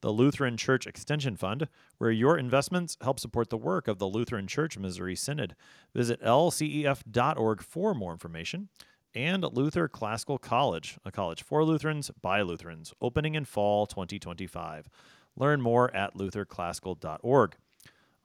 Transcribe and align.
the 0.00 0.12
Lutheran 0.12 0.56
Church 0.56 0.86
Extension 0.86 1.36
Fund, 1.36 1.68
where 1.98 2.10
your 2.10 2.38
investments 2.38 2.96
help 3.00 3.18
support 3.18 3.50
the 3.50 3.56
work 3.56 3.88
of 3.88 3.98
the 3.98 4.06
Lutheran 4.06 4.46
Church 4.46 4.78
Missouri 4.78 5.16
Synod. 5.16 5.56
Visit 5.94 6.22
lcef.org 6.22 7.62
for 7.62 7.94
more 7.94 8.12
information. 8.12 8.68
And 9.14 9.44
Luther 9.44 9.88
Classical 9.88 10.38
College, 10.38 10.98
a 11.04 11.10
college 11.10 11.42
for 11.42 11.64
Lutherans 11.64 12.10
by 12.20 12.42
Lutherans, 12.42 12.92
opening 13.00 13.34
in 13.34 13.46
fall 13.46 13.86
2025. 13.86 14.90
Learn 15.36 15.60
more 15.62 15.94
at 15.94 16.14
lutherclassical.org. 16.14 17.56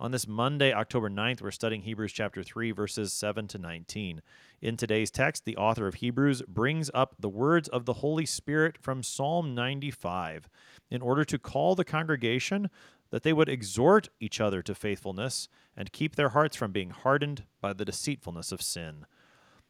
On 0.01 0.09
this 0.09 0.27
Monday, 0.27 0.73
October 0.73 1.11
9th, 1.11 1.43
we're 1.43 1.51
studying 1.51 1.83
Hebrews 1.83 2.11
chapter 2.11 2.41
3, 2.41 2.71
verses 2.71 3.13
7 3.13 3.47
to 3.49 3.59
19. 3.59 4.21
In 4.61 4.77
today's 4.77 5.09
text, 5.09 5.45
the 5.45 5.57
author 5.57 5.87
of 5.87 5.95
Hebrews 5.95 6.43
brings 6.47 6.91
up 6.93 7.15
the 7.17 7.29
words 7.29 7.67
of 7.69 7.85
the 7.85 7.93
Holy 7.93 8.27
Spirit 8.27 8.77
from 8.77 9.01
Psalm 9.01 9.55
95 9.55 10.47
in 10.91 11.01
order 11.01 11.25
to 11.25 11.39
call 11.39 11.73
the 11.73 11.83
congregation 11.83 12.69
that 13.09 13.23
they 13.23 13.33
would 13.33 13.49
exhort 13.49 14.09
each 14.19 14.39
other 14.39 14.61
to 14.61 14.75
faithfulness 14.75 15.49
and 15.75 15.91
keep 15.91 16.15
their 16.15 16.29
hearts 16.29 16.55
from 16.55 16.71
being 16.71 16.91
hardened 16.91 17.43
by 17.59 17.73
the 17.73 17.85
deceitfulness 17.85 18.51
of 18.51 18.61
sin. 18.61 19.07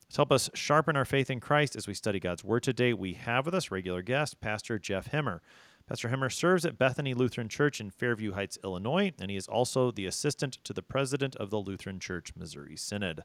To 0.10 0.18
help 0.18 0.32
us 0.34 0.50
sharpen 0.54 0.98
our 0.98 1.06
faith 1.06 1.30
in 1.30 1.40
Christ 1.40 1.78
as 1.78 1.88
we 1.88 1.94
study 1.94 2.20
God's 2.20 2.44
Word 2.44 2.64
today, 2.64 2.94
we 2.94 3.14
have 3.14 3.46
with 3.46 3.56
us 3.56 3.72
regular 3.72 4.02
guest, 4.02 4.42
Pastor 4.42 4.78
Jeff 4.78 5.10
Hemmer. 5.10 5.40
Pastor 5.88 6.10
Hemmer 6.10 6.30
serves 6.30 6.66
at 6.66 6.78
Bethany 6.78 7.14
Lutheran 7.14 7.48
Church 7.48 7.80
in 7.80 7.92
Fairview 7.92 8.34
Heights, 8.34 8.58
Illinois, 8.62 9.14
and 9.20 9.32
he 9.32 9.38
is 9.38 9.48
also 9.48 9.90
the 9.90 10.06
assistant 10.06 10.58
to 10.66 10.74
the 10.74 10.84
president 10.84 11.38
of 11.38 11.50
the 11.50 11.60
Lutheran 11.60 12.00
Church 12.00 12.34
Missouri 12.36 12.76
Synod. 12.76 13.24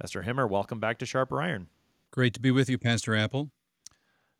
Pastor 0.00 0.22
Hemmer, 0.22 0.46
welcome 0.48 0.78
back 0.78 0.98
to 0.98 1.06
Sharper 1.06 1.40
Iron. 1.40 1.68
Great 2.12 2.34
to 2.34 2.40
be 2.40 2.50
with 2.50 2.68
you, 2.68 2.76
Pastor 2.76 3.16
Appel. 3.16 3.50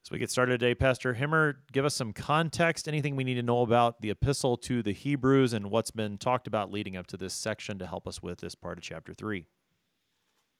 As 0.04 0.10
we 0.10 0.18
get 0.18 0.30
started 0.30 0.60
today, 0.60 0.74
Pastor 0.74 1.14
Hemmer, 1.14 1.54
give 1.72 1.86
us 1.86 1.94
some 1.94 2.12
context, 2.12 2.86
anything 2.86 3.16
we 3.16 3.24
need 3.24 3.36
to 3.36 3.42
know 3.42 3.62
about 3.62 4.02
the 4.02 4.10
epistle 4.10 4.58
to 4.58 4.82
the 4.82 4.92
Hebrews 4.92 5.54
and 5.54 5.70
what's 5.70 5.90
been 5.90 6.18
talked 6.18 6.46
about 6.46 6.70
leading 6.70 6.94
up 6.94 7.06
to 7.06 7.16
this 7.16 7.32
section 7.32 7.78
to 7.78 7.86
help 7.86 8.06
us 8.06 8.22
with 8.22 8.38
this 8.40 8.54
part 8.54 8.76
of 8.76 8.84
chapter 8.84 9.14
3. 9.14 9.46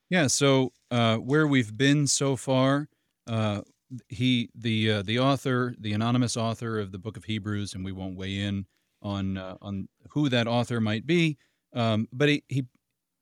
Yeah, 0.09 0.29
so 0.29 0.73
uh, 0.91 1.19
where 1.19 1.47
we've 1.47 1.77
been 1.77 2.07
so 2.07 2.35
far, 2.35 2.89
uh, 3.27 3.61
he 4.09 4.49
the 4.55 4.93
uh, 4.93 5.03
the 5.03 5.19
author, 5.19 5.75
the 5.79 5.93
anonymous 5.93 6.39
author 6.39 6.79
of 6.81 6.91
the 6.91 6.99
book 6.99 7.19
of 7.19 7.25
Hebrews, 7.25 7.75
and 7.75 7.85
we 7.85 7.93
won't 7.93 8.17
weigh 8.17 8.39
in 8.39 8.67
on 9.03 9.37
uh, 9.37 9.57
on 9.61 9.89
who 10.11 10.31
that 10.31 10.49
author 10.49 10.81
might 10.81 11.07
be, 11.07 11.37
um, 11.75 12.09
but 12.13 12.29
he, 12.29 12.45
he 12.49 12.67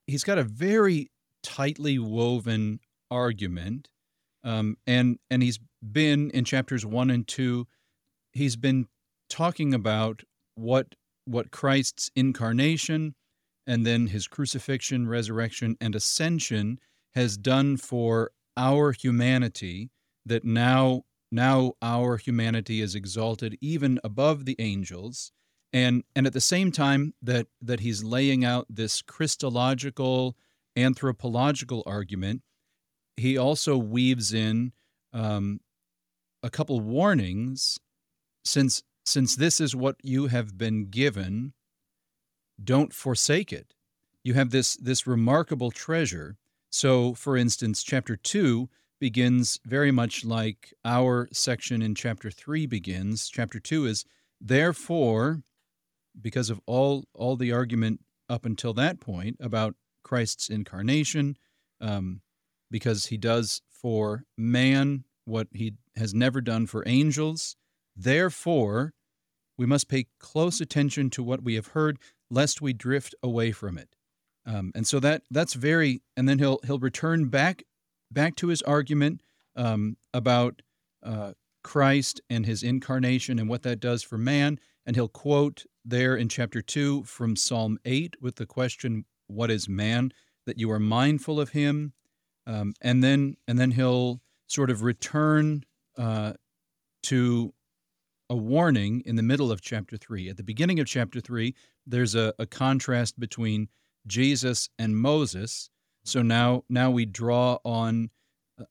he's 0.06 0.24
got 0.24 0.38
a 0.38 0.44
very 0.44 1.10
tightly 1.44 1.98
woven 1.98 2.80
argument, 3.10 3.88
um, 4.42 4.76
and 4.86 5.18
and 5.30 5.42
he's 5.42 5.60
been 5.80 6.30
in 6.30 6.44
chapters 6.44 6.84
one 6.84 7.10
and 7.10 7.28
two, 7.28 7.68
he's 8.32 8.56
been 8.56 8.88
talking 9.30 9.72
about 9.72 10.22
what 10.56 10.94
what 11.26 11.52
Christ's 11.52 12.10
incarnation 12.16 13.14
and 13.66 13.86
then 13.86 14.08
his 14.08 14.26
crucifixion, 14.26 15.08
resurrection, 15.08 15.76
and 15.80 15.94
ascension 15.94 16.78
has 17.14 17.36
done 17.36 17.76
for 17.76 18.32
our 18.56 18.92
humanity. 18.92 19.90
That 20.26 20.44
now 20.44 21.04
now 21.30 21.74
our 21.82 22.16
humanity 22.16 22.80
is 22.80 22.94
exalted 22.94 23.58
even 23.60 24.00
above 24.02 24.46
the 24.46 24.56
angels 24.58 25.32
and 25.74 26.04
and 26.14 26.26
at 26.26 26.32
the 26.32 26.40
same 26.40 26.72
time 26.72 27.12
that 27.20 27.48
that 27.60 27.80
he's 27.80 28.02
laying 28.02 28.44
out 28.44 28.64
this 28.70 29.02
christological 29.02 30.36
anthropological 30.76 31.82
argument 31.86 32.42
he 33.16 33.38
also 33.38 33.76
weaves 33.76 34.32
in 34.32 34.72
um, 35.12 35.60
a 36.42 36.50
couple 36.50 36.80
warnings 36.80 37.78
since 38.44 38.82
since 39.06 39.36
this 39.36 39.60
is 39.60 39.76
what 39.76 39.96
you 40.02 40.26
have 40.26 40.56
been 40.56 40.86
given 40.86 41.52
don't 42.62 42.92
forsake 42.92 43.52
it. 43.52 43.74
You 44.22 44.34
have 44.34 44.50
this 44.50 44.76
this 44.76 45.06
remarkable 45.06 45.70
treasure. 45.70 46.36
So 46.70 47.14
for 47.14 47.36
instance 47.36 47.82
chapter 47.82 48.16
2 48.16 48.68
begins 49.00 49.60
very 49.64 49.90
much 49.90 50.24
like 50.24 50.72
our 50.84 51.28
section 51.32 51.82
in 51.82 51.94
chapter 51.94 52.30
3 52.30 52.66
begins. 52.66 53.28
Chapter 53.28 53.60
2 53.60 53.86
is 53.86 54.04
therefore 54.40 55.42
because 56.20 56.50
of 56.50 56.60
all 56.66 57.04
all 57.14 57.36
the 57.36 57.52
argument 57.52 58.00
up 58.28 58.44
until 58.44 58.72
that 58.74 59.00
point 59.00 59.36
about 59.40 59.74
Christ's 60.04 60.48
incarnation 60.48 61.36
um, 61.80 62.20
because 62.70 63.06
he 63.06 63.16
does 63.16 63.60
for 63.68 64.22
man 64.38 65.04
what 65.24 65.48
he 65.52 65.72
has 65.96 66.14
never 66.14 66.40
done 66.40 66.66
for 66.66 66.84
angels. 66.86 67.56
Therefore, 67.96 68.92
we 69.56 69.66
must 69.66 69.88
pay 69.88 70.06
close 70.18 70.60
attention 70.60 71.10
to 71.10 71.22
what 71.22 71.42
we 71.42 71.54
have 71.54 71.68
heard, 71.68 71.98
lest 72.30 72.60
we 72.60 72.72
drift 72.72 73.14
away 73.22 73.52
from 73.52 73.78
it. 73.78 73.96
Um, 74.46 74.72
and 74.74 74.86
so 74.86 75.00
that 75.00 75.22
that's 75.30 75.54
very. 75.54 76.02
And 76.16 76.28
then 76.28 76.38
he'll 76.38 76.58
he'll 76.66 76.78
return 76.78 77.28
back 77.28 77.62
back 78.10 78.36
to 78.36 78.48
his 78.48 78.62
argument 78.62 79.22
um, 79.56 79.96
about 80.12 80.62
uh, 81.02 81.32
Christ 81.62 82.20
and 82.28 82.44
his 82.44 82.62
incarnation 82.62 83.38
and 83.38 83.48
what 83.48 83.62
that 83.62 83.80
does 83.80 84.02
for 84.02 84.18
man. 84.18 84.58
And 84.84 84.96
he'll 84.96 85.08
quote 85.08 85.64
there 85.84 86.16
in 86.16 86.28
chapter 86.28 86.60
two 86.60 87.04
from 87.04 87.36
Psalm 87.36 87.78
eight 87.84 88.16
with 88.20 88.36
the 88.36 88.46
question, 88.46 89.04
"What 89.34 89.50
is 89.50 89.68
man 89.68 90.12
that 90.46 90.58
you 90.58 90.70
are 90.70 90.80
mindful 90.80 91.40
of 91.40 91.50
him?" 91.50 91.92
Um, 92.46 92.74
and 92.80 93.02
then 93.02 93.36
and 93.48 93.58
then 93.58 93.72
he'll 93.72 94.20
sort 94.46 94.70
of 94.70 94.82
return 94.82 95.64
uh, 95.96 96.34
to 97.04 97.54
a 98.30 98.36
warning 98.36 99.02
in 99.04 99.16
the 99.16 99.22
middle 99.22 99.52
of 99.52 99.60
chapter 99.60 99.96
3. 99.96 100.30
At 100.30 100.36
the 100.36 100.42
beginning 100.42 100.80
of 100.80 100.86
chapter 100.86 101.20
3, 101.20 101.54
there's 101.86 102.14
a, 102.14 102.32
a 102.38 102.46
contrast 102.46 103.18
between 103.20 103.68
Jesus 104.06 104.68
and 104.78 104.96
Moses. 104.96 105.70
So 106.04 106.22
now, 106.22 106.64
now 106.68 106.90
we 106.90 107.04
draw 107.04 107.58
on 107.64 108.10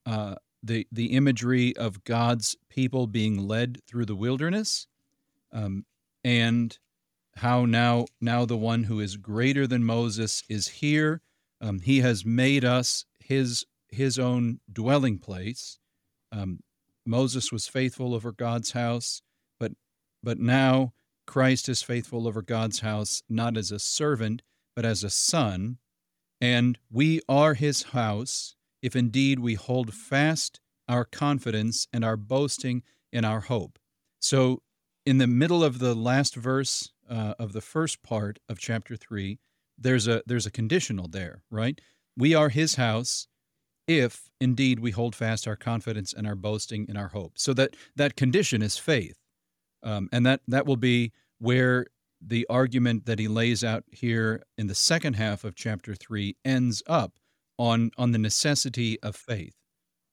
uh, 0.05 0.35
the, 0.63 0.87
the 0.91 1.07
imagery 1.13 1.75
of 1.77 2.03
God's 2.03 2.57
people 2.69 3.07
being 3.07 3.47
led 3.47 3.79
through 3.87 4.05
the 4.05 4.15
wilderness 4.15 4.87
um, 5.51 5.85
and 6.23 6.77
how 7.37 7.65
now, 7.65 8.05
now 8.21 8.45
the 8.45 8.57
one 8.57 8.83
who 8.83 8.99
is 8.99 9.17
greater 9.17 9.65
than 9.65 9.83
Moses 9.83 10.43
is 10.49 10.67
here. 10.67 11.21
Um, 11.61 11.79
he 11.79 12.01
has 12.01 12.25
made 12.25 12.63
us 12.65 13.05
his 13.19 13.65
his 13.89 14.17
own 14.17 14.59
dwelling 14.71 15.19
place. 15.19 15.77
Um, 16.31 16.59
Moses 17.05 17.51
was 17.51 17.67
faithful 17.67 18.15
over 18.15 18.31
God's 18.31 18.71
house, 18.71 19.21
but 19.59 19.73
but 20.21 20.39
now 20.39 20.93
Christ 21.25 21.69
is 21.69 21.83
faithful 21.83 22.27
over 22.27 22.41
God's 22.41 22.79
house 22.79 23.23
not 23.29 23.55
as 23.55 23.71
a 23.71 23.79
servant, 23.79 24.41
but 24.75 24.85
as 24.85 25.03
a 25.03 25.09
son, 25.09 25.77
and 26.41 26.77
we 26.91 27.21
are 27.29 27.53
his 27.53 27.83
house 27.83 28.55
if 28.81 28.95
indeed 28.95 29.39
we 29.39 29.53
hold 29.53 29.93
fast 29.93 30.59
our 30.89 31.05
confidence 31.05 31.87
and 31.93 32.03
our 32.03 32.17
boasting 32.17 32.83
in 33.11 33.23
our 33.23 33.41
hope. 33.41 33.79
So, 34.19 34.61
in 35.05 35.17
the 35.17 35.27
middle 35.27 35.63
of 35.63 35.79
the 35.79 35.93
last 35.93 36.35
verse 36.35 36.92
uh, 37.09 37.33
of 37.39 37.53
the 37.53 37.61
first 37.61 38.03
part 38.03 38.39
of 38.49 38.59
chapter 38.59 38.95
three, 38.95 39.39
there's 39.77 40.07
a 40.07 40.21
there's 40.25 40.45
a 40.45 40.51
conditional 40.51 41.07
there, 41.07 41.43
right? 41.49 41.79
We 42.17 42.35
are 42.35 42.49
his 42.49 42.75
house 42.75 43.27
if 43.87 44.29
indeed 44.39 44.79
we 44.79 44.91
hold 44.91 45.15
fast 45.15 45.47
our 45.47 45.55
confidence 45.55 46.13
and 46.13 46.25
our 46.25 46.35
boasting 46.35 46.85
and 46.87 46.97
our 46.97 47.09
hope. 47.09 47.33
So 47.35 47.53
that 47.53 47.75
that 47.95 48.15
condition 48.15 48.61
is 48.61 48.77
faith, 48.77 49.17
um, 49.81 50.09
and 50.11 50.25
that 50.25 50.41
that 50.47 50.65
will 50.65 50.77
be 50.77 51.11
where 51.39 51.87
the 52.25 52.45
argument 52.49 53.05
that 53.05 53.19
he 53.19 53.27
lays 53.27 53.63
out 53.63 53.83
here 53.91 54.43
in 54.57 54.67
the 54.67 54.75
second 54.75 55.15
half 55.15 55.43
of 55.43 55.55
chapter 55.55 55.95
three 55.95 56.37
ends 56.45 56.81
up 56.87 57.19
on 57.57 57.91
on 57.97 58.11
the 58.11 58.17
necessity 58.19 58.99
of 59.01 59.15
faith. 59.15 59.55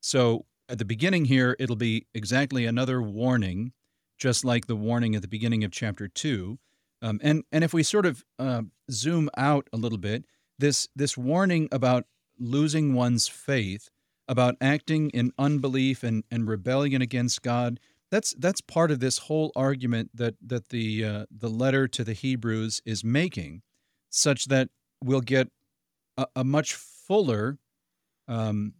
So 0.00 0.46
at 0.68 0.78
the 0.78 0.84
beginning 0.84 1.26
here, 1.26 1.56
it'll 1.58 1.76
be 1.76 2.06
exactly 2.14 2.64
another 2.64 3.02
warning, 3.02 3.72
just 4.18 4.44
like 4.44 4.66
the 4.66 4.76
warning 4.76 5.14
at 5.14 5.22
the 5.22 5.28
beginning 5.28 5.64
of 5.64 5.70
chapter 5.70 6.08
two. 6.08 6.58
Um, 7.02 7.20
and 7.22 7.44
and 7.52 7.64
if 7.64 7.72
we 7.72 7.82
sort 7.82 8.06
of 8.06 8.24
uh, 8.38 8.62
zoom 8.90 9.30
out 9.36 9.68
a 9.72 9.76
little 9.76 9.98
bit, 9.98 10.24
this 10.58 10.88
this 10.94 11.16
warning 11.16 11.68
about 11.72 12.06
losing 12.38 12.94
one's 12.94 13.28
faith, 13.28 13.88
about 14.28 14.56
acting 14.60 15.10
in 15.10 15.32
unbelief 15.38 16.02
and, 16.02 16.24
and 16.30 16.46
rebellion 16.46 17.02
against 17.02 17.42
God, 17.42 17.80
that's 18.10 18.34
that's 18.38 18.60
part 18.60 18.90
of 18.90 19.00
this 19.00 19.18
whole 19.18 19.52
argument 19.56 20.10
that 20.14 20.34
that 20.44 20.68
the 20.68 21.04
uh, 21.04 21.26
the 21.30 21.48
letter 21.48 21.88
to 21.88 22.04
the 22.04 22.12
Hebrews 22.12 22.82
is 22.84 23.04
making, 23.04 23.62
such 24.10 24.46
that 24.46 24.68
we'll 25.02 25.20
get 25.20 25.48
a, 26.16 26.26
a 26.36 26.44
much 26.44 26.74
fuller 26.74 27.58
um, 28.28 28.74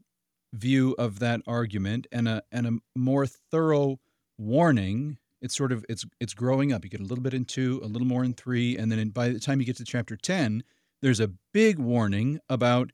view 0.53 0.95
of 0.99 1.21
that 1.21 1.41
argument 1.47 2.07
and 2.13 2.29
a 2.29 2.43
and 2.53 2.67
a 2.67 2.99
more 2.99 3.27
thorough 3.27 3.99
warning. 4.39 5.19
It's 5.41 5.57
sort 5.57 5.73
of 5.73 5.85
it's 5.89 6.05
it's 6.21 6.35
growing 6.35 6.73
up. 6.73 6.85
You 6.85 6.91
get 6.91 7.01
a 7.01 7.05
little 7.05 7.23
bit 7.23 7.35
in 7.35 7.45
two, 7.45 7.81
a 7.83 7.87
little 7.87 8.09
more 8.09 8.25
in 8.25 8.35
three, 8.35 8.77
and 8.77 8.91
then 8.91 8.99
in, 8.99 9.11
by 9.11 9.31
the 9.31 9.41
time 9.41 9.61
you 9.61 9.67
get 9.67 9.77
to 9.77 9.85
chapter 9.85 10.17
ten, 10.17 10.63
there's 11.03 11.21
a 11.21 11.33
big 11.53 11.79
warning 11.79 12.41
about 12.49 12.93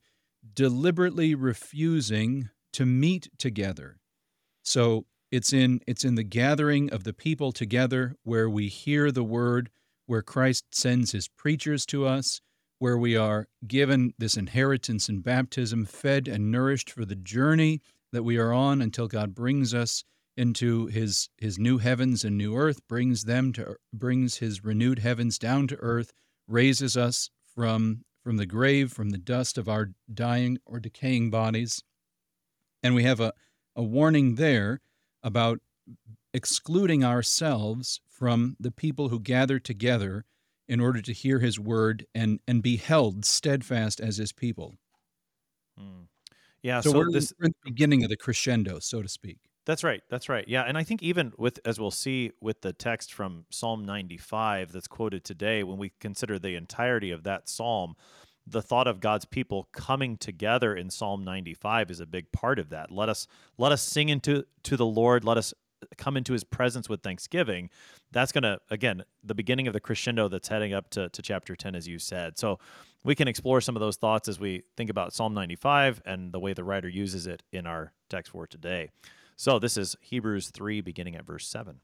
deliberately 0.54 1.34
refusing 1.34 2.48
to 2.72 2.86
meet 2.86 3.28
together. 3.38 3.98
So 4.62 5.06
it's 5.30 5.52
in 5.52 5.80
it's 5.86 6.04
in 6.04 6.14
the 6.14 6.22
gathering 6.22 6.90
of 6.90 7.04
the 7.04 7.12
people 7.12 7.52
together 7.52 8.14
where 8.22 8.48
we 8.48 8.68
hear 8.68 9.10
the 9.10 9.24
word, 9.24 9.70
where 10.06 10.22
Christ 10.22 10.66
sends 10.70 11.12
his 11.12 11.28
preachers 11.28 11.84
to 11.86 12.06
us, 12.06 12.40
where 12.78 12.96
we 12.96 13.16
are 13.16 13.48
given 13.66 14.12
this 14.18 14.36
inheritance 14.36 15.08
in 15.08 15.20
baptism, 15.20 15.84
fed 15.84 16.28
and 16.28 16.52
nourished 16.52 16.90
for 16.90 17.04
the 17.04 17.16
journey 17.16 17.80
that 18.12 18.22
we 18.22 18.38
are 18.38 18.52
on 18.52 18.80
until 18.80 19.08
God 19.08 19.34
brings 19.34 19.74
us 19.74 20.04
into 20.36 20.86
his 20.86 21.28
his 21.38 21.58
new 21.58 21.78
heavens 21.78 22.24
and 22.24 22.36
new 22.36 22.56
earth, 22.56 22.86
brings 22.88 23.24
them 23.24 23.52
to 23.54 23.76
brings 23.92 24.36
his 24.36 24.64
renewed 24.64 24.98
heavens 24.98 25.38
down 25.38 25.66
to 25.68 25.76
earth, 25.76 26.12
raises 26.46 26.96
us 26.96 27.30
from 27.54 28.04
from 28.22 28.36
the 28.36 28.46
grave, 28.46 28.92
from 28.92 29.10
the 29.10 29.18
dust 29.18 29.56
of 29.56 29.68
our 29.68 29.92
dying 30.12 30.58
or 30.66 30.80
decaying 30.80 31.30
bodies. 31.30 31.82
And 32.82 32.94
we 32.94 33.04
have 33.04 33.20
a, 33.20 33.32
a 33.76 33.82
warning 33.82 34.34
there 34.34 34.80
about 35.22 35.60
excluding 36.34 37.04
ourselves 37.04 38.00
from 38.08 38.56
the 38.58 38.70
people 38.70 39.08
who 39.08 39.20
gather 39.20 39.58
together 39.58 40.24
in 40.68 40.80
order 40.80 41.00
to 41.00 41.12
hear 41.12 41.38
his 41.38 41.58
word 41.58 42.06
and 42.14 42.40
and 42.46 42.62
be 42.62 42.76
held 42.76 43.24
steadfast 43.24 44.00
as 44.00 44.16
his 44.16 44.32
people. 44.32 44.74
Hmm. 45.78 46.02
Yeah, 46.62 46.80
so, 46.80 46.90
so, 46.90 46.98
we're, 46.98 47.12
this 47.12 47.32
we're 47.38 47.46
in 47.46 47.54
the 47.64 47.70
beginning 47.70 48.02
of 48.02 48.10
the 48.10 48.16
crescendo, 48.16 48.80
so 48.80 49.02
to 49.02 49.08
speak. 49.08 49.38
That's 49.66 49.82
right. 49.82 50.00
That's 50.08 50.28
right. 50.28 50.46
Yeah, 50.46 50.62
and 50.62 50.78
I 50.78 50.84
think 50.84 51.02
even 51.02 51.32
with 51.36 51.58
as 51.64 51.80
we'll 51.80 51.90
see 51.90 52.30
with 52.40 52.62
the 52.62 52.72
text 52.72 53.12
from 53.12 53.44
Psalm 53.50 53.84
95 53.84 54.70
that's 54.70 54.86
quoted 54.86 55.24
today 55.24 55.64
when 55.64 55.76
we 55.76 55.92
consider 56.00 56.38
the 56.38 56.54
entirety 56.54 57.10
of 57.10 57.24
that 57.24 57.48
psalm, 57.48 57.96
the 58.46 58.62
thought 58.62 58.86
of 58.86 59.00
God's 59.00 59.24
people 59.24 59.68
coming 59.72 60.16
together 60.16 60.74
in 60.76 60.88
Psalm 60.88 61.24
95 61.24 61.90
is 61.90 61.98
a 61.98 62.06
big 62.06 62.30
part 62.30 62.60
of 62.60 62.70
that. 62.70 62.92
Let 62.92 63.08
us 63.08 63.26
let 63.58 63.72
us 63.72 63.82
sing 63.82 64.08
into 64.08 64.44
to 64.62 64.76
the 64.76 64.86
Lord, 64.86 65.24
let 65.24 65.36
us 65.36 65.52
come 65.98 66.16
into 66.16 66.32
his 66.32 66.44
presence 66.44 66.88
with 66.88 67.02
thanksgiving. 67.02 67.68
That's 68.12 68.30
going 68.30 68.44
to 68.44 68.60
again, 68.70 69.02
the 69.24 69.34
beginning 69.34 69.66
of 69.66 69.72
the 69.72 69.80
crescendo 69.80 70.28
that's 70.28 70.46
heading 70.46 70.74
up 70.74 70.90
to 70.90 71.08
to 71.08 71.22
chapter 71.22 71.56
10 71.56 71.74
as 71.74 71.88
you 71.88 71.98
said. 71.98 72.38
So 72.38 72.60
we 73.02 73.16
can 73.16 73.26
explore 73.26 73.60
some 73.60 73.74
of 73.74 73.80
those 73.80 73.96
thoughts 73.96 74.28
as 74.28 74.38
we 74.38 74.62
think 74.76 74.90
about 74.90 75.12
Psalm 75.12 75.34
95 75.34 76.02
and 76.06 76.30
the 76.32 76.38
way 76.38 76.52
the 76.52 76.64
writer 76.64 76.88
uses 76.88 77.26
it 77.26 77.42
in 77.52 77.66
our 77.66 77.92
text 78.08 78.30
for 78.30 78.46
today. 78.46 78.90
So 79.38 79.58
this 79.58 79.76
is 79.76 79.96
Hebrews 80.00 80.48
3, 80.48 80.80
beginning 80.80 81.14
at 81.14 81.26
verse 81.26 81.46
7. 81.46 81.80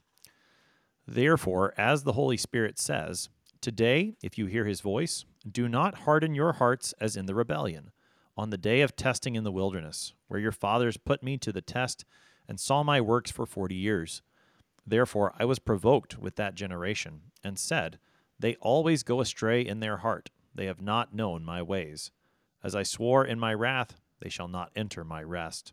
Therefore, 1.07 1.75
as 1.77 2.03
the 2.03 2.15
Holy 2.15 2.39
Spirit 2.39 2.79
says, 2.79 3.29
Today, 3.61 4.15
if 4.23 4.39
you 4.39 4.47
hear 4.47 4.65
his 4.65 4.81
voice, 4.81 5.27
do 5.49 5.69
not 5.69 5.99
harden 6.01 6.35
your 6.35 6.55
hearts 6.55 6.95
as 6.99 7.15
in 7.15 7.27
the 7.27 7.35
rebellion, 7.35 7.91
on 8.39 8.49
the 8.49 8.57
day 8.57 8.81
of 8.81 8.97
testing 8.97 9.35
in 9.35 9.45
the 9.45 9.53
wilderness, 9.53 10.15
where 10.29 10.41
your 10.41 10.51
fathers 10.51 10.97
put 10.97 11.23
me 11.23 11.37
to 11.39 11.53
the 11.53 11.61
test 11.61 12.07
and 12.49 12.59
saw 12.59 12.83
my 12.83 13.03
works 13.03 13.31
for 13.31 13.45
forty 13.45 13.75
years. 13.75 14.23
Therefore 14.87 15.35
I 15.39 15.45
was 15.45 15.59
provoked 15.59 16.19
with 16.19 16.37
that 16.37 16.55
generation, 16.55 17.21
and 17.45 17.59
said, 17.59 17.99
They 18.39 18.57
always 18.57 19.03
go 19.03 19.21
astray 19.21 19.61
in 19.61 19.81
their 19.81 19.99
heart, 19.99 20.31
they 20.55 20.67
have 20.67 20.81
not 20.81 21.15
known 21.15 21.45
my 21.45 21.61
ways. 21.61 22.11
As 22.65 22.75
I 22.75 22.83
swore 22.83 23.27
in 23.27 23.39
my 23.39 23.53
wrath, 23.53 24.01
they 24.21 24.31
shall 24.31 24.49
not 24.49 24.71
enter 24.75 25.05
my 25.05 25.23
rest. 25.23 25.73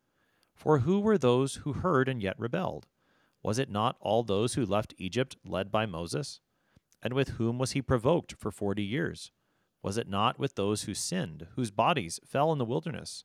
For 0.55 0.79
who 0.79 0.99
were 0.99 1.17
those 1.17 1.55
who 1.55 1.73
heard 1.73 2.07
and 2.07 2.21
yet 2.21 2.39
rebelled? 2.39 2.87
Was 3.43 3.57
it 3.57 3.69
not 3.69 3.97
all 3.99 4.23
those 4.23 4.53
who 4.53 4.65
left 4.65 4.93
Egypt 4.97 5.35
led 5.45 5.71
by 5.71 5.85
Moses? 5.85 6.39
And 7.01 7.13
with 7.13 7.29
whom 7.29 7.57
was 7.57 7.71
he 7.71 7.81
provoked 7.81 8.35
for 8.37 8.51
forty 8.51 8.83
years? 8.83 9.31
Was 9.81 9.97
it 9.97 10.07
not 10.07 10.37
with 10.37 10.55
those 10.55 10.83
who 10.83 10.93
sinned, 10.93 11.47
whose 11.55 11.71
bodies 11.71 12.19
fell 12.25 12.51
in 12.51 12.59
the 12.59 12.65
wilderness? 12.65 13.23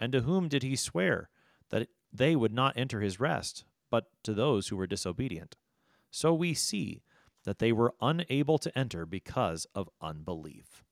And 0.00 0.12
to 0.12 0.22
whom 0.22 0.48
did 0.48 0.62
he 0.62 0.74
swear 0.74 1.28
that 1.68 1.88
they 2.12 2.34
would 2.34 2.52
not 2.52 2.76
enter 2.76 3.00
his 3.00 3.20
rest, 3.20 3.64
but 3.90 4.06
to 4.24 4.32
those 4.32 4.68
who 4.68 4.76
were 4.76 4.86
disobedient? 4.86 5.56
So 6.10 6.32
we 6.32 6.54
see 6.54 7.02
that 7.44 7.58
they 7.58 7.72
were 7.72 7.94
unable 8.00 8.58
to 8.58 8.78
enter 8.78 9.04
because 9.04 9.66
of 9.74 9.90
unbelief. 10.00 10.82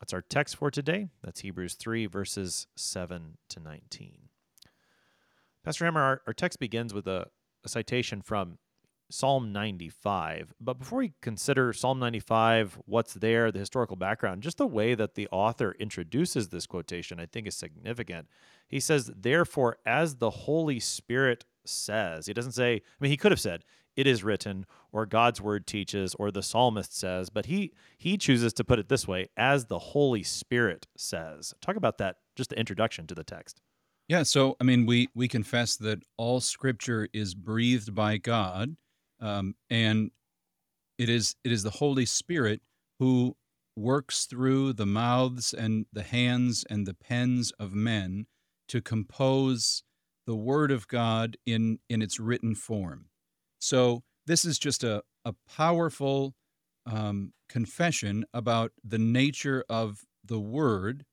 That's 0.00 0.12
our 0.12 0.22
text 0.22 0.56
for 0.56 0.70
today. 0.70 1.08
That's 1.22 1.40
Hebrews 1.40 1.74
3, 1.74 2.06
verses 2.06 2.66
7 2.76 3.38
to 3.48 3.60
19. 3.60 4.27
Pastor 5.68 5.84
Hemmer, 5.84 6.00
our, 6.00 6.22
our 6.26 6.32
text 6.32 6.60
begins 6.60 6.94
with 6.94 7.06
a, 7.06 7.26
a 7.62 7.68
citation 7.68 8.22
from 8.22 8.56
Psalm 9.10 9.52
95. 9.52 10.54
But 10.58 10.78
before 10.78 11.00
we 11.00 11.12
consider 11.20 11.74
Psalm 11.74 11.98
95, 11.98 12.78
what's 12.86 13.12
there, 13.12 13.52
the 13.52 13.58
historical 13.58 13.94
background, 13.94 14.42
just 14.42 14.56
the 14.56 14.66
way 14.66 14.94
that 14.94 15.14
the 15.14 15.28
author 15.30 15.76
introduces 15.78 16.48
this 16.48 16.66
quotation, 16.66 17.20
I 17.20 17.26
think 17.26 17.46
is 17.46 17.54
significant. 17.54 18.28
He 18.66 18.80
says, 18.80 19.10
Therefore, 19.14 19.76
as 19.84 20.16
the 20.16 20.30
Holy 20.30 20.80
Spirit 20.80 21.44
says, 21.66 22.24
he 22.24 22.32
doesn't 22.32 22.52
say, 22.52 22.76
I 22.76 22.80
mean, 22.98 23.10
he 23.10 23.18
could 23.18 23.32
have 23.32 23.38
said, 23.38 23.62
it 23.94 24.06
is 24.06 24.24
written, 24.24 24.64
or 24.90 25.04
God's 25.04 25.38
word 25.38 25.66
teaches, 25.66 26.14
or 26.14 26.30
the 26.30 26.42
psalmist 26.42 26.96
says, 26.96 27.28
but 27.28 27.44
he 27.44 27.74
he 27.98 28.16
chooses 28.16 28.54
to 28.54 28.64
put 28.64 28.78
it 28.78 28.88
this 28.88 29.06
way, 29.06 29.28
as 29.36 29.66
the 29.66 29.78
Holy 29.78 30.22
Spirit 30.22 30.86
says. 30.96 31.52
Talk 31.60 31.76
about 31.76 31.98
that, 31.98 32.16
just 32.36 32.48
the 32.48 32.58
introduction 32.58 33.06
to 33.08 33.14
the 33.14 33.24
text. 33.24 33.60
Yeah, 34.08 34.22
so 34.22 34.56
I 34.60 34.64
mean, 34.64 34.86
we 34.86 35.08
we 35.14 35.28
confess 35.28 35.76
that 35.76 36.02
all 36.16 36.40
Scripture 36.40 37.08
is 37.12 37.34
breathed 37.34 37.94
by 37.94 38.16
God, 38.16 38.76
um, 39.20 39.54
and 39.68 40.10
it 40.98 41.08
is 41.10 41.36
it 41.44 41.52
is 41.52 41.62
the 41.62 41.70
Holy 41.70 42.06
Spirit 42.06 42.62
who 42.98 43.36
works 43.76 44.26
through 44.26 44.72
the 44.74 44.86
mouths 44.86 45.54
and 45.54 45.86
the 45.92 46.02
hands 46.02 46.64
and 46.70 46.86
the 46.86 46.94
pens 46.94 47.52
of 47.60 47.74
men 47.74 48.26
to 48.68 48.80
compose 48.80 49.84
the 50.26 50.36
Word 50.36 50.70
of 50.70 50.88
God 50.88 51.36
in 51.46 51.78
in 51.90 52.02
its 52.02 52.18
written 52.20 52.54
form. 52.54 53.06
So 53.60 54.02
this 54.26 54.44
is 54.44 54.58
just 54.58 54.84
a 54.84 55.02
a 55.24 55.34
powerful 55.56 56.34
um, 56.86 57.34
confession 57.50 58.24
about 58.32 58.72
the 58.84 58.98
nature 58.98 59.64
of 59.68 60.04
the 60.24 60.40
Word. 60.40 61.04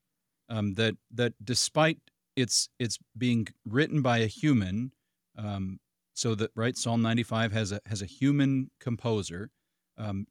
Um, 0.50 0.76
that 0.76 0.96
that 1.12 1.34
despite 1.44 2.00
it's 2.36 2.70
it's 2.80 2.98
being 3.18 3.48
written 3.66 4.02
by 4.02 4.20
a 4.20 4.28
human 4.28 4.92
um, 5.38 5.80
so 6.14 6.36
that 6.36 6.52
right 6.56 6.78
psalm 6.78 7.02
95 7.02 7.52
has 7.52 7.72
a 7.72 7.82
has 7.86 8.02
a 8.02 8.06
human 8.06 8.72
composer. 8.80 9.52
Um, 9.98 10.28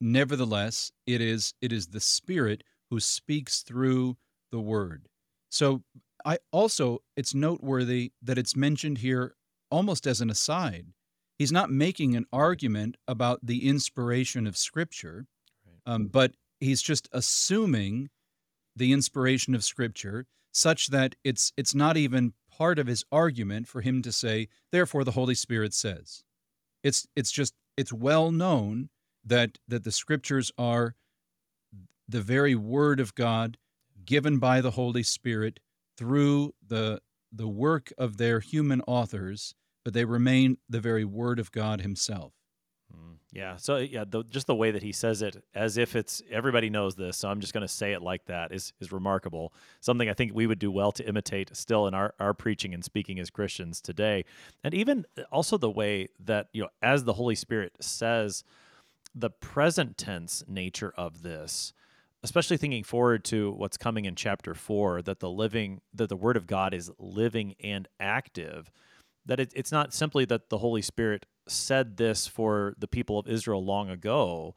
nevertheless 0.00 0.92
it 1.06 1.20
is 1.20 1.54
it 1.60 1.72
is 1.72 1.88
the 1.88 2.00
spirit 2.00 2.64
who 2.90 3.00
speaks 3.00 3.62
through 3.62 4.16
the 4.50 4.60
word. 4.60 5.08
So 5.50 5.82
i 6.24 6.38
also 6.52 7.02
it's 7.16 7.34
noteworthy 7.34 8.12
that 8.22 8.38
it's 8.38 8.56
mentioned 8.56 8.98
here 8.98 9.34
almost 9.70 10.06
as 10.06 10.20
an 10.20 10.30
aside. 10.30 10.86
He's 11.38 11.52
not 11.52 11.70
making 11.70 12.16
an 12.16 12.26
argument 12.32 12.96
about 13.08 13.40
the 13.42 13.66
inspiration 13.66 14.46
of 14.46 14.56
scripture 14.56 15.26
um, 15.86 16.06
but 16.06 16.32
he's 16.60 16.82
just 16.82 17.08
assuming 17.12 18.10
the 18.76 18.92
inspiration 18.92 19.54
of 19.54 19.64
scripture 19.64 20.26
such 20.52 20.88
that 20.88 21.14
it's 21.24 21.52
it's 21.56 21.74
not 21.74 21.96
even 21.96 22.34
part 22.50 22.78
of 22.78 22.86
his 22.86 23.04
argument 23.10 23.66
for 23.66 23.80
him 23.80 24.02
to 24.02 24.12
say 24.12 24.48
therefore 24.72 25.04
the 25.04 25.12
holy 25.12 25.34
spirit 25.34 25.72
says. 25.72 26.22
It's 26.82 27.06
it's 27.16 27.30
just 27.30 27.54
it's 27.76 27.92
well 27.92 28.30
known 28.30 28.90
that 29.24 29.58
that 29.68 29.84
the 29.84 29.92
scriptures 29.92 30.50
are 30.58 30.94
the 32.08 32.20
very 32.20 32.54
word 32.54 33.00
of 33.00 33.14
god 33.14 33.56
given 34.04 34.38
by 34.38 34.60
the 34.60 34.72
holy 34.72 35.02
spirit 35.02 35.60
through 35.96 36.54
the 36.66 37.00
the 37.32 37.48
work 37.48 37.92
of 37.98 38.16
their 38.16 38.40
human 38.40 38.80
authors 38.82 39.54
but 39.84 39.94
they 39.94 40.04
remain 40.04 40.56
the 40.68 40.80
very 40.80 41.04
word 41.04 41.38
of 41.38 41.52
god 41.52 41.80
himself 41.80 42.32
Yeah. 43.32 43.56
So 43.56 43.76
yeah, 43.76 44.04
the, 44.08 44.24
just 44.24 44.48
the 44.48 44.54
way 44.54 44.72
that 44.72 44.82
he 44.82 44.90
says 44.90 45.22
it, 45.22 45.42
as 45.54 45.78
if 45.78 45.94
it's 45.94 46.20
everybody 46.30 46.68
knows 46.68 46.96
this, 46.96 47.16
so 47.16 47.28
I'm 47.28 47.40
just 47.40 47.52
going 47.52 47.62
to 47.62 47.68
say 47.68 47.92
it 47.92 48.02
like 48.02 48.24
that, 48.26 48.52
is 48.52 48.72
is 48.80 48.90
remarkable. 48.90 49.52
Something 49.80 50.08
I 50.08 50.14
think 50.14 50.34
we 50.34 50.46
would 50.46 50.58
do 50.58 50.70
well 50.70 50.90
to 50.92 51.08
imitate 51.08 51.56
still 51.56 51.86
in 51.86 51.94
our 51.94 52.14
our 52.18 52.34
preaching 52.34 52.74
and 52.74 52.84
speaking 52.84 53.20
as 53.20 53.30
Christians 53.30 53.80
today, 53.80 54.24
and 54.64 54.74
even 54.74 55.06
uh, 55.16 55.22
also 55.30 55.56
the 55.56 55.70
way 55.70 56.08
that 56.24 56.48
you 56.52 56.62
know, 56.62 56.68
as 56.82 57.04
the 57.04 57.12
Holy 57.12 57.36
Spirit 57.36 57.72
says, 57.80 58.42
the 59.14 59.30
present 59.30 59.96
tense 59.96 60.42
nature 60.48 60.92
of 60.96 61.22
this. 61.22 61.72
Especially 62.22 62.58
thinking 62.58 62.84
forward 62.84 63.24
to 63.24 63.50
what's 63.52 63.78
coming 63.78 64.04
in 64.04 64.14
chapter 64.14 64.54
four, 64.54 65.00
that 65.00 65.20
the 65.20 65.30
living, 65.30 65.80
that 65.94 66.10
the 66.10 66.16
Word 66.16 66.36
of 66.36 66.46
God 66.46 66.74
is 66.74 66.90
living 66.98 67.54
and 67.60 67.88
active, 67.98 68.70
that 69.24 69.40
it, 69.40 69.54
it's 69.56 69.72
not 69.72 69.94
simply 69.94 70.26
that 70.26 70.50
the 70.50 70.58
Holy 70.58 70.82
Spirit 70.82 71.24
said 71.50 71.96
this 71.96 72.26
for 72.26 72.74
the 72.78 72.88
people 72.88 73.18
of 73.18 73.28
Israel 73.28 73.64
long 73.64 73.90
ago, 73.90 74.54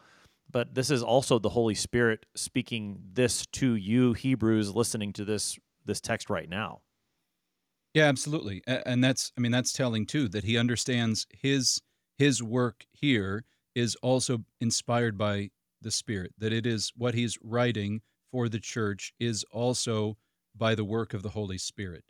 but 0.50 0.76
this 0.76 0.92
is 0.92 1.04
also 1.04 1.40
the 1.40 1.50
Holy 1.50 1.76
Spirit 1.76 2.26
speaking 2.36 3.00
this 3.14 3.46
to 3.48 3.76
you 3.76 4.14
Hebrews 4.14 4.74
listening 4.74 5.14
to 5.14 5.26
this 5.26 5.58
this 5.86 6.00
text 6.00 6.30
right 6.30 6.50
now. 6.50 6.82
Yeah, 7.94 8.06
absolutely. 8.06 8.64
And 8.68 9.04
that's 9.04 9.32
I 9.38 9.42
mean 9.42 9.52
that's 9.52 9.74
telling 9.74 10.06
too 10.06 10.28
that 10.30 10.44
he 10.44 10.58
understands 10.58 11.28
his 11.32 11.82
his 12.18 12.42
work 12.42 12.86
here 12.92 13.46
is 13.76 13.96
also 14.02 14.44
inspired 14.62 15.18
by 15.18 15.50
the 15.82 15.92
Spirit, 15.92 16.34
that 16.38 16.54
it 16.54 16.66
is 16.66 16.92
what 16.96 17.14
he's 17.14 17.38
writing 17.44 18.02
for 18.32 18.48
the 18.48 18.60
church 18.60 19.14
is 19.20 19.44
also 19.52 20.18
by 20.56 20.76
the 20.76 20.86
work 20.86 21.14
of 21.14 21.24
the 21.24 21.30
Holy 21.30 21.58
Spirit. 21.58 22.04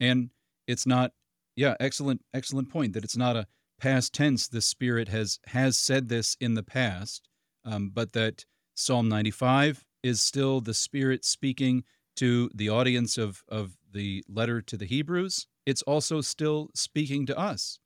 And 0.00 0.30
it's 0.66 0.86
not 0.86 1.12
yeah, 1.56 1.74
excellent 1.80 2.22
excellent 2.34 2.70
point 2.70 2.92
that 2.92 3.04
it's 3.04 3.16
not 3.16 3.36
a 3.36 3.46
past 3.78 4.12
tense 4.12 4.48
the 4.48 4.60
Spirit 4.60 5.08
has 5.08 5.38
has 5.48 5.76
said 5.76 6.08
this 6.08 6.36
in 6.40 6.54
the 6.54 6.62
past, 6.62 7.28
um, 7.64 7.90
but 7.92 8.12
that 8.12 8.44
Psalm 8.74 9.08
95 9.08 9.84
is 10.02 10.20
still 10.20 10.60
the 10.60 10.74
Spirit 10.74 11.24
speaking 11.24 11.84
to 12.16 12.50
the 12.54 12.68
audience 12.68 13.18
of, 13.18 13.42
of 13.48 13.76
the 13.92 14.24
letter 14.28 14.60
to 14.62 14.76
the 14.76 14.86
Hebrews, 14.86 15.46
it's 15.64 15.82
also 15.82 16.20
still 16.20 16.70
speaking 16.74 17.26
to 17.26 17.38
us. 17.38 17.78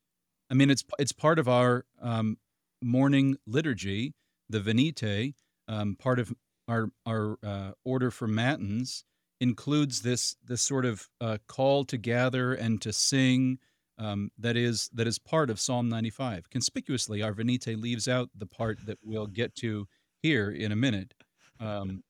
I 0.49 0.53
mean, 0.53 0.69
it's 0.69 0.83
it's 0.99 1.11
part 1.13 1.39
of 1.39 1.47
our 1.47 1.85
um, 2.01 2.37
morning 2.81 3.37
liturgy, 3.45 4.13
the 4.49 4.59
Venite. 4.59 5.33
Um, 5.67 5.95
part 5.95 6.19
of 6.19 6.33
our 6.67 6.89
our 7.05 7.37
uh, 7.43 7.71
order 7.85 8.11
for 8.11 8.27
matins 8.27 9.05
includes 9.39 10.01
this 10.01 10.35
this 10.43 10.61
sort 10.61 10.85
of 10.85 11.07
uh, 11.21 11.37
call 11.47 11.85
to 11.85 11.97
gather 11.97 12.53
and 12.53 12.81
to 12.81 12.91
sing. 12.91 13.59
Um, 14.01 14.31
that 14.39 14.57
is 14.57 14.89
that 14.93 15.07
is 15.07 15.19
part 15.19 15.49
of 15.49 15.59
Psalm 15.59 15.87
95. 15.87 16.49
Conspicuously, 16.49 17.21
our 17.21 17.33
Venite 17.33 17.79
leaves 17.79 18.07
out 18.07 18.29
the 18.35 18.47
part 18.47 18.79
that 18.87 18.97
we'll 19.03 19.27
get 19.27 19.55
to 19.57 19.87
here 20.23 20.49
in 20.49 20.71
a 20.71 20.75
minute. 20.75 21.13
Um, 21.59 22.03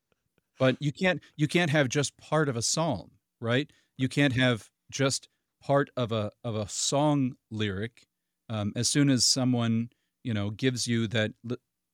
but 0.62 0.78
you 0.80 0.94
can't 0.94 1.20
you 1.36 1.48
can't 1.48 1.72
have 1.72 1.90
just 1.90 2.16
part 2.18 2.48
of 2.48 2.56
a 2.56 2.62
psalm 2.62 3.10
right 3.42 3.72
you 3.98 4.08
can't 4.08 4.34
have 4.34 4.70
just 4.92 5.28
part 5.62 5.90
of 5.98 6.12
a 6.12 6.32
of 6.44 6.56
a 6.56 6.70
song 6.70 7.34
lyric 7.50 8.06
um, 8.50 8.72
as 8.76 8.88
soon 8.88 9.10
as 9.10 9.26
someone 9.26 9.90
you 10.24 10.34
know 10.34 10.52
gives 10.52 10.88
you 10.88 11.08
that 11.08 11.32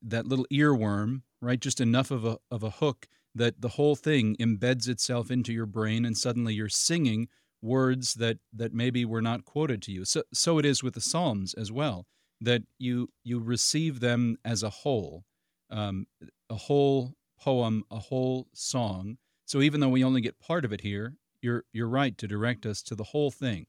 that 0.01 0.27
little 0.27 0.45
earworm 0.51 1.21
right 1.41 1.61
just 1.61 1.79
enough 1.79 2.11
of 2.11 2.25
a 2.25 2.37
of 2.51 2.61
a 2.61 2.69
hook 2.69 3.07
that 3.33 3.61
the 3.61 3.69
whole 3.69 3.95
thing 3.95 4.35
embeds 4.39 4.87
itself 4.89 5.31
into 5.31 5.53
your 5.53 5.65
brain 5.65 6.05
and 6.05 6.17
suddenly 6.17 6.53
you're 6.53 6.69
singing 6.69 7.29
words 7.61 8.15
that 8.15 8.37
that 8.53 8.73
maybe 8.73 9.03
were 9.03 9.21
not 9.21 9.43
quoted 9.43 9.81
to 9.81 9.91
you 9.91 10.05
so 10.05 10.21
so 10.33 10.57
it 10.57 10.65
is 10.65 10.83
with 10.83 10.93
the 10.93 11.01
psalms 11.01 11.53
as 11.55 11.71
well 11.71 12.05
that 12.39 12.61
you 12.77 13.09
you 13.23 13.39
receive 13.39 13.99
them 13.99 14.37
as 14.45 14.61
a 14.61 14.69
whole 14.69 15.23
um, 15.69 16.05
a 16.49 16.55
whole 16.55 17.13
poem, 17.39 17.83
a 17.91 17.99
whole 17.99 18.47
song. 18.53 19.17
So 19.45 19.61
even 19.61 19.79
though 19.79 19.89
we 19.89 20.03
only 20.03 20.21
get 20.21 20.39
part 20.39 20.65
of 20.65 20.73
it 20.73 20.81
here, 20.81 21.15
you're 21.41 21.63
you're 21.71 21.87
right 21.87 22.17
to 22.17 22.27
direct 22.27 22.65
us 22.65 22.81
to 22.83 22.95
the 22.95 23.03
whole 23.03 23.31
thing. 23.31 23.67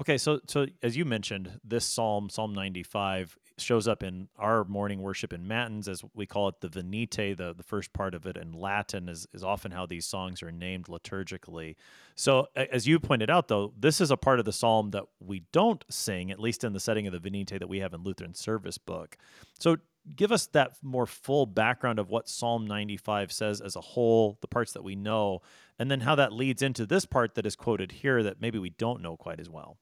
Okay, 0.00 0.18
so 0.18 0.40
so 0.46 0.66
as 0.82 0.96
you 0.96 1.04
mentioned, 1.04 1.60
this 1.64 1.84
psalm, 1.84 2.30
Psalm 2.30 2.54
95, 2.54 3.36
shows 3.60 3.88
up 3.88 4.02
in 4.02 4.28
our 4.38 4.64
morning 4.64 5.02
worship 5.02 5.32
in 5.32 5.46
matins, 5.46 5.88
as 5.88 6.02
we 6.14 6.26
call 6.26 6.48
it, 6.48 6.60
the 6.60 6.68
Venite. 6.68 7.36
The 7.36 7.54
the 7.56 7.62
first 7.62 7.92
part 7.92 8.14
of 8.14 8.26
it 8.26 8.36
in 8.36 8.52
Latin 8.52 9.08
is 9.08 9.26
is 9.32 9.44
often 9.44 9.72
how 9.72 9.86
these 9.86 10.06
songs 10.06 10.42
are 10.42 10.52
named 10.52 10.86
liturgically. 10.86 11.76
So 12.14 12.48
as 12.54 12.86
you 12.86 12.98
pointed 12.98 13.30
out, 13.30 13.48
though, 13.48 13.72
this 13.78 14.00
is 14.00 14.10
a 14.10 14.16
part 14.16 14.38
of 14.38 14.44
the 14.44 14.52
psalm 14.52 14.90
that 14.90 15.04
we 15.20 15.44
don't 15.52 15.84
sing, 15.90 16.30
at 16.30 16.40
least 16.40 16.64
in 16.64 16.72
the 16.72 16.80
setting 16.80 17.06
of 17.06 17.12
the 17.12 17.20
Venite 17.20 17.58
that 17.58 17.68
we 17.68 17.80
have 17.80 17.94
in 17.94 18.02
Lutheran 18.02 18.34
Service 18.34 18.78
Book. 18.78 19.16
So 19.58 19.76
give 20.16 20.32
us 20.32 20.46
that 20.46 20.72
more 20.82 21.06
full 21.06 21.46
background 21.46 21.98
of 21.98 22.08
what 22.08 22.28
Psalm 22.28 22.66
95 22.66 23.32
says 23.32 23.60
as 23.60 23.76
a 23.76 23.80
whole, 23.80 24.38
the 24.40 24.48
parts 24.48 24.72
that 24.72 24.84
we 24.84 24.96
know, 24.96 25.42
and 25.78 25.90
then 25.90 26.00
how 26.00 26.14
that 26.14 26.32
leads 26.32 26.62
into 26.62 26.86
this 26.86 27.04
part 27.04 27.34
that 27.34 27.46
is 27.46 27.56
quoted 27.56 27.92
here 27.92 28.22
that 28.22 28.40
maybe 28.40 28.58
we 28.58 28.70
don't 28.70 29.02
know 29.02 29.16
quite 29.16 29.40
as 29.40 29.50
well. 29.50 29.78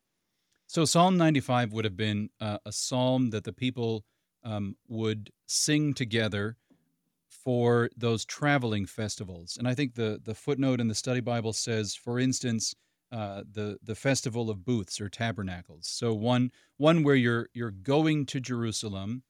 So 0.66 0.84
Psalm 0.84 1.16
95 1.16 1.72
would 1.72 1.84
have 1.84 1.96
been 1.96 2.30
uh, 2.40 2.58
a 2.66 2.72
psalm 2.72 3.30
that 3.30 3.44
the 3.44 3.52
people 3.52 4.04
um, 4.42 4.76
would 4.88 5.30
sing 5.46 5.94
together 5.94 6.56
for 7.28 7.90
those 7.96 8.24
traveling 8.24 8.86
festivals. 8.86 9.56
And 9.56 9.68
I 9.68 9.74
think 9.74 9.94
the 9.94 10.20
the 10.22 10.34
footnote 10.34 10.80
in 10.80 10.88
the 10.88 10.94
study 10.94 11.20
Bible 11.20 11.52
says, 11.52 11.94
for 11.94 12.18
instance, 12.18 12.74
uh, 13.12 13.44
the 13.50 13.78
the 13.82 13.94
festival 13.94 14.50
of 14.50 14.64
booths 14.64 15.00
or 15.00 15.08
tabernacles. 15.08 15.86
So 15.86 16.12
one 16.12 16.50
one 16.76 17.04
where 17.04 17.14
you're 17.14 17.48
you're 17.52 17.70
going 17.70 18.26
to 18.26 18.40
Jerusalem, 18.40 19.22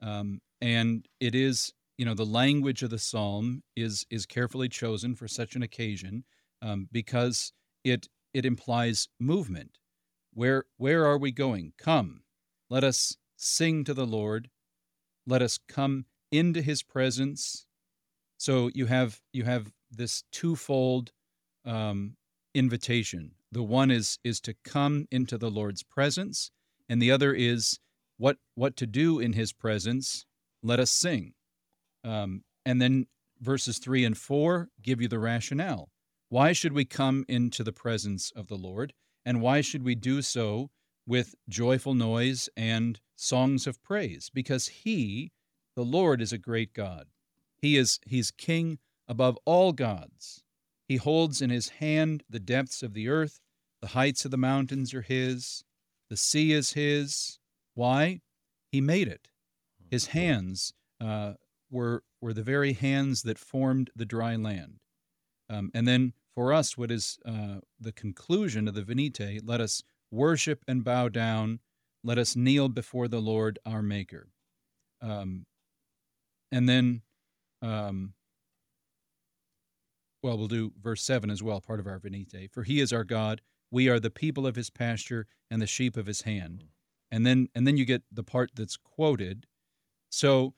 um, 0.00 0.40
and 0.60 1.06
it 1.18 1.34
is 1.34 1.72
you 1.98 2.04
know 2.04 2.14
the 2.14 2.24
language 2.24 2.82
of 2.84 2.90
the 2.90 2.98
psalm 2.98 3.62
is 3.74 4.06
is 4.10 4.26
carefully 4.26 4.68
chosen 4.68 5.16
for 5.16 5.26
such 5.26 5.56
an 5.56 5.62
occasion 5.62 6.24
um, 6.62 6.88
because 6.92 7.52
it 7.82 8.08
it 8.32 8.46
implies 8.46 9.08
movement. 9.18 9.78
Where 10.34 10.64
where 10.76 11.06
are 11.06 11.16
we 11.16 11.30
going? 11.30 11.72
Come, 11.78 12.22
let 12.68 12.82
us 12.82 13.16
sing 13.36 13.84
to 13.84 13.94
the 13.94 14.06
Lord. 14.06 14.50
Let 15.26 15.42
us 15.42 15.58
come 15.68 16.06
into 16.32 16.60
His 16.60 16.82
presence. 16.82 17.66
So 18.36 18.68
you 18.74 18.86
have 18.86 19.20
you 19.32 19.44
have 19.44 19.72
this 19.90 20.24
twofold 20.32 21.12
um, 21.64 22.16
invitation. 22.52 23.32
The 23.52 23.62
one 23.62 23.92
is 23.92 24.18
is 24.24 24.40
to 24.40 24.54
come 24.64 25.06
into 25.12 25.38
the 25.38 25.50
Lord's 25.50 25.84
presence, 25.84 26.50
and 26.88 27.00
the 27.00 27.12
other 27.12 27.32
is 27.32 27.78
what 28.18 28.38
what 28.56 28.76
to 28.78 28.86
do 28.86 29.20
in 29.20 29.34
His 29.34 29.52
presence. 29.52 30.26
Let 30.64 30.80
us 30.80 30.90
sing, 30.90 31.34
um, 32.02 32.42
and 32.66 32.82
then 32.82 33.06
verses 33.40 33.78
three 33.78 34.04
and 34.04 34.18
four 34.18 34.70
give 34.82 35.00
you 35.00 35.06
the 35.06 35.20
rationale. 35.20 35.90
Why 36.28 36.52
should 36.52 36.72
we 36.72 36.84
come 36.84 37.24
into 37.28 37.62
the 37.62 37.72
presence 37.72 38.32
of 38.34 38.48
the 38.48 38.56
Lord? 38.56 38.94
And 39.24 39.40
why 39.40 39.60
should 39.60 39.82
we 39.82 39.94
do 39.94 40.22
so 40.22 40.70
with 41.06 41.34
joyful 41.48 41.94
noise 41.94 42.48
and 42.56 43.00
songs 43.16 43.66
of 43.66 43.82
praise? 43.82 44.30
Because 44.32 44.68
He, 44.68 45.32
the 45.76 45.84
Lord, 45.84 46.20
is 46.20 46.32
a 46.32 46.38
great 46.38 46.72
God. 46.74 47.06
He 47.56 47.76
is 47.76 48.00
He's 48.06 48.30
King 48.30 48.78
above 49.08 49.38
all 49.44 49.72
gods. 49.72 50.42
He 50.86 50.96
holds 50.96 51.40
in 51.40 51.50
His 51.50 51.70
hand 51.70 52.22
the 52.28 52.40
depths 52.40 52.82
of 52.82 52.92
the 52.92 53.08
earth. 53.08 53.40
The 53.80 53.88
heights 53.88 54.24
of 54.24 54.30
the 54.30 54.36
mountains 54.36 54.92
are 54.94 55.02
His. 55.02 55.64
The 56.10 56.16
sea 56.16 56.52
is 56.52 56.72
His. 56.72 57.38
Why? 57.74 58.20
He 58.70 58.80
made 58.80 59.08
it. 59.08 59.28
His 59.90 60.08
hands 60.08 60.72
uh, 61.00 61.34
were 61.70 62.02
were 62.20 62.32
the 62.32 62.42
very 62.42 62.72
hands 62.72 63.22
that 63.22 63.38
formed 63.38 63.90
the 63.94 64.06
dry 64.06 64.36
land. 64.36 64.80
Um, 65.48 65.70
and 65.74 65.86
then 65.86 66.14
for 66.34 66.52
us, 66.52 66.76
what 66.76 66.90
is 66.90 67.18
uh, 67.24 67.60
the 67.80 67.92
conclusion 67.92 68.66
of 68.66 68.74
the 68.74 68.82
Venite? 68.82 69.40
Let 69.44 69.60
us 69.60 69.82
worship 70.10 70.64
and 70.66 70.84
bow 70.84 71.08
down. 71.08 71.60
Let 72.02 72.18
us 72.18 72.36
kneel 72.36 72.68
before 72.68 73.08
the 73.08 73.20
Lord 73.20 73.58
our 73.64 73.82
Maker. 73.82 74.28
Um, 75.00 75.46
and 76.50 76.68
then, 76.68 77.02
um, 77.62 78.14
well, 80.22 80.36
we'll 80.36 80.48
do 80.48 80.72
verse 80.80 81.02
7 81.02 81.30
as 81.30 81.42
well, 81.42 81.60
part 81.60 81.80
of 81.80 81.86
our 81.86 81.98
Venite. 81.98 82.50
For 82.52 82.64
he 82.64 82.80
is 82.80 82.92
our 82.92 83.04
God. 83.04 83.40
We 83.70 83.88
are 83.88 84.00
the 84.00 84.10
people 84.10 84.46
of 84.46 84.56
his 84.56 84.70
pasture 84.70 85.26
and 85.50 85.62
the 85.62 85.66
sheep 85.66 85.96
of 85.96 86.06
his 86.06 86.22
hand. 86.22 86.64
And 87.10 87.24
then, 87.24 87.48
and 87.54 87.66
then 87.66 87.76
you 87.76 87.84
get 87.84 88.02
the 88.10 88.24
part 88.24 88.50
that's 88.54 88.76
quoted. 88.76 89.46
So, 90.10 90.54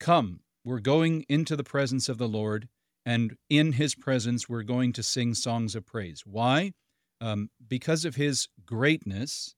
come, 0.00 0.40
we're 0.64 0.80
going 0.80 1.24
into 1.28 1.56
the 1.56 1.64
presence 1.64 2.08
of 2.08 2.18
the 2.18 2.28
Lord 2.28 2.68
and 3.06 3.36
in 3.48 3.72
his 3.72 3.94
presence 3.94 4.48
we're 4.48 4.62
going 4.62 4.92
to 4.92 5.02
sing 5.02 5.32
songs 5.32 5.74
of 5.74 5.86
praise. 5.86 6.22
Why? 6.26 6.72
Um, 7.22 7.48
because 7.66 8.04
of 8.04 8.16
his 8.16 8.48
greatness 8.66 9.54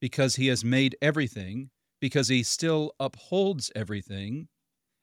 because 0.00 0.36
he 0.36 0.48
has 0.48 0.62
made 0.64 0.96
everything 1.00 1.70
because 2.00 2.28
he 2.28 2.42
still 2.42 2.92
upholds 3.00 3.70
everything 3.74 4.48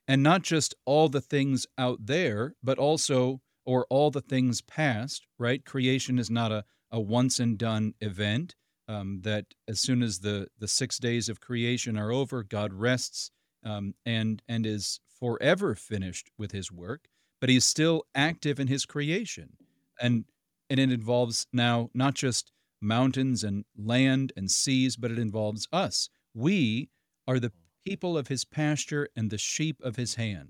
and 0.07 0.21
not 0.21 0.43
just 0.43 0.75
all 0.86 1.09
the 1.09 1.21
things 1.21 1.65
out 1.77 2.05
there 2.05 2.53
but 2.62 2.77
also 2.77 3.41
or 3.65 3.88
all 3.89 4.12
the 4.12 4.21
things 4.21 4.62
past 4.62 5.25
right? 5.39 5.65
Creation 5.65 6.19
is 6.19 6.29
not 6.29 6.51
a, 6.51 6.65
a 6.91 7.00
once 7.00 7.39
and 7.39 7.57
done 7.57 7.93
event 8.01 8.53
um, 8.89 9.21
that 9.21 9.45
as 9.67 9.79
soon 9.79 10.01
as 10.01 10.19
the 10.19 10.48
the 10.57 10.67
six 10.67 10.98
days 10.98 11.29
of 11.29 11.39
creation 11.39 11.98
are 11.98 12.12
over, 12.12 12.43
God 12.43 12.74
rests 12.74 13.31
um, 13.63 13.93
and 14.05 14.41
and 14.48 14.65
is 14.65 15.00
forever 15.19 15.75
finished 15.75 16.31
with 16.38 16.51
His 16.51 16.71
work. 16.71 17.07
But 17.39 17.50
He's 17.50 17.65
still 17.65 18.03
active 18.15 18.60
in 18.60 18.67
His 18.67 18.86
creation, 18.86 19.58
and 20.01 20.25
and 20.69 20.79
it 20.79 20.91
involves 20.91 21.48
now 21.51 21.89
not 21.93 22.15
just 22.15 22.51
mountains 22.81 23.43
and 23.43 23.65
land 23.75 24.31
and 24.36 24.50
seas, 24.50 24.96
but 24.96 25.12
it 25.12 25.19
involves 25.19 25.67
us. 25.72 26.10
We 26.34 26.89
are 27.27 27.39
the 27.39 27.51
people 27.86 28.17
of 28.17 28.27
His 28.27 28.46
pasture 28.46 29.10
and 29.15 29.29
the 29.29 29.38
sheep 29.38 29.81
of 29.81 29.96
His 29.96 30.15
hand. 30.15 30.50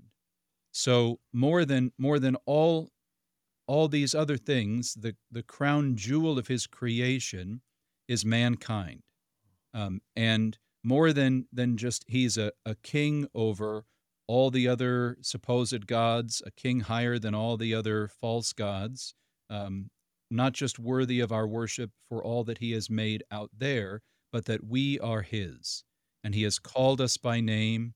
So 0.72 1.20
more 1.32 1.64
than 1.64 1.92
more 1.98 2.18
than 2.18 2.36
all 2.46 2.90
all 3.66 3.88
these 3.88 4.14
other 4.14 4.36
things, 4.36 4.94
the 4.94 5.16
the 5.30 5.42
crown 5.42 5.96
jewel 5.96 6.38
of 6.38 6.48
His 6.48 6.66
creation 6.66 7.62
is 8.08 8.24
mankind. 8.24 9.02
Um, 9.72 10.00
and 10.16 10.58
more 10.82 11.12
than 11.12 11.46
than 11.52 11.76
just 11.76 12.04
he's 12.08 12.36
a, 12.36 12.52
a 12.64 12.74
king 12.76 13.26
over 13.34 13.84
all 14.30 14.48
the 14.48 14.68
other 14.68 15.16
supposed 15.22 15.88
gods, 15.88 16.40
a 16.46 16.52
king 16.52 16.78
higher 16.78 17.18
than 17.18 17.34
all 17.34 17.56
the 17.56 17.74
other 17.74 18.06
false 18.06 18.52
gods, 18.52 19.12
um, 19.50 19.90
not 20.30 20.52
just 20.52 20.78
worthy 20.78 21.18
of 21.18 21.32
our 21.32 21.48
worship 21.48 21.90
for 22.08 22.22
all 22.22 22.44
that 22.44 22.58
he 22.58 22.70
has 22.70 22.88
made 22.88 23.24
out 23.32 23.50
there, 23.58 24.02
but 24.30 24.44
that 24.44 24.62
we 24.62 25.00
are 25.00 25.22
his. 25.22 25.82
And 26.22 26.32
he 26.32 26.44
has 26.44 26.60
called 26.60 27.00
us 27.00 27.16
by 27.16 27.40
name. 27.40 27.94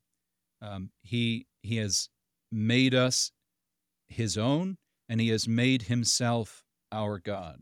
Um, 0.61 0.91
he, 1.03 1.47
he 1.63 1.77
has 1.77 2.09
made 2.51 2.97
us 2.97 3.31
his 4.09 4.37
own, 4.37 4.79
and 5.09 5.21
he 5.21 5.29
has 5.29 5.47
made 5.47 5.83
himself 5.83 6.65
our 6.91 7.21
God. 7.21 7.61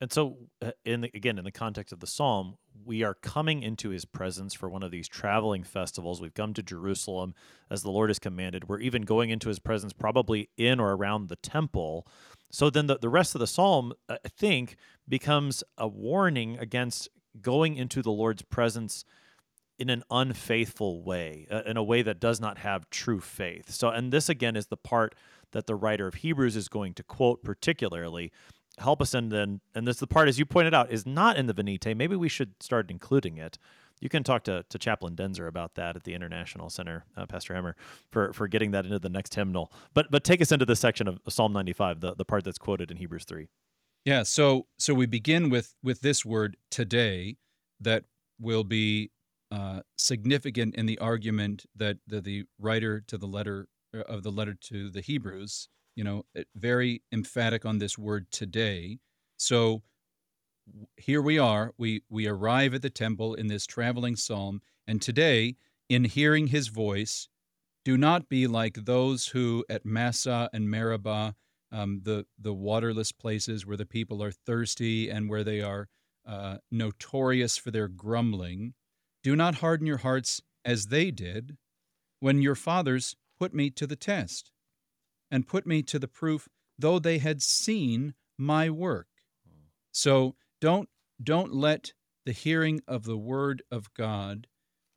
And 0.00 0.12
so, 0.12 0.36
uh, 0.60 0.72
in 0.84 1.00
the, 1.00 1.10
again, 1.14 1.38
in 1.38 1.44
the 1.44 1.52
context 1.52 1.92
of 1.92 1.98
the 1.98 2.08
psalm, 2.08 2.56
we 2.84 3.02
are 3.02 3.14
coming 3.14 3.62
into 3.62 3.90
his 3.90 4.04
presence 4.04 4.54
for 4.54 4.68
one 4.68 4.82
of 4.82 4.90
these 4.90 5.08
traveling 5.08 5.62
festivals. 5.62 6.20
We've 6.20 6.34
come 6.34 6.54
to 6.54 6.62
Jerusalem 6.62 7.34
as 7.70 7.82
the 7.82 7.90
Lord 7.90 8.10
has 8.10 8.18
commanded. 8.18 8.68
We're 8.68 8.80
even 8.80 9.02
going 9.02 9.30
into 9.30 9.48
his 9.48 9.58
presence, 9.58 9.92
probably 9.92 10.48
in 10.56 10.80
or 10.80 10.94
around 10.94 11.28
the 11.28 11.36
temple. 11.36 12.06
So 12.50 12.70
then 12.70 12.86
the, 12.86 12.98
the 12.98 13.08
rest 13.08 13.34
of 13.34 13.40
the 13.40 13.46
psalm, 13.46 13.92
I 14.08 14.18
think, 14.28 14.76
becomes 15.08 15.62
a 15.78 15.88
warning 15.88 16.58
against 16.58 17.08
going 17.40 17.76
into 17.76 18.02
the 18.02 18.12
Lord's 18.12 18.42
presence 18.42 19.04
in 19.78 19.88
an 19.88 20.04
unfaithful 20.10 21.02
way, 21.02 21.46
in 21.66 21.76
a 21.76 21.82
way 21.82 22.02
that 22.02 22.20
does 22.20 22.40
not 22.40 22.58
have 22.58 22.90
true 22.90 23.20
faith. 23.20 23.70
So, 23.70 23.88
and 23.88 24.12
this 24.12 24.28
again 24.28 24.54
is 24.54 24.66
the 24.66 24.76
part 24.76 25.14
that 25.52 25.66
the 25.66 25.74
writer 25.74 26.06
of 26.06 26.14
Hebrews 26.14 26.56
is 26.56 26.68
going 26.68 26.94
to 26.94 27.02
quote 27.02 27.42
particularly 27.42 28.32
help 28.78 29.02
us 29.02 29.14
and 29.14 29.30
then 29.30 29.60
and 29.74 29.86
this 29.86 29.98
the 29.98 30.06
part 30.06 30.28
as 30.28 30.38
you 30.38 30.46
pointed 30.46 30.74
out 30.74 30.90
is 30.90 31.06
not 31.06 31.36
in 31.36 31.46
the 31.46 31.54
venite. 31.54 31.96
Maybe 31.96 32.16
we 32.16 32.28
should 32.28 32.54
start 32.60 32.90
including 32.90 33.38
it. 33.38 33.58
You 34.00 34.08
can 34.08 34.24
talk 34.24 34.42
to, 34.44 34.64
to 34.68 34.78
chaplain 34.78 35.14
denzer 35.14 35.46
about 35.46 35.76
that 35.76 35.94
at 35.94 36.02
the 36.02 36.12
international 36.14 36.70
center 36.70 37.04
uh, 37.16 37.26
pastor 37.26 37.54
Hemmer 37.54 37.74
for 38.10 38.32
for 38.32 38.48
getting 38.48 38.72
that 38.72 38.84
into 38.84 38.98
the 38.98 39.08
next 39.08 39.34
hymnal. 39.34 39.72
But 39.94 40.10
but 40.10 40.24
take 40.24 40.40
us 40.40 40.52
into 40.52 40.64
this 40.64 40.80
section 40.80 41.06
of 41.06 41.20
psalm 41.28 41.52
95 41.52 42.00
the, 42.00 42.14
the 42.14 42.24
part 42.24 42.44
that's 42.44 42.58
quoted 42.58 42.90
in 42.90 42.96
hebrews 42.96 43.24
3 43.24 43.48
yeah 44.04 44.22
so 44.22 44.66
so 44.78 44.94
we 44.94 45.06
begin 45.06 45.50
with 45.50 45.74
with 45.82 46.00
this 46.00 46.24
word 46.24 46.56
today 46.70 47.36
that 47.80 48.04
will 48.40 48.64
be 48.64 49.10
uh, 49.52 49.80
significant 49.98 50.74
in 50.74 50.86
the 50.86 50.98
argument 50.98 51.66
that 51.76 51.98
the, 52.06 52.20
the 52.20 52.44
writer 52.58 53.02
to 53.06 53.18
the 53.18 53.26
letter 53.26 53.68
uh, 53.94 54.00
of 54.00 54.22
the 54.22 54.32
letter 54.32 54.54
to 54.54 54.90
the 54.90 55.00
hebrews 55.00 55.68
you 55.94 56.04
know, 56.04 56.24
eh, 56.36 56.44
very 56.54 57.02
emphatic 57.12 57.64
on 57.64 57.78
this 57.78 57.98
word 57.98 58.30
today. 58.30 58.98
So 59.36 59.82
here 60.96 61.22
we 61.22 61.38
are. 61.38 61.72
We 61.76 62.02
we 62.08 62.26
arrive 62.26 62.74
at 62.74 62.82
the 62.82 62.90
temple 62.90 63.34
in 63.34 63.48
this 63.48 63.66
traveling 63.66 64.16
psalm, 64.16 64.62
and 64.86 65.02
today, 65.02 65.56
in 65.88 66.04
hearing 66.04 66.48
his 66.48 66.68
voice, 66.68 67.28
do 67.84 67.96
not 67.96 68.28
be 68.28 68.46
like 68.46 68.84
those 68.84 69.28
who 69.28 69.64
at 69.68 69.84
Massah 69.84 70.48
and 70.52 70.70
Meribah, 70.70 71.34
um, 71.70 72.00
the 72.04 72.26
the 72.38 72.54
waterless 72.54 73.12
places 73.12 73.66
where 73.66 73.76
the 73.76 73.86
people 73.86 74.22
are 74.22 74.32
thirsty 74.32 75.10
and 75.10 75.28
where 75.28 75.44
they 75.44 75.60
are 75.60 75.88
uh, 76.26 76.58
notorious 76.70 77.56
for 77.56 77.70
their 77.70 77.88
grumbling. 77.88 78.74
Do 79.22 79.36
not 79.36 79.56
harden 79.56 79.86
your 79.86 79.98
hearts 79.98 80.40
as 80.64 80.86
they 80.86 81.10
did 81.10 81.56
when 82.20 82.42
your 82.42 82.54
fathers 82.54 83.16
put 83.38 83.52
me 83.52 83.70
to 83.70 83.86
the 83.86 83.96
test 83.96 84.51
and 85.32 85.48
put 85.48 85.66
me 85.66 85.82
to 85.82 85.98
the 85.98 86.06
proof, 86.06 86.46
though 86.78 86.98
they 86.98 87.18
had 87.18 87.42
seen 87.42 88.14
my 88.38 88.68
work. 88.68 89.08
So 89.90 90.36
don't 90.60 90.88
don't 91.22 91.54
let 91.54 91.92
the 92.26 92.32
hearing 92.32 92.80
of 92.86 93.04
the 93.04 93.16
word 93.16 93.62
of 93.70 93.92
God 93.94 94.46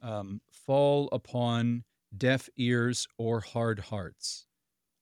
um, 0.02 0.42
fall 0.52 1.10
upon 1.12 1.86
deaf 2.16 2.50
ears 2.58 3.08
or 3.18 3.40
hard 3.40 3.80
hearts. 3.80 4.46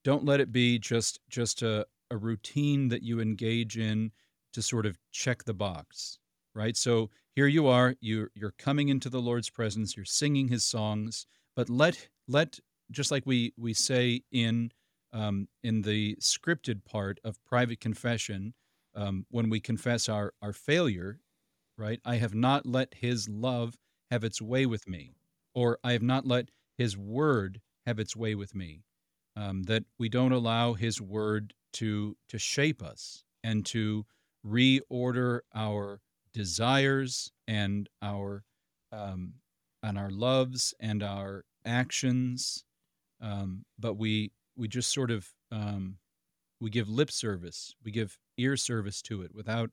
Don't 0.04 0.24
let 0.24 0.40
it 0.40 0.52
be 0.52 0.78
just 0.78 1.18
just 1.28 1.62
a, 1.62 1.86
a 2.10 2.16
routine 2.16 2.88
that 2.88 3.02
you 3.02 3.20
engage 3.20 3.76
in 3.76 4.12
to 4.52 4.62
sort 4.62 4.86
of 4.86 4.98
check 5.10 5.44
the 5.44 5.54
box, 5.54 6.18
right? 6.54 6.76
So 6.76 7.10
here 7.34 7.48
you 7.48 7.66
are, 7.66 7.96
you 8.00 8.28
you're 8.34 8.54
coming 8.56 8.88
into 8.88 9.10
the 9.10 9.20
Lord's 9.20 9.50
presence, 9.50 9.96
you're 9.96 10.04
singing 10.04 10.48
His 10.48 10.64
songs, 10.64 11.26
but 11.56 11.68
let 11.68 12.08
let 12.28 12.60
just 12.92 13.10
like 13.10 13.26
we 13.26 13.52
we 13.56 13.74
say 13.74 14.22
in 14.30 14.70
um, 15.14 15.48
in 15.62 15.82
the 15.82 16.16
scripted 16.16 16.84
part 16.84 17.20
of 17.24 17.42
private 17.44 17.80
confession, 17.80 18.52
um, 18.94 19.24
when 19.30 19.48
we 19.48 19.60
confess 19.60 20.08
our, 20.08 20.34
our 20.42 20.52
failure, 20.52 21.20
right? 21.78 22.00
I 22.04 22.16
have 22.16 22.34
not 22.34 22.66
let 22.66 22.94
his 22.94 23.28
love 23.28 23.76
have 24.10 24.24
its 24.24 24.42
way 24.42 24.66
with 24.66 24.86
me, 24.88 25.14
or 25.54 25.78
I 25.82 25.92
have 25.92 26.02
not 26.02 26.26
let 26.26 26.50
his 26.76 26.96
word 26.96 27.60
have 27.86 27.98
its 27.98 28.14
way 28.14 28.34
with 28.34 28.54
me. 28.54 28.82
Um, 29.36 29.64
that 29.64 29.84
we 29.98 30.08
don't 30.08 30.30
allow 30.30 30.74
his 30.74 31.00
word 31.00 31.54
to 31.74 32.16
to 32.28 32.38
shape 32.38 32.80
us 32.80 33.24
and 33.42 33.66
to 33.66 34.06
reorder 34.46 35.40
our 35.52 36.00
desires 36.32 37.32
and 37.48 37.88
our 38.00 38.44
um, 38.92 39.34
and 39.82 39.98
our 39.98 40.10
loves 40.10 40.72
and 40.78 41.02
our 41.02 41.44
actions, 41.66 42.64
um, 43.20 43.64
but 43.76 43.94
we 43.94 44.30
we 44.56 44.68
just 44.68 44.92
sort 44.92 45.10
of 45.10 45.28
um, 45.50 45.98
we 46.60 46.70
give 46.70 46.88
lip 46.88 47.10
service, 47.10 47.74
we 47.84 47.90
give 47.90 48.18
ear 48.38 48.56
service 48.56 49.02
to 49.02 49.22
it 49.22 49.34
without 49.34 49.70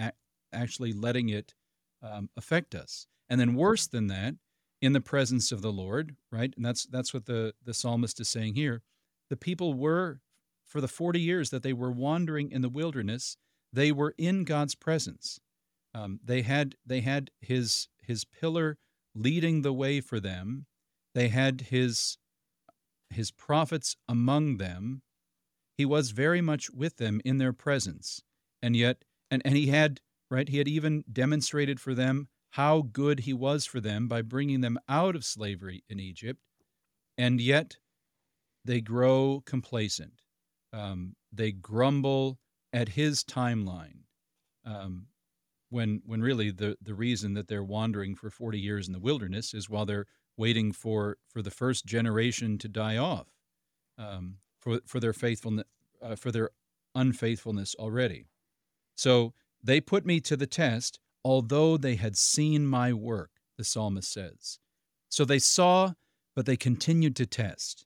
a- 0.00 0.12
actually 0.52 0.92
letting 0.92 1.28
it 1.28 1.54
um, 2.02 2.30
affect 2.36 2.74
us. 2.74 3.06
And 3.28 3.40
then 3.40 3.54
worse 3.54 3.86
than 3.86 4.08
that, 4.08 4.34
in 4.80 4.92
the 4.92 5.00
presence 5.00 5.52
of 5.52 5.62
the 5.62 5.72
Lord, 5.72 6.16
right? 6.32 6.52
And 6.56 6.64
that's 6.64 6.86
that's 6.86 7.12
what 7.12 7.26
the 7.26 7.54
the 7.64 7.74
psalmist 7.74 8.20
is 8.20 8.28
saying 8.28 8.54
here. 8.54 8.82
The 9.28 9.36
people 9.36 9.74
were 9.74 10.20
for 10.64 10.80
the 10.80 10.88
40 10.88 11.20
years 11.20 11.50
that 11.50 11.62
they 11.62 11.72
were 11.72 11.90
wandering 11.90 12.50
in 12.50 12.62
the 12.62 12.68
wilderness, 12.68 13.36
they 13.72 13.92
were 13.92 14.14
in 14.16 14.44
God's 14.44 14.74
presence. 14.74 15.40
Um, 15.94 16.20
they 16.24 16.42
had 16.42 16.76
they 16.86 17.00
had 17.00 17.30
his 17.40 17.88
his 18.00 18.24
pillar 18.24 18.78
leading 19.14 19.62
the 19.62 19.72
way 19.72 20.00
for 20.00 20.20
them. 20.20 20.66
They 21.14 21.28
had 21.28 21.62
his 21.62 22.16
his 23.10 23.30
prophets 23.30 23.96
among 24.08 24.56
them. 24.56 25.02
He 25.76 25.84
was 25.84 26.10
very 26.10 26.40
much 26.40 26.70
with 26.70 26.96
them 26.96 27.20
in 27.24 27.38
their 27.38 27.52
presence. 27.52 28.22
And 28.62 28.76
yet, 28.76 29.04
and, 29.30 29.42
and 29.44 29.56
he 29.56 29.68
had, 29.68 30.00
right, 30.30 30.48
he 30.48 30.58
had 30.58 30.68
even 30.68 31.04
demonstrated 31.10 31.80
for 31.80 31.94
them 31.94 32.28
how 32.50 32.82
good 32.82 33.20
he 33.20 33.32
was 33.32 33.64
for 33.64 33.80
them 33.80 34.08
by 34.08 34.22
bringing 34.22 34.60
them 34.60 34.78
out 34.88 35.14
of 35.14 35.24
slavery 35.24 35.84
in 35.88 36.00
Egypt. 36.00 36.40
And 37.16 37.40
yet, 37.40 37.76
they 38.64 38.80
grow 38.80 39.42
complacent. 39.46 40.22
Um, 40.72 41.16
they 41.32 41.52
grumble 41.52 42.38
at 42.72 42.90
his 42.90 43.24
timeline. 43.24 44.04
Um, 44.64 45.06
when 45.70 46.02
when 46.04 46.20
really 46.20 46.50
the 46.50 46.76
the 46.82 46.94
reason 46.94 47.34
that 47.34 47.48
they're 47.48 47.64
wandering 47.64 48.14
for 48.14 48.28
40 48.28 48.58
years 48.58 48.86
in 48.86 48.92
the 48.92 48.98
wilderness 48.98 49.54
is 49.54 49.70
while 49.70 49.86
they're 49.86 50.06
waiting 50.40 50.72
for 50.72 51.18
for 51.28 51.42
the 51.42 51.50
first 51.50 51.84
generation 51.84 52.56
to 52.56 52.66
die 52.66 52.96
off 52.96 53.28
um, 53.98 54.36
for 54.58 54.80
for 54.86 54.98
their 54.98 55.12
faithfulness 55.12 55.66
uh, 56.02 56.16
for 56.16 56.32
their 56.32 56.50
unfaithfulness 56.94 57.74
already. 57.78 58.24
So 58.96 59.34
they 59.62 59.80
put 59.80 60.06
me 60.06 60.18
to 60.20 60.36
the 60.36 60.46
test, 60.46 60.98
although 61.24 61.76
they 61.76 61.96
had 61.96 62.16
seen 62.16 62.66
my 62.66 62.92
work. 62.92 63.30
The 63.58 63.64
psalmist 63.64 64.10
says. 64.10 64.58
So 65.10 65.26
they 65.26 65.38
saw, 65.38 65.92
but 66.34 66.46
they 66.46 66.56
continued 66.56 67.14
to 67.16 67.26
test. 67.26 67.84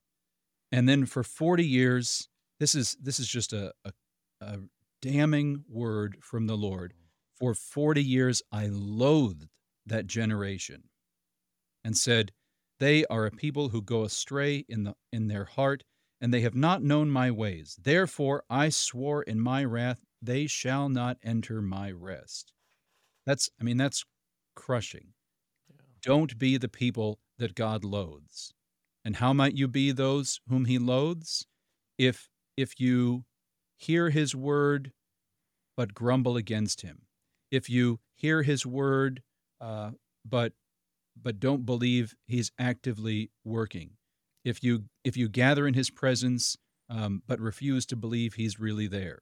And 0.71 0.88
then 0.88 1.05
for 1.05 1.25
40 1.25 1.67
years, 1.67 2.29
this 2.61 2.77
is 2.77 2.97
this 3.03 3.19
is 3.19 3.27
just 3.27 3.53
a, 3.53 3.73
a, 3.85 3.93
a 4.40 4.59
damning 5.03 5.64
word 5.69 6.19
from 6.21 6.47
the 6.47 6.57
Lord. 6.57 6.95
For 7.35 7.55
40 7.55 8.03
years 8.03 8.40
I 8.53 8.69
loathed 8.71 9.49
that 9.85 10.07
generation 10.07 10.85
and 11.85 11.97
said, 11.97 12.31
They 12.85 13.07
are 13.07 13.25
a 13.25 13.31
people 13.31 13.70
who 13.70 13.81
go 13.81 14.05
astray 14.05 14.66
in, 14.68 14.85
the, 14.85 14.94
in 15.11 15.29
their 15.29 15.47
heart, 15.47 15.85
and 16.20 16.35
they 16.35 16.42
have 16.42 16.55
not 16.55 16.83
known 16.83 17.09
my 17.09 17.31
ways. 17.31 17.79
Therefore 17.83 18.44
I 18.51 18.68
swore 18.68 19.23
in 19.23 19.40
my 19.40 19.64
wrath, 19.64 20.05
They 20.20 20.47
shall 20.47 20.90
not 20.90 21.16
enter 21.23 21.62
my 21.62 21.90
rest. 21.90 22.53
That's 23.25 23.49
I 23.59 23.64
mean 23.64 23.79
that's 23.79 24.05
crushing. 24.55 25.14
Don't 26.03 26.38
be 26.38 26.59
the 26.59 26.68
people 26.68 27.20
that 27.38 27.55
God 27.55 27.85
loathes. 27.85 28.53
And 29.03 29.16
how 29.16 29.33
might 29.33 29.57
you 29.57 29.66
be 29.66 29.90
those 29.90 30.42
whom 30.51 30.66
he 30.66 30.79
loathes? 30.79 31.47
If 31.97 32.29
if 32.55 32.79
you 32.79 33.25
hear 33.79 34.11
his 34.11 34.35
word 34.35 34.92
but 35.75 35.94
grumble 35.94 36.37
against 36.37 36.83
him. 36.83 37.07
If 37.51 37.70
you 37.70 38.01
hear 38.14 38.42
his 38.42 38.66
word 38.66 39.23
uh, 39.59 39.92
but 40.23 40.53
but 41.20 41.40
don't 41.40 41.64
believe 41.66 42.14
he's 42.27 42.50
actively 42.59 43.31
working. 43.44 43.90
If 44.44 44.62
you 44.62 44.85
if 45.05 45.16
you 45.16 45.29
gather 45.29 45.66
in 45.66 45.74
his 45.74 45.90
presence 45.90 46.57
um, 46.88 47.22
but 47.27 47.40
refuse 47.40 47.87
to 47.87 47.96
believe 47.96 48.35
he's 48.35 48.61
really 48.61 48.87
there. 48.87 49.20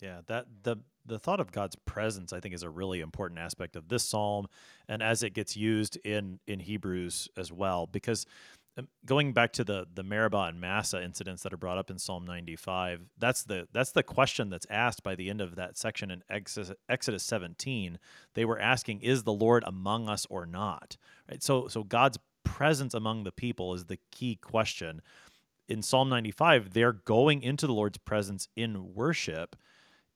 Yeah, 0.00 0.20
that 0.26 0.46
the 0.62 0.76
the 1.04 1.18
thought 1.18 1.40
of 1.40 1.50
God's 1.50 1.74
presence, 1.86 2.32
I 2.32 2.40
think, 2.40 2.54
is 2.54 2.62
a 2.62 2.68
really 2.68 3.00
important 3.00 3.40
aspect 3.40 3.76
of 3.76 3.88
this 3.88 4.04
psalm, 4.04 4.46
and 4.88 5.02
as 5.02 5.22
it 5.22 5.30
gets 5.30 5.56
used 5.56 5.96
in 6.04 6.38
in 6.46 6.60
Hebrews 6.60 7.28
as 7.36 7.52
well, 7.52 7.86
because 7.86 8.24
Um, 8.78 8.88
going 9.04 9.32
back 9.32 9.52
to 9.54 9.64
the 9.64 9.86
the 9.92 10.02
Meribah 10.02 10.44
and 10.44 10.60
Massah 10.60 11.02
incidents 11.02 11.42
that 11.42 11.52
are 11.52 11.58
brought 11.58 11.78
up 11.78 11.90
in 11.90 11.98
Psalm 11.98 12.24
95, 12.24 13.00
that's 13.18 13.42
the 13.42 13.66
that's 13.72 13.92
the 13.92 14.02
question 14.02 14.50
that's 14.50 14.66
asked 14.70 15.02
by 15.02 15.14
the 15.14 15.28
end 15.28 15.40
of 15.40 15.56
that 15.56 15.76
section 15.76 16.10
in 16.10 16.22
Exodus, 16.30 16.72
Exodus 16.88 17.22
17. 17.24 17.98
They 18.34 18.44
were 18.44 18.60
asking, 18.60 19.00
"Is 19.02 19.24
the 19.24 19.32
Lord 19.32 19.64
among 19.66 20.08
us 20.08 20.26
or 20.30 20.46
not?" 20.46 20.96
Right. 21.28 21.42
So 21.42 21.68
so 21.68 21.82
God's 21.82 22.18
presence 22.44 22.94
among 22.94 23.24
the 23.24 23.32
people 23.32 23.74
is 23.74 23.86
the 23.86 23.98
key 24.10 24.36
question. 24.36 25.02
In 25.68 25.82
Psalm 25.82 26.08
95, 26.08 26.72
they're 26.72 26.92
going 26.92 27.42
into 27.42 27.66
the 27.66 27.74
Lord's 27.74 27.98
presence 27.98 28.48
in 28.56 28.94
worship 28.94 29.54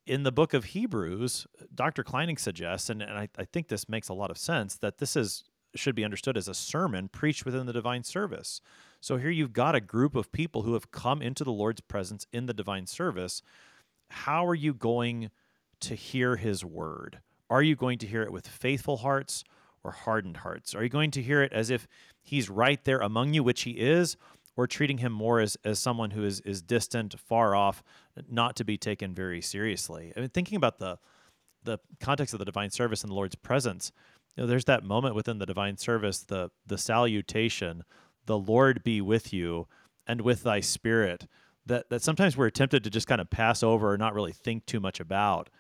in 0.07 0.23
the 0.25 0.33
book 0.33 0.53
of 0.53 0.65
Hebrews, 0.65 1.47
Dr. 1.75 2.03
Kleinig 2.03 2.41
suggests, 2.41 2.91
and, 2.91 3.03
and 3.03 3.13
I, 3.13 3.29
I, 3.39 3.45
think 3.45 3.69
this 3.69 3.89
makes 3.89 4.09
a 4.09 4.15
lot 4.15 4.31
of 4.31 4.39
sense, 4.39 4.77
that 4.79 4.99
this 4.99 5.15
is 5.15 5.45
should 5.75 5.95
be 5.95 6.05
understood 6.05 6.37
as 6.37 6.49
a 6.49 6.55
sermon 6.55 7.09
preached 7.09 7.45
within 7.45 7.67
the 7.67 7.73
divine 7.73 8.05
service. 8.05 8.61
So 9.01 9.17
here 9.17 9.31
you've 9.31 9.53
got 9.53 9.75
a 9.75 9.81
group 9.81 10.15
of 10.15 10.33
people 10.33 10.63
who 10.63 10.75
have 10.75 10.91
come 10.91 11.23
into 11.23 11.45
the 11.45 11.53
Lord's 11.53 11.81
presence 11.81 12.27
in 12.33 12.47
the 12.47 12.55
divine 12.55 12.87
service. 12.87 13.43
How 14.11 14.47
are 14.47 14.55
you 14.55 14.75
going 14.75 15.31
to 15.81 15.95
hear 15.95 16.37
his 16.37 16.65
word? 16.65 17.21
Are 17.51 17.63
you 17.63 17.77
going 17.77 17.99
to 17.99 18.07
hear 18.07 18.23
it 18.23 18.33
with 18.33 18.47
faithful 18.47 18.99
hearts 18.99 19.45
or 19.83 19.91
hardened 19.91 20.39
hearts? 20.39 20.75
Are 20.75 20.83
you 20.83 20.89
going 20.89 21.11
to 21.13 21.23
hear 21.23 21.43
it 21.43 21.53
as 21.53 21.71
if 21.71 21.89
he's 22.23 22.49
right 22.49 22.83
there 22.85 22.99
among 22.99 23.35
you, 23.35 23.43
which 23.43 23.63
he 23.63 23.73
is, 23.73 24.17
or 24.57 24.67
treating 24.67 24.99
him 24.99 25.13
more 25.13 25.41
as, 25.41 25.57
as 25.65 25.79
someone 25.79 26.11
who 26.11 26.25
is, 26.25 26.41
is 26.41 26.63
distant, 26.63 27.19
far 27.19 27.55
off, 27.55 27.83
not 28.31 28.55
to 28.57 28.65
be 28.65 28.77
taken 28.77 29.15
very 29.15 29.41
seriously. 29.41 30.13
I 30.17 30.21
mean, 30.21 30.29
thinking 30.29 30.57
about 30.57 30.79
the 30.79 30.99
the 31.65 31.79
context 32.01 32.35
of 32.35 32.39
the 32.39 32.45
divine 32.45 32.71
service 32.71 33.03
and 33.03 33.11
the 33.11 33.15
Lord's 33.15 33.37
presence, 33.37 33.93
you 34.37 34.43
know, 34.43 34.47
there's 34.47 34.65
that 34.65 34.85
moment 34.85 35.15
within 35.15 35.39
the 35.39 35.47
divine 35.47 35.77
service, 35.77 36.21
the 36.21 36.51
the 36.67 36.79
salutation, 36.79 37.85
the 38.27 38.39
Lord 38.39 38.83
be 38.83 39.01
with 39.01 39.33
you 39.33 39.69
and 40.07 40.21
with 40.23 40.43
thy 40.43 40.61
spirit, 40.61 41.27
that 41.67 41.91
that 41.91 42.03
sometimes 42.03 42.37
we're 42.37 42.51
tempted 42.51 42.85
to 42.85 42.91
just 42.91 43.07
kind 43.07 43.21
of 43.21 43.31
pass 43.31 43.63
over 43.63 43.93
or 43.93 43.99
not 43.99 44.15
really 44.15 44.33
think 44.33 44.67
too 44.67 44.81
much 44.81 45.01
about. 45.01 45.51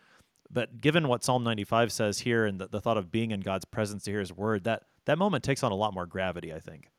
But 0.50 0.80
given 0.80 1.08
what 1.08 1.24
Psalm 1.24 1.44
95 1.44 1.90
says 1.90 2.18
here 2.18 2.44
and 2.44 2.60
the, 2.60 2.68
the 2.68 2.80
thought 2.80 2.98
of 2.98 3.10
being 3.10 3.30
in 3.30 3.40
God's 3.40 3.64
presence 3.64 4.04
to 4.04 4.10
hear 4.10 4.20
his 4.20 4.32
word, 4.32 4.64
that 4.64 4.82
that 5.06 5.18
moment 5.18 5.44
takes 5.44 5.62
on 5.62 5.72
a 5.72 5.76
lot 5.76 5.94
more 5.94 6.06
gravity, 6.06 6.52
I 6.52 6.60
think. 6.60 6.90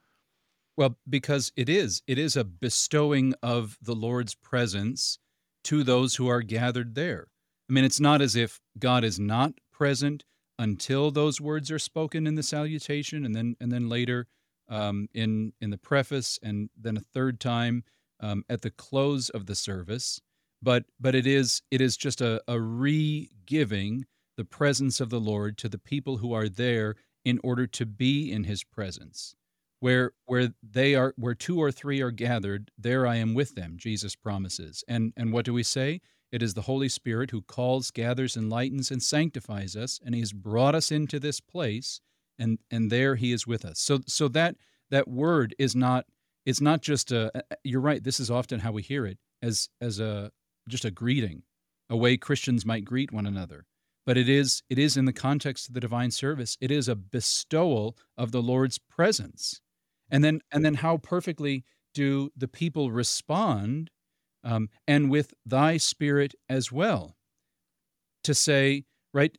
Well, 0.75 0.97
because 1.07 1.51
it 1.55 1.69
is. 1.69 2.01
It 2.07 2.17
is 2.17 2.35
a 2.35 2.43
bestowing 2.43 3.35
of 3.43 3.77
the 3.81 3.93
Lord's 3.93 4.33
presence 4.33 5.19
to 5.65 5.83
those 5.83 6.15
who 6.15 6.27
are 6.27 6.41
gathered 6.41 6.95
there. 6.95 7.27
I 7.69 7.73
mean, 7.73 7.83
it's 7.83 7.99
not 7.99 8.21
as 8.21 8.35
if 8.35 8.59
God 8.79 9.03
is 9.03 9.19
not 9.19 9.53
present 9.71 10.23
until 10.59 11.11
those 11.11 11.41
words 11.41 11.71
are 11.71 11.79
spoken 11.79 12.27
in 12.27 12.35
the 12.35 12.43
salutation, 12.43 13.25
and 13.25 13.35
then 13.35 13.55
and 13.59 13.71
then 13.71 13.89
later 13.89 14.27
um, 14.69 15.07
in 15.13 15.53
in 15.61 15.69
the 15.69 15.77
preface, 15.77 16.39
and 16.43 16.69
then 16.79 16.97
a 16.97 17.01
third 17.01 17.39
time 17.39 17.83
um, 18.19 18.43
at 18.49 18.61
the 18.61 18.71
close 18.71 19.29
of 19.29 19.45
the 19.45 19.55
service. 19.55 20.21
But 20.61 20.85
but 20.99 21.15
it 21.15 21.27
is 21.27 21.61
it 21.71 21.81
is 21.81 21.97
just 21.97 22.21
a, 22.21 22.41
a 22.47 22.59
re-giving 22.59 24.05
the 24.37 24.45
presence 24.45 24.99
of 24.99 25.09
the 25.09 25.19
Lord 25.19 25.57
to 25.59 25.69
the 25.69 25.77
people 25.77 26.17
who 26.17 26.33
are 26.33 26.49
there 26.49 26.95
in 27.25 27.39
order 27.43 27.67
to 27.67 27.85
be 27.85 28.31
in 28.31 28.45
His 28.45 28.63
presence. 28.63 29.35
Where 29.79 30.13
where 30.25 30.53
they 30.63 30.95
are 30.95 31.13
where 31.17 31.35
two 31.35 31.59
or 31.61 31.71
three 31.71 32.01
are 32.01 32.11
gathered 32.11 32.71
there 32.77 33.05
i 33.05 33.17
am 33.17 33.33
with 33.33 33.55
them 33.55 33.75
jesus 33.77 34.15
promises. 34.15 34.83
And 34.87 35.11
and 35.17 35.33
what 35.33 35.43
do 35.45 35.53
we 35.53 35.63
say 35.63 35.99
it 36.33 36.41
is 36.41 36.55
the 36.55 36.63
holy 36.63 36.89
spirit 36.89 37.29
who 37.29 37.43
calls 37.43 37.91
gathers 37.91 38.35
enlightens 38.35 38.89
and 38.89 39.03
sanctifies 39.03 39.75
us 39.75 39.99
and 40.03 40.15
he 40.15 40.21
has 40.21 40.33
brought 40.33 40.73
us 40.73 40.91
into 40.91 41.19
this 41.19 41.39
place 41.39 42.01
and 42.39 42.57
and 42.71 42.91
there 42.91 43.15
he 43.15 43.31
is 43.31 43.45
with 43.45 43.63
us. 43.63 43.79
So 43.79 43.99
so 44.07 44.27
that 44.29 44.55
that 44.89 45.07
word 45.07 45.55
is 45.59 45.75
not 45.75 46.05
it's 46.45 46.59
not 46.59 46.81
just 46.81 47.11
a 47.11 47.31
you're 47.63 47.79
right 47.79 48.03
this 48.03 48.19
is 48.19 48.31
often 48.31 48.59
how 48.61 48.71
we 48.71 48.81
hear 48.81 49.05
it 49.05 49.19
as 49.43 49.69
as 49.79 49.99
a 49.99 50.31
just 50.67 50.85
a 50.85 50.91
greeting 50.91 51.43
a 51.89 51.95
way 51.95 52.17
christians 52.17 52.65
might 52.65 52.83
greet 52.83 53.13
one 53.13 53.27
another. 53.27 53.65
But 54.03 54.17
it 54.17 54.27
is 54.27 54.63
it 54.69 54.79
is 54.79 54.97
in 54.97 55.05
the 55.05 55.13
context 55.13 55.67
of 55.67 55.75
the 55.75 55.79
divine 55.79 56.09
service. 56.09 56.57
It 56.59 56.71
is 56.71 56.87
a 56.87 56.95
bestowal 56.95 57.95
of 58.17 58.31
the 58.31 58.41
lord's 58.41 58.79
presence. 58.79 59.61
And 60.09 60.23
then 60.23 60.41
and 60.51 60.65
then 60.65 60.75
how 60.75 60.97
perfectly 60.97 61.63
do 61.93 62.31
the 62.35 62.47
people 62.47 62.91
respond 62.91 63.91
um, 64.43 64.69
and 64.87 65.09
with 65.09 65.33
thy 65.45 65.77
spirit 65.77 66.33
as 66.49 66.71
well 66.71 67.15
to 68.23 68.33
say 68.33 68.83
right 69.13 69.37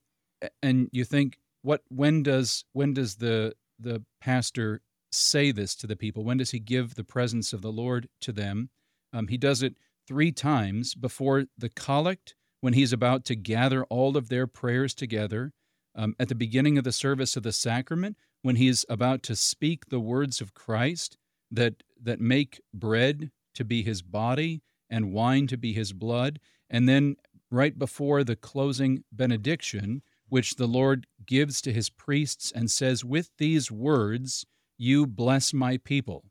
and 0.62 0.88
you 0.93 1.05
think 1.05 1.38
what 1.62 1.83
when 1.88 2.23
does 2.23 2.64
when 2.73 2.93
does 2.93 3.17
the 3.17 3.55
the 3.79 4.03
pastor 4.21 4.81
say 5.14 5.53
this 5.53 5.75
to 5.77 5.87
the 5.87 5.97
people? 5.97 6.25
When 6.25 6.38
does 6.38 6.51
he 6.51 6.59
give 6.59 6.95
the 6.95 7.05
presence 7.05 7.53
of 7.53 7.62
the 7.62 7.73
lord 7.73 8.09
to 8.21 8.33
them? 8.33 8.71
Um, 9.12 9.29
he 9.29 9.38
does 9.38 9.62
it 9.62 9.77
three 10.07 10.33
times 10.33 10.95
before 10.95 11.45
the 11.57 11.71
collect 11.71 12.35
when 12.61 12.75
he's 12.75 12.93
about 12.93 13.25
to 13.27 13.37
gather 13.37 13.85
all 13.85 14.17
of 14.17 14.29
their 14.29 14.47
prayers 14.47 14.95
together 14.95 15.53
um, 15.95 16.14
at 16.19 16.29
the 16.29 16.35
beginning 16.35 16.77
of 16.77 16.85
the 16.85 16.93
service 16.93 17.37
of 17.37 17.43
the 17.43 17.53
sacrament 17.53 18.17
when 18.43 18.57
he's 18.57 18.85
about 18.88 19.23
to 19.23 19.37
speak 19.37 19.87
the 19.87 20.01
words 20.01 20.40
of 20.40 20.55
Christ 20.55 21.17
that 21.51 21.83
that 22.03 22.21
make 22.21 22.61
bread 22.73 23.31
to 23.55 23.64
be 23.64 23.83
his 23.83 24.03
body 24.03 24.62
and 24.95 25.13
wine 25.13 25.49
to 25.49 25.57
be 25.57 25.73
his 25.73 25.93
blood. 25.93 26.39
And 26.71 26.89
then 26.89 27.17
right 27.51 27.77
before 27.77 28.23
the 28.23 28.37
closing 28.37 29.03
benediction 29.11 30.03
which 30.29 30.55
the 30.55 30.67
Lord 30.67 31.07
gives 31.27 31.61
to 31.61 31.73
his 31.73 31.91
priests 31.91 32.53
and 32.53 32.71
says 32.71 33.05
with 33.05 33.31
these 33.39 33.71
words 33.71 34.47
you 34.79 35.07
bless 35.07 35.53
my 35.53 35.77
people. 35.79 36.25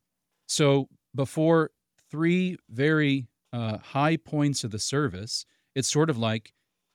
So 0.47 0.88
before 1.13 1.71
three 2.10 2.58
very 2.69 3.28
uh, 3.52 3.78
high 3.78 4.17
points 4.17 4.63
of 4.63 4.71
the 4.71 4.80
service 4.80 5.45
it's 5.76 5.91
sort 5.91 6.10
of 6.10 6.17
like 6.17 6.54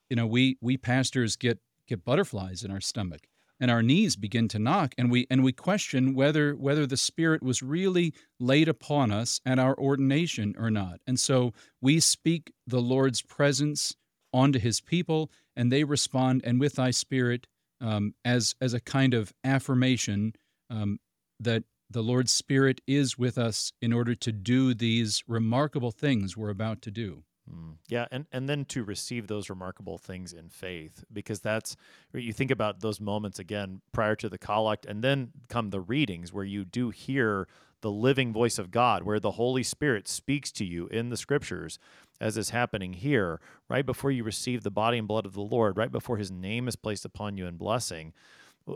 you 0.09 0.17
know 0.17 0.27
we 0.27 0.57
we 0.61 0.77
pastors 0.77 1.37
get 1.37 1.59
get 1.87 2.05
butterflies 2.05 2.65
in 2.65 2.71
our 2.71 2.81
stomach 2.81 3.28
and 3.61 3.71
our 3.71 3.83
knees 3.83 4.17
begin 4.17 4.49
to 4.49 4.59
knock 4.59 4.95
and 4.97 5.11
we 5.11 5.27
and 5.31 5.43
we 5.43 5.53
question 5.53 6.15
whether 6.15 6.55
whether 6.55 6.87
the 6.87 6.97
spirit 6.97 7.43
was 7.43 7.63
really 7.63 8.15
laid 8.39 8.69
upon 8.69 9.11
us 9.11 9.41
at 9.45 9.59
our 9.59 9.77
ordination 9.79 10.55
or 10.59 10.71
not. 10.71 11.01
And 11.07 11.19
so 11.19 11.53
we 11.81 12.01
speak 12.01 12.53
the 12.67 12.81
lord's 12.81 13.23
presence 13.23 13.95
onto 14.33 14.59
his 14.59 14.81
people 14.81 15.31
and 15.57 15.73
they 15.73 15.85
respond 15.85 16.43
and 16.45 16.61
with 16.61 16.75
thy 16.75 16.91
spirit 16.91 17.47
um, 17.81 18.15
as 18.25 18.55
as 18.61 18.75
a 18.75 18.81
kind 18.81 19.15
of 19.15 19.33
affirmation 19.45 20.35
um, 20.71 20.99
that 21.41 21.65
the 21.91 22.03
lord's 22.03 22.33
spirit 22.33 22.81
is 22.87 23.17
with 23.17 23.39
us 23.39 23.73
in 23.81 23.93
order 23.93 24.15
to 24.15 24.33
do 24.33 24.75
these 24.75 25.23
remarkable 25.27 25.91
things 25.91 26.37
we're 26.37 26.51
about 26.51 26.83
to 26.83 26.91
do 26.91 27.25
Mm. 27.49 27.77
Yeah, 27.89 28.07
and 28.11 28.27
and 28.33 28.49
then 28.49 28.65
to 28.67 28.85
receive 28.85 29.27
those 29.27 29.49
remarkable 29.49 29.99
things 29.99 30.33
in 30.33 30.49
faith, 30.49 31.05
because 31.13 31.41
that's 31.41 31.77
you 32.13 32.33
think 32.33 32.51
about 32.51 32.81
those 32.81 33.01
moments 33.01 33.39
again 33.39 33.81
prior 33.93 34.15
to 34.17 34.29
the 34.29 34.39
collect, 34.39 34.87
and 34.87 35.03
then 35.03 35.31
come 35.49 35.71
the 35.71 35.81
readings 35.81 36.33
where 36.33 36.45
you 36.45 36.65
do 36.65 36.91
hear 36.91 37.49
the 37.81 37.91
living 37.91 38.33
voice 38.33 38.59
of 38.59 38.71
God, 38.71 39.05
where 39.05 39.21
the 39.21 39.33
Holy 39.33 39.63
Spirit 39.63 40.09
speaks 40.09 40.51
to 40.53 40.65
you 40.65 40.89
in 40.89 41.11
the 41.11 41.17
Scriptures, 41.17 41.79
as 42.21 42.37
is 42.37 42.51
happening 42.51 42.95
here, 42.95 43.41
right 43.69 43.87
before 43.87 44.11
you 44.11 44.25
receive 44.25 44.63
the 44.63 44.71
body 44.71 44.99
and 44.99 45.07
blood 45.07 45.25
of 45.25 45.35
the 45.35 45.41
Lord, 45.41 45.77
right 45.77 45.93
before 45.93 46.17
His 46.17 46.31
name 46.31 46.67
is 46.67 46.77
placed 46.77 47.05
upon 47.05 47.37
you 47.37 47.47
in 47.47 47.57
blessing. 47.57 48.13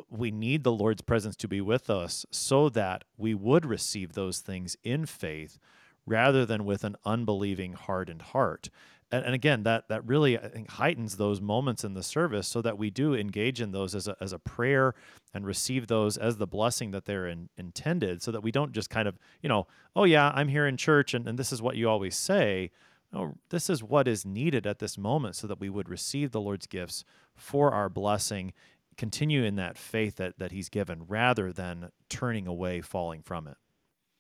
We 0.09 0.31
need 0.31 0.63
the 0.63 0.73
Lord's 0.73 1.03
presence 1.03 1.37
to 1.37 1.49
be 1.49 1.61
with 1.61 1.91
us 1.91 2.25
so 2.31 2.69
that 2.71 3.05
we 3.19 3.35
would 3.35 3.67
receive 3.67 4.13
those 4.13 4.39
things 4.39 4.77
in 4.85 5.05
faith 5.05 5.59
rather 6.07 6.45
than 6.45 6.65
with 6.65 6.85
an 6.85 6.97
unbelieving 7.05 7.75
hardened 7.75 8.23
heart. 8.23 8.69
And, 9.11 9.25
and 9.25 9.35
again, 9.35 9.63
that 9.65 9.89
that 9.89 10.07
really 10.07 10.39
I 10.39 10.49
think 10.49 10.71
heightens 10.71 11.17
those 11.17 11.41
moments 11.41 11.85
in 11.85 11.95
the 11.95 12.03
service 12.03 12.49
so 12.49 12.63
that 12.63 12.79
we 12.79 12.91
do 12.91 13.15
engage 13.15 13.61
in 13.61 13.73
those 13.73 13.95
as 13.95 14.09
a, 14.09 14.17
as 14.21 14.33
a 14.33 14.39
prayer 14.39 14.95
and 15.35 15.47
receive 15.47 15.87
those 15.87 16.17
as 16.17 16.39
the 16.39 16.47
blessing 16.47 16.91
that 16.93 17.05
they're 17.05 17.27
in, 17.27 17.49
intended 17.57 18.23
so 18.23 18.31
that 18.33 18.43
we 18.43 18.51
don't 18.51 18.73
just 18.73 18.91
kind 18.91 19.07
of, 19.07 19.19
you 19.43 19.49
know, 19.49 19.67
oh 19.95 20.05
yeah, 20.05 20.33
I'm 20.35 20.49
here 20.49 20.67
in 20.67 20.77
church 20.77 21.15
and, 21.15 21.29
and 21.29 21.39
this 21.39 21.53
is 21.53 21.61
what 21.63 21.77
you 21.77 21.89
always 21.89 22.17
say. 22.17 22.71
oh, 23.15 23.35
this 23.51 23.69
is 23.69 23.83
what 23.83 24.09
is 24.09 24.25
needed 24.25 24.67
at 24.67 24.79
this 24.79 24.97
moment 24.97 25.37
so 25.37 25.47
that 25.47 25.61
we 25.61 25.69
would 25.69 25.89
receive 25.89 26.31
the 26.31 26.41
Lord's 26.41 26.67
gifts 26.67 27.05
for 27.35 27.73
our 27.73 27.89
blessing, 27.89 28.53
continue 28.97 29.45
in 29.45 29.57
that 29.57 29.79
faith 29.79 30.17
that, 30.17 30.39
that 30.39 30.53
He's 30.53 30.69
given 30.69 31.05
rather 31.07 31.53
than 31.53 31.91
turning 32.09 32.47
away, 32.47 32.81
falling 32.81 33.23
from 33.23 33.47
it. 33.47 33.57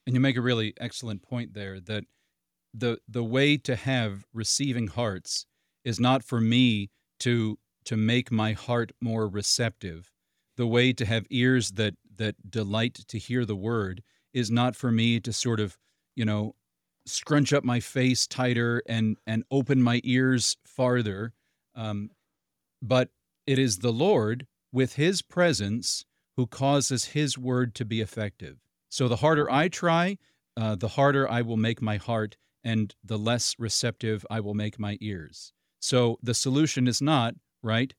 And 0.07 0.15
you 0.15 0.21
make 0.21 0.37
a 0.37 0.43
really 0.43 0.75
excellent 0.81 1.23
point 1.23 1.55
there 1.55 1.81
that 1.81 2.05
the 2.75 2.99
the 3.09 3.25
way 3.25 3.57
to 3.59 3.77
have 3.77 4.25
receiving 4.33 4.88
hearts 4.88 5.47
is 5.85 6.01
not 6.01 6.25
for 6.25 6.41
me 6.41 6.91
to 7.21 7.59
to 7.85 7.97
make 7.97 8.31
my 8.31 8.53
heart 8.53 8.93
more 9.01 9.29
receptive. 9.29 10.11
The 10.57 10.67
way 10.67 10.93
to 10.93 11.05
have 11.05 11.27
ears 11.31 11.73
that 11.73 11.95
that 12.17 12.51
delight 12.51 12.95
to 13.09 13.19
hear 13.19 13.45
the 13.45 13.57
word 13.57 14.03
is 14.33 14.51
not 14.51 14.77
for 14.77 14.91
me 14.91 15.21
to 15.21 15.33
sort 15.33 15.61
of, 15.61 15.79
you 16.15 16.25
know, 16.25 16.55
scrunch 17.07 17.53
up 17.53 17.65
my 17.65 17.81
face 17.81 18.27
tighter 18.27 18.83
and 18.87 19.17
and 19.27 19.45
open 19.51 19.83
my 19.83 20.01
ears 20.05 20.57
farther. 20.65 21.33
Um, 21.75 22.11
but 22.81 23.11
it 23.47 23.59
is 23.59 23.79
the 23.79 23.93
Lord 23.93 24.47
with 24.73 24.95
His 24.95 25.23
presence 25.23 26.05
who 26.37 26.47
causes 26.47 27.07
His 27.07 27.37
word 27.37 27.75
to 27.77 27.85
be 27.85 28.01
effective. 28.01 28.59
So 28.92 29.09
the 29.09 29.16
harder 29.16 29.50
I 29.50 29.68
try, 29.68 30.18
uh, 30.57 30.74
the 30.76 30.88
harder 30.88 31.26
I 31.31 31.40
will 31.40 31.57
make 31.57 31.81
my 31.81 31.96
heart, 31.96 32.37
and 32.62 32.94
the 33.02 33.18
less 33.18 33.57
receptive 33.59 34.26
I 34.31 34.40
will 34.40 34.55
make 34.55 34.78
my 34.78 34.98
ears. 35.00 35.52
So 35.81 36.18
the 36.22 36.35
solution 36.35 36.87
is 36.87 37.00
not 37.00 37.35
right. 37.62 37.94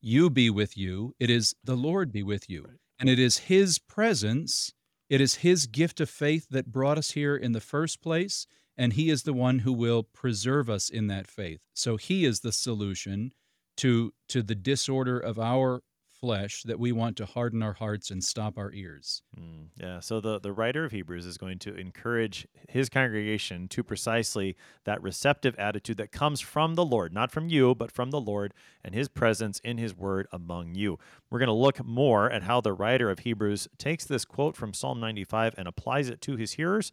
You 0.00 0.30
be 0.30 0.48
with 0.48 0.76
you. 0.76 1.14
It 1.18 1.30
is 1.30 1.54
the 1.64 1.74
Lord 1.74 2.12
be 2.12 2.22
with 2.22 2.48
you, 2.48 2.64
and 3.00 3.08
it 3.08 3.18
is 3.18 3.38
His 3.38 3.80
presence 3.80 4.72
it 5.08 5.20
is 5.20 5.36
His 5.36 5.66
gift 5.66 6.00
of 6.00 6.10
faith 6.10 6.48
that 6.50 6.72
brought 6.72 6.98
us 6.98 7.12
here 7.12 7.36
in 7.36 7.52
the 7.52 7.60
first 7.60 8.00
place, 8.00 8.46
and 8.76 8.92
He 8.92 9.10
is 9.10 9.22
the 9.22 9.32
one 9.32 9.60
who 9.60 9.72
will 9.72 10.02
preserve 10.02 10.68
us 10.68 10.88
in 10.88 11.06
that 11.08 11.26
faith. 11.26 11.60
So 11.74 11.96
He 11.96 12.24
is 12.24 12.40
the 12.40 12.52
solution 12.52 13.32
to, 13.78 14.12
to 14.28 14.42
the 14.42 14.54
disorder 14.54 15.18
of 15.18 15.38
our 15.38 15.82
flesh 16.26 16.64
that 16.64 16.80
we 16.80 16.90
want 16.90 17.16
to 17.16 17.24
harden 17.24 17.62
our 17.62 17.74
hearts 17.74 18.10
and 18.10 18.24
stop 18.24 18.58
our 18.58 18.72
ears. 18.72 19.22
Mm, 19.38 19.68
yeah. 19.80 20.00
So 20.00 20.20
the, 20.20 20.40
the 20.40 20.50
writer 20.50 20.84
of 20.84 20.90
Hebrews 20.90 21.24
is 21.24 21.38
going 21.38 21.60
to 21.60 21.76
encourage 21.76 22.48
his 22.68 22.88
congregation 22.88 23.68
to 23.68 23.84
precisely 23.84 24.56
that 24.82 25.00
receptive 25.00 25.54
attitude 25.56 25.98
that 25.98 26.10
comes 26.10 26.40
from 26.40 26.74
the 26.74 26.84
Lord, 26.84 27.12
not 27.12 27.30
from 27.30 27.48
you, 27.48 27.76
but 27.76 27.92
from 27.92 28.10
the 28.10 28.20
Lord 28.20 28.54
and 28.82 28.92
his 28.92 29.06
presence 29.06 29.60
in 29.60 29.78
his 29.78 29.96
word 29.96 30.26
among 30.32 30.74
you. 30.74 30.98
We're 31.30 31.38
going 31.38 31.46
to 31.46 31.52
look 31.52 31.84
more 31.84 32.28
at 32.28 32.42
how 32.42 32.60
the 32.60 32.72
writer 32.72 33.08
of 33.08 33.20
Hebrews 33.20 33.68
takes 33.78 34.04
this 34.04 34.24
quote 34.24 34.56
from 34.56 34.74
Psalm 34.74 34.98
95 34.98 35.54
and 35.56 35.68
applies 35.68 36.08
it 36.08 36.20
to 36.22 36.34
his 36.34 36.54
hearers 36.54 36.90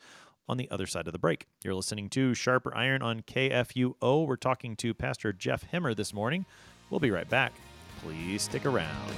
on 0.48 0.58
the 0.58 0.70
other 0.70 0.86
side 0.86 1.08
of 1.08 1.14
the 1.14 1.18
break. 1.18 1.48
You're 1.64 1.74
listening 1.74 2.08
to 2.10 2.36
Sharper 2.36 2.78
Iron 2.78 3.02
on 3.02 3.22
KFUO. 3.22 4.28
We're 4.28 4.36
talking 4.36 4.76
to 4.76 4.94
Pastor 4.94 5.34
Jeff 5.34 5.66
Hemmer 5.72 5.96
this 5.96 6.14
morning. 6.14 6.46
We'll 6.92 7.00
be 7.00 7.10
right 7.10 7.28
back. 7.28 7.54
Please 8.04 8.42
stick 8.44 8.66
around. 8.66 9.14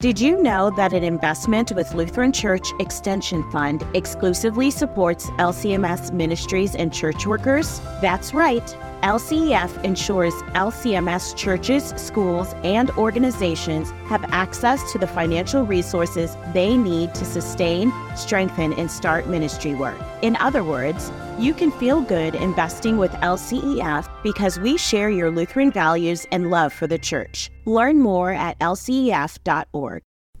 Did 0.00 0.20
you 0.20 0.40
know 0.40 0.70
that 0.76 0.92
an 0.92 1.02
investment 1.02 1.72
with 1.72 1.92
Lutheran 1.92 2.32
Church 2.32 2.68
Extension 2.78 3.42
Fund 3.50 3.84
exclusively 3.94 4.70
supports 4.70 5.26
LCMS 5.38 6.12
ministries 6.12 6.76
and 6.76 6.94
church 6.94 7.26
workers? 7.26 7.80
That's 8.00 8.32
right. 8.32 8.76
LCEF 9.02 9.84
ensures 9.84 10.34
LCMS 10.54 11.36
churches, 11.36 11.94
schools, 11.96 12.54
and 12.64 12.90
organizations 12.92 13.90
have 14.06 14.24
access 14.32 14.92
to 14.92 14.98
the 14.98 15.06
financial 15.06 15.64
resources 15.64 16.36
they 16.52 16.76
need 16.76 17.14
to 17.14 17.24
sustain, 17.24 17.92
strengthen, 18.16 18.72
and 18.72 18.90
start 18.90 19.28
ministry 19.28 19.74
work. 19.74 19.98
In 20.22 20.36
other 20.36 20.64
words, 20.64 21.12
you 21.38 21.54
can 21.54 21.70
feel 21.70 22.00
good 22.00 22.34
investing 22.34 22.98
with 22.98 23.12
LCEF 23.12 24.08
because 24.22 24.58
we 24.58 24.76
share 24.76 25.10
your 25.10 25.30
Lutheran 25.30 25.70
values 25.70 26.26
and 26.32 26.50
love 26.50 26.72
for 26.72 26.86
the 26.86 26.98
church. 26.98 27.50
Learn 27.66 28.00
more 28.00 28.32
at 28.32 28.58
lcef.org. 28.58 30.02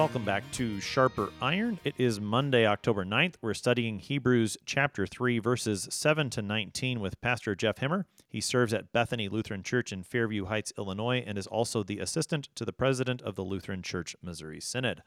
Welcome 0.00 0.24
back 0.24 0.50
to 0.52 0.80
Sharper 0.80 1.28
Iron. 1.42 1.78
It 1.84 1.94
is 1.98 2.22
Monday, 2.22 2.66
October 2.66 3.04
9th. 3.04 3.34
We're 3.42 3.52
studying 3.52 3.98
Hebrews 3.98 4.56
chapter 4.64 5.06
3, 5.06 5.38
verses 5.40 5.88
7 5.90 6.30
to 6.30 6.40
19 6.40 7.00
with 7.00 7.20
Pastor 7.20 7.54
Jeff 7.54 7.76
Hemmer. 7.76 8.06
He 8.26 8.40
serves 8.40 8.72
at 8.72 8.94
Bethany 8.94 9.28
Lutheran 9.28 9.62
Church 9.62 9.92
in 9.92 10.02
Fairview 10.02 10.46
Heights, 10.46 10.72
Illinois, 10.78 11.22
and 11.26 11.36
is 11.36 11.46
also 11.46 11.82
the 11.82 11.98
assistant 11.98 12.48
to 12.54 12.64
the 12.64 12.72
president 12.72 13.20
of 13.20 13.34
the 13.34 13.44
Lutheran 13.44 13.82
Church 13.82 14.16
Missouri 14.22 14.58
Synod. 14.58 15.02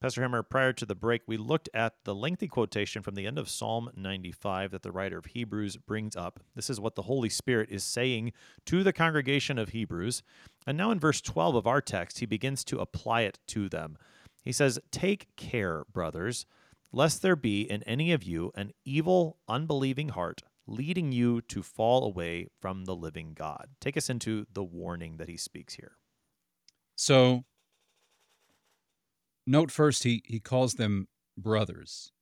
Pastor 0.00 0.22
Hemmer, 0.22 0.42
prior 0.42 0.72
to 0.72 0.86
the 0.86 0.94
break, 0.94 1.20
we 1.26 1.36
looked 1.36 1.68
at 1.74 1.92
the 2.04 2.14
lengthy 2.14 2.48
quotation 2.48 3.02
from 3.02 3.16
the 3.16 3.26
end 3.26 3.38
of 3.38 3.50
Psalm 3.50 3.90
95 3.94 4.70
that 4.70 4.80
the 4.80 4.90
writer 4.90 5.18
of 5.18 5.26
Hebrews 5.26 5.76
brings 5.76 6.16
up. 6.16 6.40
This 6.56 6.70
is 6.70 6.80
what 6.80 6.94
the 6.94 7.02
Holy 7.02 7.28
Spirit 7.28 7.68
is 7.70 7.84
saying 7.84 8.32
to 8.64 8.82
the 8.82 8.94
congregation 8.94 9.58
of 9.58 9.68
Hebrews. 9.68 10.22
And 10.66 10.78
now 10.78 10.92
in 10.92 10.98
verse 10.98 11.20
12 11.20 11.56
of 11.56 11.66
our 11.66 11.82
text, 11.82 12.20
he 12.20 12.26
begins 12.26 12.64
to 12.64 12.78
apply 12.78 13.20
it 13.22 13.38
to 13.48 13.68
them. 13.68 13.98
He 14.42 14.52
says, 14.52 14.78
Take 14.90 15.28
care, 15.36 15.84
brothers, 15.92 16.46
lest 16.92 17.22
there 17.22 17.36
be 17.36 17.62
in 17.62 17.82
any 17.84 18.12
of 18.12 18.22
you 18.24 18.52
an 18.54 18.72
evil, 18.84 19.38
unbelieving 19.48 20.10
heart, 20.10 20.42
leading 20.66 21.12
you 21.12 21.40
to 21.42 21.62
fall 21.62 22.04
away 22.04 22.48
from 22.60 22.84
the 22.84 22.94
living 22.94 23.34
God. 23.34 23.68
Take 23.80 23.96
us 23.96 24.10
into 24.10 24.46
the 24.52 24.64
warning 24.64 25.16
that 25.18 25.28
he 25.28 25.36
speaks 25.36 25.74
here. 25.74 25.92
So, 26.96 27.44
note 29.46 29.70
first, 29.70 30.04
he, 30.04 30.22
he 30.26 30.40
calls 30.40 30.74
them 30.74 31.08
brothers. 31.36 32.12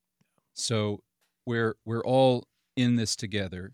So, 0.55 1.03
we're, 1.47 1.77
we're 1.85 2.05
all 2.05 2.47
in 2.77 2.97
this 2.97 3.17
together. 3.17 3.73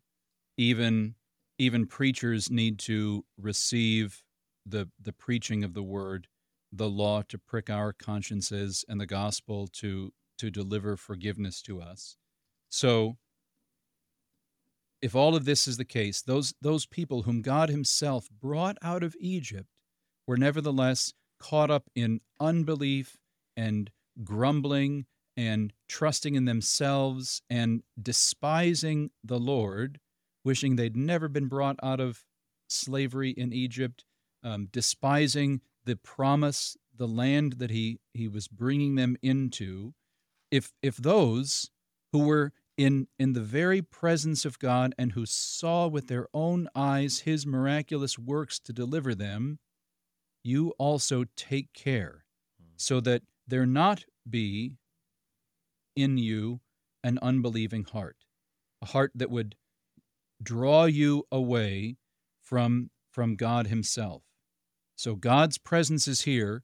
Even, 0.56 1.16
even 1.58 1.86
preachers 1.86 2.50
need 2.50 2.78
to 2.80 3.24
receive 3.36 4.22
the, 4.64 4.88
the 5.00 5.12
preaching 5.12 5.64
of 5.64 5.74
the 5.74 5.82
word 5.82 6.28
the 6.76 6.88
law 6.88 7.22
to 7.28 7.38
prick 7.38 7.70
our 7.70 7.92
consciences 7.92 8.84
and 8.88 9.00
the 9.00 9.06
gospel 9.06 9.68
to 9.68 10.12
to 10.38 10.50
deliver 10.50 10.96
forgiveness 10.96 11.62
to 11.62 11.80
us. 11.80 12.16
So 12.68 13.16
if 15.00 15.14
all 15.14 15.36
of 15.36 15.44
this 15.44 15.68
is 15.68 15.76
the 15.76 15.84
case, 15.84 16.22
those 16.22 16.54
those 16.60 16.86
people 16.86 17.22
whom 17.22 17.42
God 17.42 17.68
himself 17.68 18.28
brought 18.40 18.76
out 18.82 19.02
of 19.02 19.14
Egypt 19.20 19.68
were 20.26 20.36
nevertheless 20.36 21.12
caught 21.38 21.70
up 21.70 21.90
in 21.94 22.20
unbelief 22.40 23.18
and 23.56 23.90
grumbling 24.22 25.06
and 25.36 25.72
trusting 25.88 26.34
in 26.34 26.44
themselves 26.44 27.42
and 27.50 27.82
despising 28.00 29.10
the 29.22 29.38
Lord, 29.38 30.00
wishing 30.44 30.76
they'd 30.76 30.96
never 30.96 31.28
been 31.28 31.48
brought 31.48 31.76
out 31.82 32.00
of 32.00 32.24
slavery 32.68 33.30
in 33.30 33.52
Egypt, 33.52 34.04
um, 34.42 34.68
despising 34.72 35.60
the 35.84 35.96
promise, 35.96 36.76
the 36.96 37.08
land 37.08 37.54
that 37.54 37.70
he 37.70 37.98
he 38.12 38.28
was 38.28 38.48
bringing 38.48 38.94
them 38.94 39.16
into, 39.22 39.94
if 40.50 40.72
if 40.82 40.96
those 40.96 41.70
who 42.12 42.20
were 42.20 42.52
in 42.76 43.06
in 43.18 43.32
the 43.32 43.40
very 43.40 43.82
presence 43.82 44.44
of 44.44 44.58
God 44.58 44.94
and 44.98 45.12
who 45.12 45.26
saw 45.26 45.86
with 45.86 46.08
their 46.08 46.26
own 46.34 46.68
eyes 46.74 47.20
his 47.20 47.46
miraculous 47.46 48.18
works 48.18 48.58
to 48.60 48.72
deliver 48.72 49.14
them, 49.14 49.58
you 50.42 50.70
also 50.78 51.24
take 51.36 51.72
care 51.72 52.24
hmm. 52.60 52.72
so 52.76 53.00
that 53.00 53.22
there 53.46 53.66
not 53.66 54.04
be 54.28 54.76
in 55.96 56.18
you 56.18 56.60
an 57.02 57.18
unbelieving 57.22 57.84
heart, 57.84 58.16
a 58.82 58.86
heart 58.86 59.12
that 59.14 59.30
would 59.30 59.54
draw 60.42 60.84
you 60.84 61.24
away 61.30 61.96
from 62.42 62.90
from 63.10 63.36
God 63.36 63.68
himself. 63.68 64.23
So 64.96 65.14
God's 65.16 65.58
presence 65.58 66.06
is 66.08 66.22
here, 66.22 66.62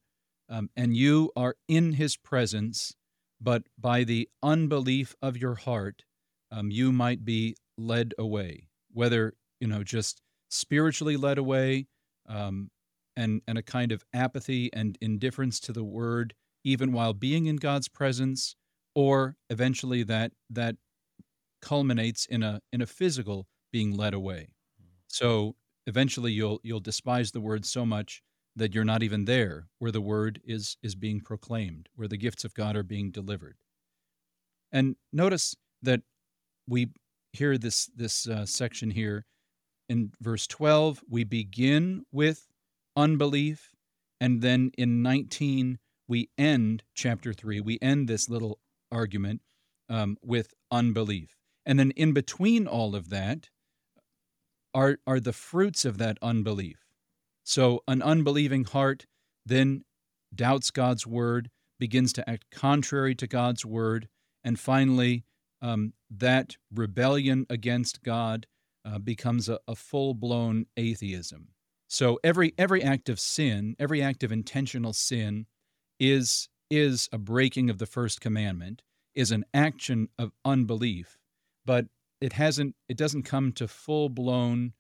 um, 0.49 0.71
and 0.77 0.97
you 0.97 1.31
are 1.37 1.57
in 1.69 1.95
his 1.95 2.17
presence, 2.17 2.95
but 3.41 3.63
by 3.79 4.05
the 4.05 4.29
unbelief 4.43 5.15
of 5.23 5.37
your 5.37 5.55
heart, 5.55 6.05
um, 6.51 6.71
you 6.71 6.93
might 6.93 7.25
be 7.25 7.57
led 7.79 8.15
away, 8.19 8.69
whether, 8.93 9.35
you 9.61 9.69
know, 9.69 9.83
just 9.83 10.21
spiritually 10.49 11.17
led 11.17 11.39
away 11.39 11.87
um, 12.29 12.71
and, 13.17 13.43
and 13.47 13.59
a 13.59 13.63
kind 13.63 13.93
of 13.93 14.05
apathy 14.13 14.71
and 14.73 14.99
indifference 15.01 15.61
to 15.61 15.73
the 15.73 15.85
word, 15.85 16.35
even 16.65 16.93
while 16.93 17.13
being 17.13 17.47
in 17.47 17.57
God's 17.57 17.89
presence, 17.89 18.57
or 18.95 19.37
eventually 19.49 20.03
that 20.03 20.33
that 20.51 20.77
culminates 21.63 22.27
in 22.27 22.43
a 22.43 22.61
in 22.73 22.81
a 22.81 22.87
physical 22.87 23.47
being 23.73 23.97
led 23.97 24.15
away. 24.15 24.49
So 25.07 25.57
eventually 25.87 26.33
you'll 26.33 26.61
you'll 26.63 26.81
despise 26.81 27.33
the 27.33 27.41
word 27.41 27.65
so 27.65 27.85
much 27.85 28.23
that 28.57 28.75
you're 28.75 28.85
not 28.85 29.03
even 29.03 29.25
there 29.25 29.69
where 29.79 29.93
the 29.93 30.01
word 30.01 30.41
is 30.45 30.77
is 30.83 30.95
being 30.95 31.21
proclaimed, 31.21 31.89
where 31.95 32.09
the 32.09 32.17
gifts 32.17 32.45
of 32.45 32.55
God 32.55 32.77
are 32.77 32.83
being 32.83 33.11
delivered. 33.11 33.57
And 34.73 34.97
notice 35.13 35.57
that 35.83 36.03
we 36.69 36.91
hear 37.33 37.59
this 37.59 37.87
this 37.95 38.29
uh, 38.29 38.47
section 38.47 38.91
here 38.91 39.25
in 39.89 40.13
verse 40.21 40.47
12 40.47 41.03
we 41.09 41.25
begin 41.25 42.05
with 42.13 42.47
unbelief 42.97 43.73
and 44.21 44.41
then 44.43 44.71
in 44.79 45.03
19 45.03 45.79
we 46.09 46.29
end 46.39 46.83
chapter 46.95 47.33
3 47.33 47.61
we 47.61 47.79
end 47.81 48.09
this 48.09 48.29
little 48.29 48.59
argument 48.91 49.43
um, 49.89 50.17
with 50.23 50.55
unbelief 50.71 51.37
and 51.67 51.79
then 51.79 51.91
in 51.93 52.13
between 52.13 52.67
all 52.67 52.95
of 52.95 53.11
that 53.11 53.49
are 54.75 54.99
are 55.07 55.21
the 55.21 55.33
fruits 55.33 55.85
of 55.85 55.99
that 55.99 56.19
unbelief 56.23 56.87
so 57.45 57.83
an 57.89 58.03
unbelieving 58.03 58.65
heart 58.65 59.07
then 59.45 59.85
doubts 60.35 60.71
god's 60.71 61.07
word 61.07 61.51
begins 61.79 62.13
to 62.13 62.29
act 62.29 62.45
contrary 62.51 63.15
to 63.15 63.27
god's 63.27 63.65
word 63.65 64.09
and 64.45 64.59
finally 64.59 65.25
um, 65.63 65.93
that 66.11 66.57
rebellion 66.75 67.47
against 67.51 68.03
God 68.03 68.47
uh, 68.85 68.99
becomes 68.99 69.49
a, 69.49 69.59
a 69.69 69.75
full 69.75 70.15
blown 70.15 70.67
atheism. 70.77 71.49
So 71.89 72.19
every 72.23 72.55
every 72.57 72.83
act 72.83 73.09
of 73.09 73.21
sin, 73.21 73.77
every 73.79 74.01
act 74.01 74.23
of 74.23 74.33
intentional 74.33 74.93
sin, 74.93 75.47
is 75.99 76.49
is 76.71 77.09
a 77.13 77.19
breaking 77.19 77.69
of 77.69 77.79
the 77.79 77.87
first 77.87 78.21
commandment, 78.21 78.83
is 79.15 79.33
an 79.33 79.45
action 79.53 80.09
of 80.19 80.33
unbelief, 80.45 81.19
but 81.67 81.87
it 82.21 82.35
hasn't 82.35 82.75
it 82.89 82.97
doesn't 82.97 83.23
come 83.23 83.53
to 83.53 83.69
full 83.69 84.09
blown 84.09 84.73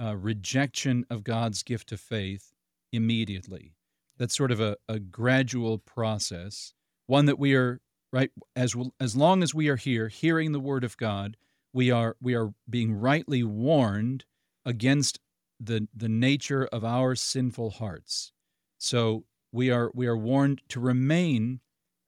uh, 0.00 0.16
rejection 0.16 1.04
of 1.10 1.24
God's 1.24 1.62
gift 1.62 1.92
of 1.92 2.00
faith 2.00 2.52
immediately. 2.92 3.74
That's 4.18 4.36
sort 4.36 4.50
of 4.50 4.60
a, 4.60 4.76
a 4.88 4.98
gradual 4.98 5.78
process, 5.78 6.72
one 7.06 7.26
that 7.26 7.38
we 7.38 7.54
are 7.54 7.80
right 8.12 8.30
as 8.54 8.74
as 9.00 9.16
long 9.16 9.42
as 9.42 9.54
we 9.54 9.68
are 9.68 9.76
here 9.76 10.08
hearing 10.08 10.52
the 10.52 10.60
word 10.60 10.84
of 10.84 10.96
god 10.96 11.36
we 11.72 11.90
are 11.90 12.16
we 12.20 12.34
are 12.34 12.54
being 12.68 12.94
rightly 12.94 13.42
warned 13.42 14.24
against 14.64 15.18
the 15.60 15.86
the 15.94 16.08
nature 16.08 16.66
of 16.66 16.84
our 16.84 17.14
sinful 17.14 17.70
hearts 17.70 18.32
so 18.78 19.24
we 19.52 19.70
are 19.70 19.90
we 19.94 20.06
are 20.06 20.16
warned 20.16 20.60
to 20.68 20.80
remain 20.80 21.60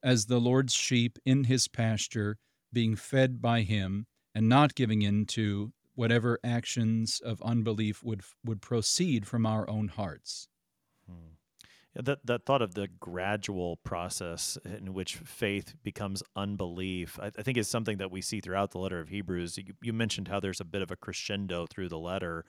as 0.03 0.27
the 0.27 0.41
lord's 0.41 0.75
sheep 0.75 1.19
in 1.25 1.45
his 1.45 1.69
pasture 1.69 2.39
being 2.73 2.95
fed 2.95 3.43
by 3.43 3.63
him 3.63 4.07
and 4.39 4.49
not 4.49 4.77
giving 4.77 5.03
in 5.03 5.27
to 5.27 5.73
whatever 5.97 6.39
actions 6.45 7.21
of 7.25 7.43
unbelief 7.43 8.05
would 8.05 8.23
would 8.45 8.63
proceed 8.63 9.27
from 9.27 9.45
our 9.45 9.69
own 9.69 9.89
hearts 9.89 10.47
hmm 11.07 11.35
that 11.95 12.25
that 12.25 12.47
thought 12.47 12.63
of 12.63 12.75
the 12.75 12.87
gradual 13.01 13.79
process 13.79 14.57
in 14.65 14.95
which 14.95 15.17
faith 15.17 15.75
becomes 15.83 16.23
unbelief, 16.37 17.19
I, 17.21 17.33
I, 17.37 17.43
think 17.43 17.59
is 17.59 17.67
something 17.67 17.99
that 17.99 18.13
we 18.13 18.21
see 18.21 18.41
throughout 18.41 18.71
the 18.71 18.79
letter 18.79 19.01
of 19.01 19.09
Hebrews. 19.09 19.59
You, 19.59 19.75
you, 19.83 19.93
mentioned 19.93 20.29
how 20.29 20.39
there's 20.39 20.61
a 20.61 20.65
bit 20.65 20.83
of 20.83 20.93
a 20.93 20.97
crescendo 20.97 21.67
through 21.67 21.89
the 21.89 21.99
letter. 21.99 22.45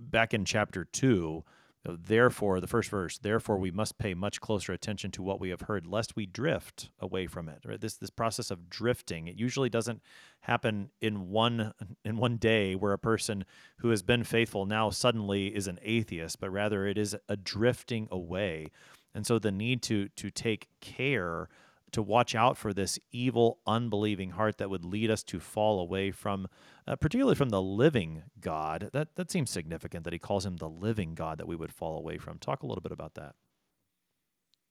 Back 0.00 0.32
in 0.32 0.44
chapter 0.44 0.84
two, 0.84 1.42
therefore, 1.86 2.60
the 2.60 2.66
first 2.66 2.90
verse, 2.90 3.18
therefore 3.18 3.58
we 3.58 3.70
must 3.70 3.98
pay 3.98 4.14
much 4.14 4.40
closer 4.40 4.72
attention 4.72 5.10
to 5.12 5.22
what 5.22 5.40
we 5.40 5.50
have 5.50 5.62
heard, 5.62 5.86
lest 5.86 6.16
we 6.16 6.26
drift 6.26 6.90
away 6.98 7.26
from 7.26 7.48
it. 7.48 7.60
Right? 7.64 7.80
This 7.80 7.96
this 7.96 8.10
process 8.10 8.50
of 8.50 8.70
drifting, 8.70 9.26
it 9.26 9.36
usually 9.36 9.68
doesn't 9.68 10.02
happen 10.40 10.90
in 11.00 11.28
one 11.28 11.72
in 12.04 12.16
one 12.16 12.36
day 12.36 12.74
where 12.74 12.92
a 12.92 12.98
person 12.98 13.44
who 13.78 13.90
has 13.90 14.02
been 14.02 14.24
faithful 14.24 14.66
now 14.66 14.90
suddenly 14.90 15.54
is 15.54 15.66
an 15.66 15.78
atheist, 15.82 16.40
but 16.40 16.50
rather 16.50 16.86
it 16.86 16.96
is 16.96 17.16
a 17.28 17.36
drifting 17.36 18.08
away. 18.10 18.70
And 19.14 19.26
so 19.26 19.38
the 19.38 19.52
need 19.52 19.82
to 19.82 20.08
to 20.08 20.30
take 20.30 20.68
care 20.80 21.48
to 21.94 22.02
watch 22.02 22.34
out 22.34 22.56
for 22.56 22.72
this 22.72 22.98
evil, 23.10 23.60
unbelieving 23.66 24.30
heart 24.30 24.58
that 24.58 24.70
would 24.70 24.84
lead 24.84 25.10
us 25.10 25.22
to 25.24 25.40
fall 25.40 25.80
away 25.80 26.10
from, 26.10 26.48
uh, 26.86 26.96
particularly 26.96 27.34
from 27.34 27.48
the 27.48 27.62
living 27.62 28.24
God. 28.40 28.90
That 28.92 29.14
that 29.16 29.30
seems 29.30 29.50
significant 29.50 30.04
that 30.04 30.12
he 30.12 30.18
calls 30.18 30.44
him 30.44 30.56
the 30.56 30.68
living 30.68 31.14
God 31.14 31.38
that 31.38 31.48
we 31.48 31.56
would 31.56 31.72
fall 31.72 31.96
away 31.96 32.18
from. 32.18 32.38
Talk 32.38 32.62
a 32.62 32.66
little 32.66 32.82
bit 32.82 32.92
about 32.92 33.14
that. 33.14 33.34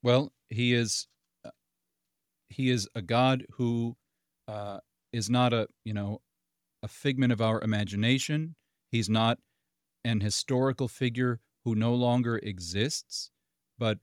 Well, 0.01 0.33
he 0.49 0.73
is 0.73 1.07
uh, 1.45 1.51
he 2.49 2.69
is 2.69 2.87
a 2.93 3.01
God 3.01 3.45
who 3.53 3.95
uh, 4.47 4.79
is 5.11 5.29
not 5.29 5.53
a 5.53 5.67
you 5.83 5.93
know 5.93 6.21
a 6.83 6.87
figment 6.87 7.31
of 7.31 7.41
our 7.41 7.61
imagination. 7.61 8.55
He's 8.91 9.09
not 9.09 9.39
an 10.03 10.19
historical 10.19 10.87
figure 10.87 11.39
who 11.63 11.73
no 11.73 11.95
longer 11.95 12.37
exists, 12.37 13.31
but 13.79 13.99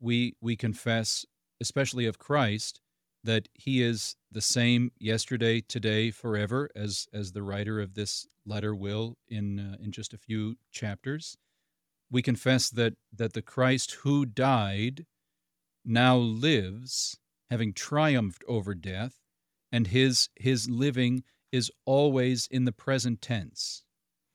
we 0.00 0.34
we 0.40 0.56
confess 0.56 1.26
especially 1.62 2.06
of 2.06 2.18
Christ, 2.18 2.80
that 3.24 3.48
he 3.54 3.82
is 3.82 4.16
the 4.30 4.40
same 4.42 4.90
yesterday, 4.98 5.60
today, 5.60 6.10
forever, 6.10 6.68
as 6.74 7.06
as 7.12 7.32
the 7.32 7.42
writer 7.42 7.80
of 7.80 7.94
this 7.94 8.26
letter 8.44 8.74
will 8.74 9.16
in 9.28 9.58
uh, 9.58 9.76
in 9.82 9.92
just 9.92 10.12
a 10.12 10.18
few 10.18 10.56
chapters. 10.70 11.38
We 12.10 12.20
confess 12.20 12.68
that 12.70 12.94
that 13.12 13.32
the 13.32 13.42
Christ 13.42 13.92
who 14.02 14.26
died 14.26 15.06
now 15.84 16.16
lives, 16.16 17.18
having 17.50 17.72
triumphed 17.72 18.44
over 18.46 18.74
death, 18.74 19.20
and 19.70 19.86
his 19.86 20.28
his 20.36 20.68
living 20.68 21.22
is 21.52 21.70
always 21.84 22.48
in 22.50 22.64
the 22.64 22.72
present 22.72 23.22
tense. 23.22 23.84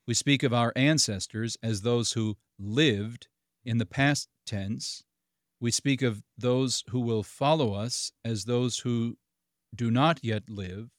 We 0.07 0.13
speak 0.13 0.43
of 0.43 0.53
our 0.53 0.71
ancestors 0.75 1.57
as 1.61 1.81
those 1.81 2.13
who 2.13 2.37
lived 2.57 3.27
in 3.65 3.77
the 3.77 3.85
past 3.85 4.29
tense 4.45 5.03
we 5.60 5.72
speak 5.72 6.02
of 6.02 6.24
those 6.38 6.84
who 6.89 7.00
will 7.00 7.24
follow 7.24 7.74
us 7.74 8.12
as 8.24 8.46
those 8.46 8.80
who 8.80 9.17
do 9.76 9.89
not 9.91 10.20
yet 10.24 10.50
live, 10.50 10.89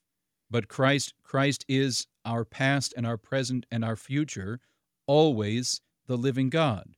but 0.51 0.69
Christ 0.69 1.15
Christ 1.23 1.65
is 1.69 2.07
our 2.25 2.45
past 2.45 2.95
and 2.97 3.07
our 3.07 3.17
present 3.17 3.67
and 3.71 3.85
our 3.85 3.97
future, 3.97 4.61
always 5.07 5.81
the 6.07 6.17
living 6.17 6.51
God. 6.51 6.95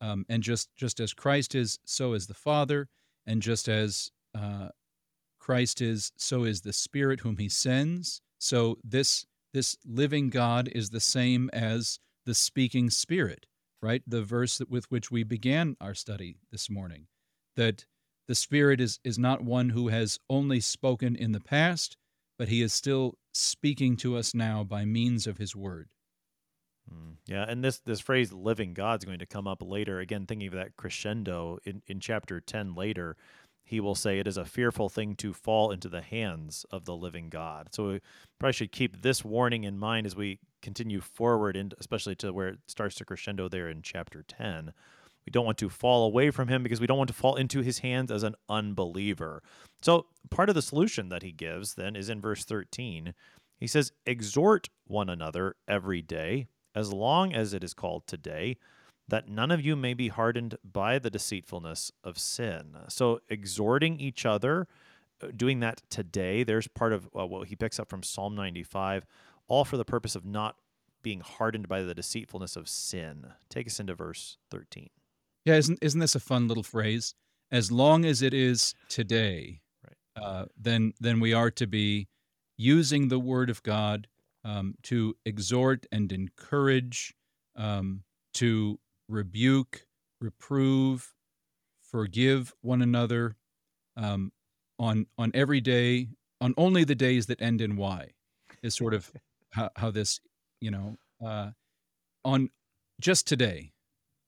Um, 0.00 0.24
and 0.28 0.42
just 0.42 0.68
just 0.76 1.00
as 1.00 1.12
Christ 1.12 1.54
is, 1.54 1.78
so 1.84 2.12
is 2.12 2.26
the 2.26 2.34
Father, 2.34 2.88
and 3.26 3.42
just 3.42 3.68
as 3.68 4.10
uh, 4.34 4.68
Christ 5.40 5.80
is, 5.80 6.12
so 6.16 6.44
is 6.44 6.60
the 6.60 6.72
Spirit 6.72 7.20
whom 7.20 7.38
He 7.38 7.48
sends. 7.48 8.20
So 8.38 8.78
this 8.84 9.26
this 9.52 9.76
living 9.84 10.30
God 10.30 10.68
is 10.68 10.90
the 10.90 11.00
same 11.00 11.50
as 11.52 11.98
the 12.26 12.34
speaking 12.34 12.90
Spirit 12.90 13.46
right? 13.82 14.02
The 14.06 14.22
verse 14.22 14.60
with 14.68 14.90
which 14.90 15.10
we 15.10 15.22
began 15.22 15.76
our 15.80 15.94
study 15.94 16.36
this 16.50 16.68
morning, 16.68 17.06
that 17.56 17.86
the 18.26 18.34
Spirit 18.34 18.80
is, 18.80 19.00
is 19.04 19.18
not 19.18 19.42
one 19.42 19.70
who 19.70 19.88
has 19.88 20.18
only 20.28 20.60
spoken 20.60 21.16
in 21.16 21.32
the 21.32 21.40
past, 21.40 21.96
but 22.38 22.48
he 22.48 22.62
is 22.62 22.72
still 22.72 23.18
speaking 23.32 23.96
to 23.96 24.16
us 24.16 24.34
now 24.34 24.64
by 24.64 24.84
means 24.84 25.26
of 25.26 25.38
his 25.38 25.56
word. 25.56 25.88
Hmm. 26.88 27.12
Yeah, 27.26 27.44
and 27.46 27.62
this 27.62 27.80
this 27.80 28.00
phrase 28.00 28.32
"living 28.32 28.74
God" 28.74 29.00
is 29.00 29.04
going 29.04 29.18
to 29.18 29.26
come 29.26 29.46
up 29.46 29.62
later. 29.62 30.00
Again, 30.00 30.26
thinking 30.26 30.48
of 30.48 30.54
that 30.54 30.76
crescendo 30.76 31.58
in, 31.64 31.82
in 31.86 32.00
chapter 32.00 32.40
ten 32.40 32.74
later, 32.74 33.16
he 33.68 33.80
will 33.80 33.94
say 33.94 34.18
it 34.18 34.26
is 34.26 34.38
a 34.38 34.46
fearful 34.46 34.88
thing 34.88 35.14
to 35.16 35.34
fall 35.34 35.70
into 35.70 35.90
the 35.90 36.00
hands 36.00 36.64
of 36.70 36.86
the 36.86 36.96
living 36.96 37.28
God. 37.28 37.68
So 37.72 37.88
we 37.88 38.00
probably 38.38 38.54
should 38.54 38.72
keep 38.72 39.02
this 39.02 39.22
warning 39.22 39.64
in 39.64 39.78
mind 39.78 40.06
as 40.06 40.16
we 40.16 40.38
continue 40.62 41.02
forward, 41.02 41.54
and 41.54 41.74
especially 41.78 42.14
to 42.16 42.32
where 42.32 42.48
it 42.48 42.60
starts 42.66 42.94
to 42.94 43.04
crescendo 43.04 43.46
there 43.46 43.68
in 43.68 43.82
chapter 43.82 44.24
10. 44.26 44.72
We 45.26 45.30
don't 45.30 45.44
want 45.44 45.58
to 45.58 45.68
fall 45.68 46.06
away 46.06 46.30
from 46.30 46.48
him 46.48 46.62
because 46.62 46.80
we 46.80 46.86
don't 46.86 46.96
want 46.96 47.08
to 47.08 47.14
fall 47.14 47.36
into 47.36 47.60
his 47.60 47.80
hands 47.80 48.10
as 48.10 48.22
an 48.22 48.36
unbeliever. 48.48 49.42
So 49.82 50.06
part 50.30 50.48
of 50.48 50.54
the 50.54 50.62
solution 50.62 51.10
that 51.10 51.22
he 51.22 51.32
gives 51.32 51.74
then 51.74 51.94
is 51.94 52.08
in 52.08 52.22
verse 52.22 52.46
13. 52.46 53.12
He 53.58 53.66
says, 53.66 53.92
Exhort 54.06 54.70
one 54.86 55.10
another 55.10 55.56
every 55.68 56.00
day, 56.00 56.46
as 56.74 56.90
long 56.90 57.34
as 57.34 57.52
it 57.52 57.62
is 57.62 57.74
called 57.74 58.06
today 58.06 58.56
that 59.08 59.28
none 59.28 59.50
of 59.50 59.64
you 59.64 59.74
may 59.74 59.94
be 59.94 60.08
hardened 60.08 60.56
by 60.62 60.98
the 60.98 61.10
deceitfulness 61.10 61.90
of 62.04 62.18
sin. 62.18 62.76
So, 62.88 63.20
exhorting 63.28 63.98
each 64.00 64.26
other, 64.26 64.68
uh, 65.22 65.28
doing 65.34 65.60
that 65.60 65.82
today, 65.90 66.44
there's 66.44 66.68
part 66.68 66.92
of 66.92 67.08
uh, 67.18 67.26
what 67.26 67.48
he 67.48 67.56
picks 67.56 67.80
up 67.80 67.88
from 67.88 68.02
Psalm 68.02 68.34
95, 68.36 69.06
all 69.48 69.64
for 69.64 69.76
the 69.76 69.84
purpose 69.84 70.14
of 70.14 70.24
not 70.24 70.56
being 71.02 71.20
hardened 71.20 71.68
by 71.68 71.82
the 71.82 71.94
deceitfulness 71.94 72.56
of 72.56 72.68
sin. 72.68 73.26
Take 73.48 73.66
us 73.66 73.80
into 73.80 73.94
verse 73.94 74.36
13. 74.50 74.90
Yeah, 75.44 75.54
isn't, 75.54 75.78
isn't 75.80 76.00
this 76.00 76.14
a 76.14 76.20
fun 76.20 76.48
little 76.48 76.62
phrase? 76.62 77.14
As 77.50 77.72
long 77.72 78.04
as 78.04 78.20
it 78.20 78.34
is 78.34 78.74
today, 78.88 79.60
right. 79.86 80.22
uh, 80.22 80.44
then, 80.60 80.92
then 81.00 81.20
we 81.20 81.32
are 81.32 81.50
to 81.52 81.66
be 81.66 82.08
using 82.58 83.08
the 83.08 83.18
word 83.18 83.48
of 83.48 83.62
God 83.62 84.06
um, 84.44 84.74
to 84.82 85.16
exhort 85.24 85.86
and 85.90 86.12
encourage, 86.12 87.14
um, 87.56 88.02
to 88.34 88.78
rebuke, 89.08 89.86
reprove, 90.20 91.14
forgive 91.82 92.54
one 92.62 92.82
another 92.82 93.36
um, 93.96 94.32
on 94.78 95.06
on 95.18 95.30
every 95.34 95.60
day, 95.60 96.08
on 96.40 96.54
only 96.56 96.84
the 96.84 96.94
days 96.94 97.26
that 97.26 97.40
end 97.42 97.60
in 97.60 97.76
Y, 97.76 98.10
is 98.62 98.74
sort 98.76 98.94
of 98.94 99.12
how, 99.52 99.70
how 99.76 99.90
this, 99.90 100.20
you 100.60 100.70
know, 100.70 100.96
uh, 101.24 101.50
on 102.24 102.50
just 103.00 103.26
today, 103.26 103.72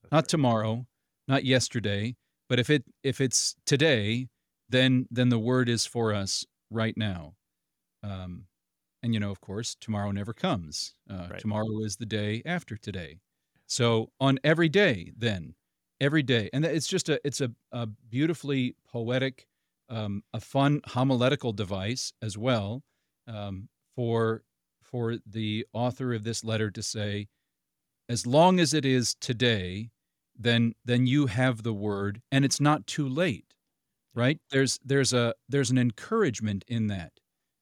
That's 0.03 0.11
not 0.11 0.17
right. 0.23 0.27
tomorrow, 0.27 0.87
not 1.27 1.45
yesterday, 1.45 2.15
but 2.49 2.59
if 2.59 2.69
it 2.69 2.83
if 3.03 3.21
it's 3.21 3.55
today, 3.65 4.29
then 4.69 5.07
then 5.11 5.29
the 5.29 5.39
word 5.39 5.69
is 5.69 5.85
for 5.85 6.13
us 6.13 6.45
right 6.71 6.97
now. 6.97 7.35
Um, 8.03 8.47
and 9.03 9.13
you 9.13 9.19
know, 9.19 9.31
of 9.31 9.41
course, 9.41 9.75
tomorrow 9.79 10.11
never 10.11 10.33
comes. 10.33 10.95
Uh, 11.09 11.29
Right. 11.29 11.39
Tomorrow 11.39 11.81
is 11.83 11.97
the 11.97 12.05
day 12.05 12.41
after 12.45 12.77
today. 12.77 13.19
So 13.71 14.11
on 14.19 14.37
every 14.43 14.67
day, 14.67 15.13
then 15.17 15.55
every 16.01 16.23
day, 16.23 16.49
and 16.51 16.65
it's 16.65 16.87
just 16.87 17.07
a 17.07 17.21
it's 17.25 17.39
a, 17.39 17.51
a 17.71 17.85
beautifully 17.87 18.75
poetic, 18.85 19.47
um, 19.87 20.23
a 20.33 20.41
fun 20.41 20.81
homiletical 20.87 21.53
device 21.53 22.11
as 22.21 22.37
well 22.37 22.83
um, 23.27 23.69
for 23.95 24.43
for 24.83 25.15
the 25.25 25.65
author 25.71 26.13
of 26.13 26.25
this 26.25 26.43
letter 26.43 26.69
to 26.69 26.83
say, 26.83 27.29
as 28.09 28.27
long 28.27 28.59
as 28.59 28.73
it 28.73 28.85
is 28.85 29.15
today, 29.21 29.91
then 30.37 30.73
then 30.83 31.07
you 31.07 31.27
have 31.27 31.63
the 31.63 31.71
word, 31.71 32.21
and 32.29 32.43
it's 32.43 32.59
not 32.59 32.85
too 32.85 33.07
late, 33.07 33.53
right? 34.13 34.37
There's 34.49 34.79
there's 34.83 35.13
a 35.13 35.33
there's 35.47 35.71
an 35.71 35.77
encouragement 35.77 36.65
in 36.67 36.87
that. 36.87 37.13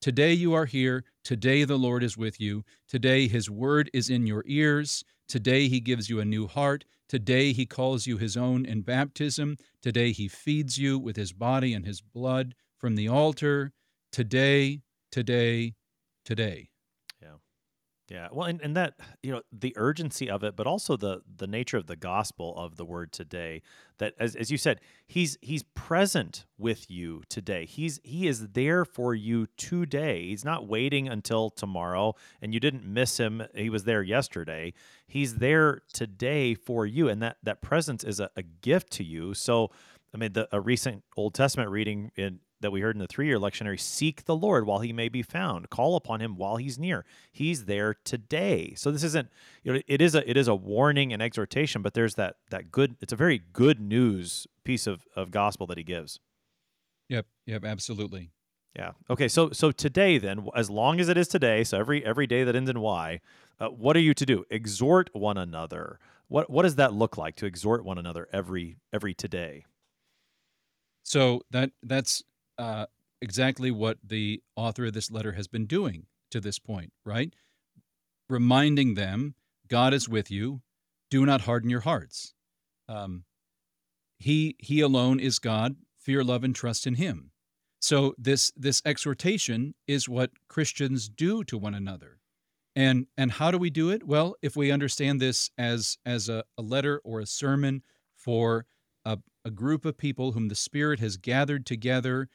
Today 0.02 0.34
you 0.34 0.56
are 0.56 0.66
here. 0.66 1.04
Today 1.24 1.64
the 1.64 1.78
Lord 1.78 2.04
is 2.04 2.18
with 2.18 2.40
you. 2.40 2.64
Today 2.88 3.28
his 3.28 3.50
word 3.50 3.90
is 3.94 4.10
in 4.10 4.26
your 4.26 4.44
ears. 4.48 5.04
Today 5.28 5.68
he 5.68 5.80
gives 5.80 6.10
you 6.10 6.20
a 6.20 6.26
new 6.26 6.48
heart. 6.48 6.86
Today 7.08 7.54
he 7.54 7.66
calls 7.66 8.08
you 8.08 8.18
his 8.18 8.38
own 8.38 8.66
in 8.66 8.82
baptism. 8.82 9.58
Today 9.82 10.12
he 10.12 10.28
feeds 10.28 10.78
you 10.78 10.98
with 10.98 11.16
his 11.16 11.34
body 11.34 11.74
and 11.74 11.86
his 11.86 12.02
blood 12.02 12.56
from 12.78 12.96
the 12.96 13.08
altar. 13.08 13.72
Today, 14.12 14.82
today, 15.12 15.76
today. 16.24 16.70
Yeah, 18.10 18.28
well, 18.32 18.48
and, 18.48 18.60
and 18.62 18.76
that 18.76 18.96
you 19.22 19.32
know 19.32 19.42
the 19.52 19.74
urgency 19.78 20.32
of 20.32 20.44
it, 20.44 20.56
but 20.56 20.66
also 20.66 20.98
the 20.98 21.22
the 21.38 21.46
nature 21.46 21.78
of 21.78 21.86
the 21.86 21.96
gospel 21.96 22.58
of 22.58 22.76
the 22.76 22.84
word 22.84 23.12
today. 23.12 23.62
That 24.00 24.16
as 24.20 24.36
as 24.36 24.50
you 24.50 24.58
said, 24.58 24.82
he's 25.08 25.38
he's 25.42 25.62
present 25.76 26.46
with 26.58 26.90
you 26.90 27.22
today. 27.30 27.66
He's 27.66 28.00
he 28.04 28.28
is 28.28 28.50
there 28.50 28.84
for 28.84 29.14
you 29.14 29.46
today. 29.58 30.28
He's 30.30 30.44
not 30.44 30.68
waiting 30.68 31.08
until 31.08 31.52
tomorrow, 31.52 32.16
and 32.42 32.52
you 32.52 32.60
didn't 32.60 32.84
miss 32.84 33.18
him. 33.18 33.44
He 33.54 33.70
was 33.70 33.84
there 33.84 34.02
yesterday. 34.02 34.74
He's 35.08 35.36
there 35.36 35.82
today 35.94 36.56
for 36.56 36.88
you, 36.88 37.10
and 37.10 37.22
that 37.22 37.38
that 37.44 37.62
presence 37.62 38.04
is 38.04 38.20
a, 38.20 38.32
a 38.36 38.42
gift 38.42 38.92
to 38.94 39.04
you. 39.04 39.36
So, 39.36 39.70
I 40.16 40.18
mean, 40.18 40.34
the 40.34 40.48
a 40.52 40.60
recent 40.60 41.04
Old 41.16 41.36
Testament 41.36 41.70
reading 41.70 42.12
in 42.16 42.40
that 42.62 42.72
we 42.72 42.82
heard 42.82 42.96
in 42.96 43.00
the 43.00 43.08
three 43.08 43.28
year 43.28 43.38
lectionary 43.38 43.80
seek 43.80 44.26
the 44.26 44.36
Lord 44.36 44.66
while 44.66 44.80
he 44.80 44.94
may 44.94 45.10
be 45.10 45.22
found, 45.22 45.70
call 45.70 45.96
upon 45.96 46.22
him 46.22 46.36
while 46.36 46.58
he's 46.58 46.78
near. 46.78 47.06
He's 47.32 47.66
there 47.66 47.96
today. 48.04 48.74
So 48.76 48.92
this 48.92 49.04
isn't 49.04 49.30
you 49.64 49.74
know 49.74 49.82
it 49.88 50.02
is 50.02 50.16
a 50.16 50.30
it 50.30 50.38
is 50.38 50.48
a 50.48 50.56
warning 50.56 51.14
and 51.14 51.22
exhortation, 51.22 51.82
but 51.82 51.94
there's 51.94 52.16
that 52.16 52.36
that 52.50 52.72
good 52.72 52.96
it's 53.02 53.14
a 53.14 53.18
very 53.18 53.42
good 53.54 53.80
news 53.80 54.48
piece 54.64 54.88
of, 54.88 55.06
of 55.16 55.32
gospel 55.32 55.68
that 55.68 55.78
he 55.78 55.84
gives. 55.84 56.20
Yep, 57.10 57.26
yep, 57.46 57.66
absolutely. 57.66 58.32
Yeah. 58.76 58.92
Okay. 59.10 59.28
So 59.28 59.50
so 59.52 59.72
today 59.72 60.18
then, 60.18 60.48
as 60.56 60.70
long 60.70 61.00
as 61.00 61.10
it 61.10 61.18
is 61.18 61.28
today, 61.28 61.64
so 61.64 61.80
every 61.80 62.06
every 62.06 62.28
day 62.28 62.44
that 62.44 62.56
ends 62.56 62.70
in 62.70 62.80
Y, 62.80 63.20
uh, 63.60 63.68
what 63.68 63.96
are 63.98 64.02
you 64.02 64.14
to 64.14 64.26
do? 64.26 64.46
Exhort 64.50 65.10
one 65.14 65.38
another. 65.38 66.00
What 66.28 66.50
what 66.50 66.64
does 66.64 66.76
that 66.76 66.94
look 66.94 67.18
like 67.18 67.36
to 67.38 67.46
exhort 67.46 67.84
one 67.84 67.98
another 67.98 68.28
every 68.32 68.78
every 68.94 69.14
today? 69.14 69.66
So 71.04 71.42
that 71.50 71.72
that's 71.82 72.24
uh, 72.60 72.86
exactly 73.22 73.72
what 73.72 73.98
the 74.04 74.44
author 74.56 74.86
of 74.86 74.94
this 74.94 75.10
letter 75.10 75.32
has 75.32 75.48
been 75.48 75.66
doing 75.66 76.06
to 76.30 76.40
this 76.40 76.60
point, 76.60 76.94
right? 77.06 77.34
Reminding 78.30 78.94
them, 78.94 79.34
God 79.68 79.94
is 79.94 80.08
with 80.08 80.30
you. 80.30 80.62
Do 81.10 81.26
not 81.26 81.42
harden 81.42 81.70
your 81.70 81.80
hearts. 81.80 82.34
Um, 82.88 83.24
he 84.20 84.56
He 84.60 84.82
alone 84.82 85.20
is 85.20 85.40
God. 85.40 85.78
Fear, 85.98 86.24
love, 86.24 86.44
and 86.44 86.56
trust 86.56 86.86
in 86.86 86.96
Him. 86.96 87.32
So 87.80 88.14
this 88.18 88.52
this 88.56 88.82
exhortation 88.86 89.74
is 89.88 90.10
what 90.10 90.32
Christians 90.50 91.08
do 91.10 91.44
to 91.46 91.58
one 91.58 91.74
another. 91.74 92.20
And 92.76 93.08
and 93.18 93.32
how 93.32 93.52
do 93.52 93.58
we 93.58 93.70
do 93.70 93.90
it? 93.90 94.06
Well, 94.06 94.36
if 94.42 94.56
we 94.56 94.72
understand 94.72 95.20
this 95.20 95.50
as 95.58 95.98
as 96.06 96.30
a, 96.30 96.44
a 96.58 96.62
letter 96.62 97.02
or 97.04 97.20
a 97.20 97.26
sermon 97.26 97.82
for 98.16 98.66
a, 99.06 99.18
a 99.46 99.52
group 99.52 99.86
of 99.86 99.98
people 99.98 100.34
whom 100.34 100.50
the 100.50 100.56
Spirit 100.56 101.00
has 101.00 101.18
gathered 101.18 101.66
together 101.66 102.30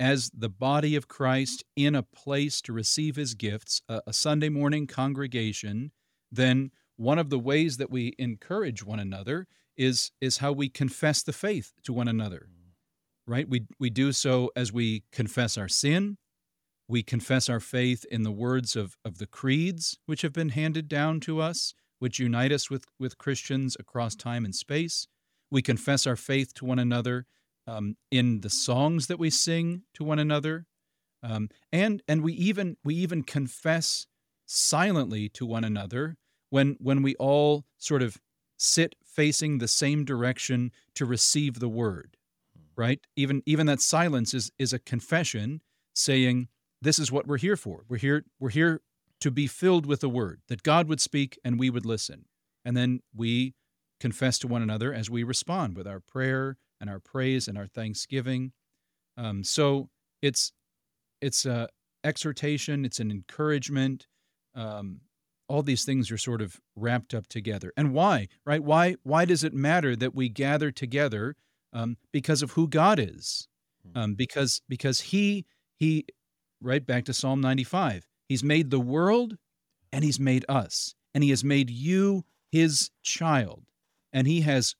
as 0.00 0.30
the 0.30 0.48
body 0.48 0.96
of 0.96 1.06
Christ 1.06 1.62
in 1.76 1.94
a 1.94 2.02
place 2.02 2.62
to 2.62 2.72
receive 2.72 3.16
his 3.16 3.34
gifts, 3.34 3.82
a, 3.88 4.00
a 4.06 4.12
Sunday 4.12 4.48
morning 4.48 4.86
congregation, 4.86 5.92
then 6.32 6.70
one 6.96 7.18
of 7.18 7.28
the 7.28 7.38
ways 7.38 7.76
that 7.76 7.90
we 7.90 8.14
encourage 8.18 8.82
one 8.82 8.98
another 8.98 9.46
is 9.76 10.10
is 10.20 10.38
how 10.38 10.52
we 10.52 10.68
confess 10.68 11.22
the 11.22 11.32
faith 11.32 11.72
to 11.84 11.92
one 11.92 12.08
another. 12.08 12.48
Right? 13.26 13.48
We 13.48 13.66
we 13.78 13.90
do 13.90 14.12
so 14.12 14.50
as 14.56 14.72
we 14.72 15.04
confess 15.12 15.56
our 15.56 15.68
sin, 15.68 16.16
we 16.88 17.02
confess 17.02 17.48
our 17.48 17.60
faith 17.60 18.04
in 18.10 18.24
the 18.24 18.32
words 18.32 18.74
of, 18.74 18.96
of 19.04 19.18
the 19.18 19.26
creeds 19.26 19.98
which 20.06 20.22
have 20.22 20.32
been 20.32 20.48
handed 20.48 20.88
down 20.88 21.20
to 21.20 21.40
us, 21.40 21.72
which 22.00 22.18
unite 22.18 22.50
us 22.50 22.68
with, 22.68 22.84
with 22.98 23.16
Christians 23.16 23.76
across 23.78 24.16
time 24.16 24.44
and 24.44 24.54
space. 24.54 25.06
We 25.52 25.62
confess 25.62 26.04
our 26.04 26.16
faith 26.16 26.52
to 26.54 26.64
one 26.64 26.80
another 26.80 27.26
um, 27.70 27.96
in 28.10 28.40
the 28.40 28.50
songs 28.50 29.06
that 29.06 29.18
we 29.18 29.30
sing 29.30 29.82
to 29.94 30.04
one 30.04 30.18
another, 30.18 30.66
um, 31.22 31.48
and 31.72 32.02
and 32.08 32.22
we 32.22 32.32
even 32.32 32.76
we 32.82 32.94
even 32.96 33.22
confess 33.22 34.06
silently 34.46 35.28
to 35.28 35.46
one 35.46 35.64
another 35.64 36.16
when 36.50 36.76
when 36.80 37.02
we 37.02 37.14
all 37.16 37.64
sort 37.78 38.02
of 38.02 38.16
sit 38.56 38.94
facing 39.04 39.58
the 39.58 39.68
same 39.68 40.04
direction 40.04 40.72
to 40.94 41.04
receive 41.06 41.60
the 41.60 41.68
word. 41.68 42.16
Right? 42.76 43.00
Even 43.14 43.42
even 43.46 43.66
that 43.66 43.80
silence 43.80 44.34
is 44.34 44.50
is 44.58 44.72
a 44.72 44.78
confession 44.78 45.60
saying 45.94 46.48
this 46.82 46.98
is 46.98 47.12
what 47.12 47.26
we're 47.26 47.38
here 47.38 47.56
for. 47.56 47.84
We're 47.88 47.98
here 47.98 48.24
we're 48.40 48.50
here 48.50 48.80
to 49.20 49.30
be 49.30 49.46
filled 49.46 49.86
with 49.86 50.00
the 50.00 50.08
word 50.08 50.40
that 50.48 50.62
God 50.62 50.88
would 50.88 51.00
speak 51.00 51.38
and 51.44 51.58
we 51.58 51.70
would 51.70 51.86
listen. 51.86 52.24
And 52.64 52.76
then 52.76 53.00
we 53.14 53.54
confess 54.00 54.38
to 54.38 54.48
one 54.48 54.62
another 54.62 54.94
as 54.94 55.10
we 55.10 55.22
respond 55.22 55.76
with 55.76 55.86
our 55.86 56.00
prayer 56.00 56.56
and 56.80 56.88
our 56.88 57.00
praise 57.00 57.48
and 57.48 57.58
our 57.58 57.66
thanksgiving. 57.66 58.52
Um, 59.16 59.44
so 59.44 59.88
it's 60.22 60.52
it's 61.20 61.44
a 61.44 61.68
exhortation, 62.04 62.84
it's 62.84 63.00
an 63.00 63.10
encouragement. 63.10 64.06
Um, 64.54 65.00
all 65.48 65.62
these 65.62 65.84
things 65.84 66.10
are 66.10 66.18
sort 66.18 66.40
of 66.40 66.60
wrapped 66.76 67.12
up 67.12 67.26
together. 67.26 67.72
And 67.76 67.92
why, 67.92 68.28
right? 68.44 68.62
Why 68.62 68.96
why 69.02 69.24
does 69.24 69.44
it 69.44 69.52
matter 69.52 69.96
that 69.96 70.14
we 70.14 70.28
gather 70.28 70.70
together? 70.70 71.36
Um, 71.72 71.96
because 72.12 72.42
of 72.42 72.52
who 72.52 72.66
God 72.66 72.98
is. 72.98 73.46
Um, 73.94 74.14
because 74.14 74.62
because 74.68 75.00
He 75.00 75.44
He 75.76 76.06
right 76.60 76.84
back 76.84 77.04
to 77.06 77.12
Psalm 77.12 77.40
95. 77.40 78.06
He's 78.28 78.44
made 78.44 78.70
the 78.70 78.80
world 78.80 79.36
and 79.92 80.04
he's 80.04 80.20
made 80.20 80.44
us. 80.48 80.94
And 81.14 81.24
he 81.24 81.30
has 81.30 81.42
made 81.42 81.70
you 81.70 82.24
his 82.50 82.90
child. 83.02 83.64
And 84.12 84.26
he 84.26 84.42
has 84.42 84.74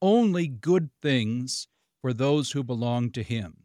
only 0.00 0.46
good 0.46 0.90
things 1.02 1.68
for 2.00 2.12
those 2.12 2.52
who 2.52 2.62
belong 2.62 3.10
to 3.12 3.22
him. 3.22 3.64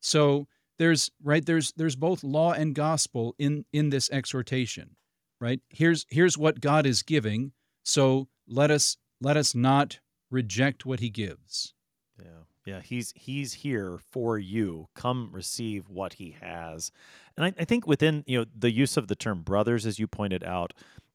So 0.00 0.46
there's 0.78 1.10
right 1.22 1.44
there's 1.44 1.72
there's 1.76 1.96
both 1.96 2.24
law 2.24 2.52
and 2.52 2.74
gospel 2.74 3.34
in 3.38 3.64
in 3.72 3.90
this 3.90 4.10
exhortation. 4.10 4.96
Right? 5.40 5.60
Here's 5.68 6.06
here's 6.08 6.38
what 6.38 6.60
God 6.60 6.86
is 6.86 7.02
giving. 7.02 7.52
So 7.82 8.28
let 8.46 8.70
us 8.70 8.96
let 9.20 9.36
us 9.36 9.54
not 9.54 10.00
reject 10.30 10.86
what 10.86 11.00
he 11.00 11.10
gives. 11.10 11.74
Yeah. 12.18 12.44
Yeah, 12.66 12.80
he's 12.80 13.12
he's 13.14 13.52
here 13.52 13.98
for 14.10 14.38
you. 14.38 14.88
Come 14.94 15.28
receive 15.32 15.90
what 15.90 16.14
he 16.14 16.36
has. 16.40 16.90
And 17.36 17.44
I, 17.44 17.52
I 17.60 17.64
think 17.66 17.86
within, 17.86 18.24
you 18.26 18.38
know, 18.38 18.46
the 18.56 18.72
use 18.72 18.96
of 18.96 19.08
the 19.08 19.14
term 19.14 19.42
brothers, 19.42 19.84
as 19.84 19.98
you 19.98 20.06
pointed 20.06 20.42
out, 20.42 20.72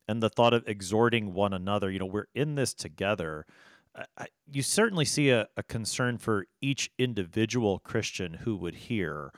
and 0.08 0.22
the 0.22 0.30
thought 0.30 0.54
of 0.54 0.68
exhorting 0.68 1.34
one 1.34 1.54
another, 1.54 1.90
you 1.90 2.00
know, 2.00 2.06
we're 2.06 2.28
in 2.36 2.54
this 2.56 2.74
together. 2.74 3.46
I, 4.18 4.28
you 4.50 4.62
certainly 4.62 5.06
see 5.06 5.30
a, 5.30 5.48
a 5.58 5.64
concern 5.64 6.18
for 6.18 6.46
each 6.62 6.92
individual 6.98 7.80
Christian 7.80 8.36
who 8.36 8.56
would 8.58 8.76
hear. 8.76 9.32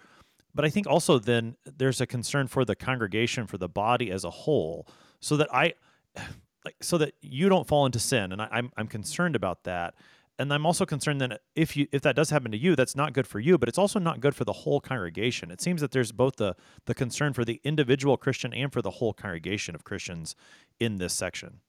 But 0.53 0.65
I 0.65 0.69
think 0.69 0.87
also 0.87 1.19
then 1.19 1.55
there's 1.65 2.01
a 2.01 2.05
concern 2.05 2.47
for 2.47 2.65
the 2.65 2.75
congregation, 2.75 3.47
for 3.47 3.57
the 3.57 3.69
body 3.69 4.11
as 4.11 4.23
a 4.23 4.29
whole, 4.29 4.87
so 5.19 5.37
that 5.37 5.53
I 5.53 5.73
like 6.65 6.75
so 6.81 6.97
that 6.99 7.13
you 7.21 7.49
don't 7.49 7.67
fall 7.67 7.85
into 7.85 7.99
sin. 7.99 8.31
And 8.31 8.41
I, 8.41 8.47
I'm 8.51 8.71
I'm 8.77 8.87
concerned 8.87 9.35
about 9.35 9.63
that 9.63 9.95
and 10.41 10.51
I'm 10.51 10.65
also 10.65 10.87
concerned 10.87 11.21
that 11.21 11.41
if 11.55 11.77
you 11.77 11.87
if 11.91 12.01
that 12.01 12.15
does 12.15 12.31
happen 12.31 12.51
to 12.51 12.57
you, 12.57 12.75
that's 12.75 12.95
not 12.95 13.13
good 13.13 13.27
for 13.27 13.39
you, 13.39 13.59
but 13.59 13.69
it's 13.69 13.77
also 13.77 13.99
not 13.99 14.19
good 14.19 14.35
for 14.35 14.43
the 14.43 14.51
whole 14.51 14.81
congregation. 14.81 15.51
It 15.51 15.61
seems 15.61 15.81
that 15.81 15.91
there's 15.91 16.11
both 16.11 16.37
the 16.37 16.55
the 16.87 16.95
concern 16.95 17.33
for 17.33 17.45
the 17.45 17.61
individual 17.63 18.17
Christian 18.17 18.51
and 18.51 18.73
for 18.73 18.81
the 18.81 18.89
whole 18.89 19.13
congregation 19.13 19.75
of 19.75 19.83
Christians 19.83 20.35
in 20.79 20.97
this 20.97 21.13
section. 21.13 21.59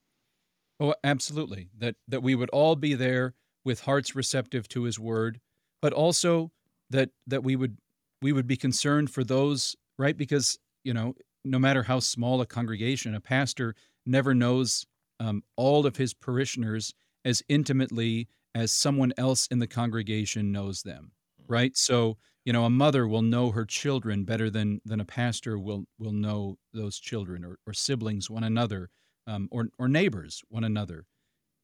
Oh, 0.80 0.94
absolutely. 1.04 1.68
That 1.78 1.96
that 2.08 2.22
we 2.22 2.34
would 2.34 2.50
all 2.50 2.76
be 2.76 2.94
there 2.94 3.34
with 3.64 3.80
hearts 3.80 4.14
receptive 4.16 4.68
to 4.68 4.82
his 4.84 4.98
word, 4.98 5.40
but 5.80 5.92
also 5.92 6.52
that 6.90 7.10
that 7.26 7.44
we 7.44 7.56
would 7.56 7.76
we 8.20 8.32
would 8.32 8.46
be 8.46 8.56
concerned 8.56 9.10
for 9.10 9.24
those, 9.24 9.76
right? 9.98 10.16
Because, 10.16 10.58
you 10.84 10.94
know, 10.94 11.14
no 11.44 11.58
matter 11.58 11.82
how 11.82 11.98
small 12.00 12.40
a 12.40 12.46
congregation, 12.46 13.14
a 13.14 13.20
pastor 13.20 13.74
never 14.06 14.34
knows 14.34 14.86
um, 15.20 15.42
all 15.56 15.86
of 15.86 15.96
his 15.96 16.14
parishioners 16.14 16.94
as 17.24 17.42
intimately 17.48 18.28
as 18.54 18.72
someone 18.72 19.12
else 19.16 19.46
in 19.48 19.58
the 19.58 19.66
congregation 19.66 20.52
knows 20.52 20.82
them, 20.82 21.12
right? 21.48 21.76
So, 21.76 22.18
you 22.44 22.52
know, 22.52 22.64
a 22.64 22.70
mother 22.70 23.06
will 23.06 23.22
know 23.22 23.50
her 23.52 23.64
children 23.64 24.24
better 24.24 24.50
than 24.50 24.80
than 24.84 25.00
a 25.00 25.04
pastor 25.04 25.58
will 25.58 25.84
will 25.98 26.12
know 26.12 26.58
those 26.72 26.98
children 26.98 27.44
or, 27.44 27.58
or 27.66 27.72
siblings 27.72 28.28
one 28.30 28.44
another, 28.44 28.90
um, 29.26 29.48
or 29.50 29.68
or 29.78 29.88
neighbors 29.88 30.42
one 30.48 30.64
another, 30.64 31.06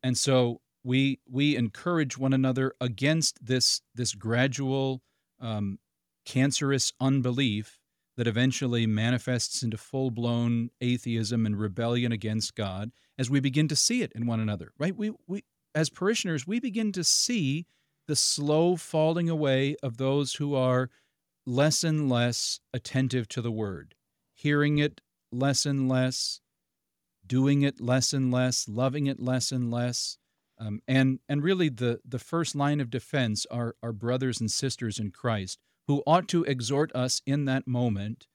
and 0.02 0.16
so 0.16 0.60
we 0.84 1.20
we 1.28 1.56
encourage 1.56 2.16
one 2.16 2.32
another 2.32 2.72
against 2.80 3.44
this 3.44 3.82
this 3.94 4.14
gradual 4.14 5.02
um, 5.40 5.78
cancerous 6.24 6.92
unbelief 7.00 7.80
that 8.18 8.26
eventually 8.26 8.84
manifests 8.86 9.62
into 9.62 9.76
full 9.76 10.10
blown 10.10 10.70
atheism 10.80 11.46
and 11.46 11.58
rebellion 11.58 12.10
against 12.10 12.56
God 12.56 12.90
as 13.16 13.30
we 13.30 13.38
begin 13.38 13.68
to 13.68 13.76
see 13.76 14.02
it 14.02 14.12
in 14.12 14.26
one 14.26 14.40
another, 14.40 14.72
right? 14.76 14.96
We, 14.96 15.12
we, 15.28 15.44
as 15.74 15.88
parishioners, 15.88 16.46
we 16.46 16.58
begin 16.58 16.90
to 16.92 17.04
see 17.04 17.66
the 18.08 18.16
slow 18.16 18.74
falling 18.74 19.28
away 19.28 19.76
of 19.82 19.98
those 19.98 20.34
who 20.34 20.54
are 20.56 20.90
less 21.46 21.84
and 21.84 22.08
less 22.08 22.58
attentive 22.74 23.28
to 23.28 23.40
the 23.40 23.52
word, 23.52 23.94
hearing 24.34 24.78
it 24.78 25.00
less 25.30 25.64
and 25.64 25.88
less, 25.88 26.40
doing 27.28 27.62
it 27.62 27.80
less 27.80 28.12
and 28.12 28.32
less, 28.32 28.68
loving 28.68 29.06
it 29.06 29.20
less 29.20 29.52
and 29.52 29.70
less. 29.70 30.18
Um, 30.58 30.80
and 30.88 31.20
and 31.28 31.42
really 31.42 31.68
the 31.68 32.00
the 32.04 32.18
first 32.18 32.56
line 32.56 32.80
of 32.80 32.90
defense 32.90 33.46
are 33.50 33.76
our 33.82 33.92
brothers 33.92 34.40
and 34.40 34.50
sisters 34.50 34.98
in 34.98 35.12
Christ 35.12 35.58
who 35.86 36.02
ought 36.06 36.28
to 36.28 36.44
exhort 36.44 36.90
us 36.94 37.22
in 37.26 37.44
that 37.44 37.66
moment 37.66 38.26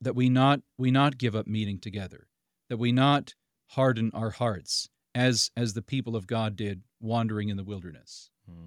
that 0.00 0.14
we 0.14 0.28
not 0.28 0.60
we 0.76 0.90
not 0.90 1.16
give 1.16 1.34
up 1.34 1.46
meeting 1.46 1.78
together, 1.78 2.28
that 2.68 2.76
we 2.76 2.92
not 2.92 3.34
harden 3.68 4.10
our 4.12 4.30
hearts 4.30 4.90
as 5.14 5.50
as 5.56 5.72
the 5.72 5.82
people 5.82 6.14
of 6.14 6.26
God 6.26 6.56
did 6.56 6.82
wandering 7.00 7.48
in 7.48 7.56
the 7.56 7.64
wilderness. 7.64 8.30
Hmm. 8.48 8.66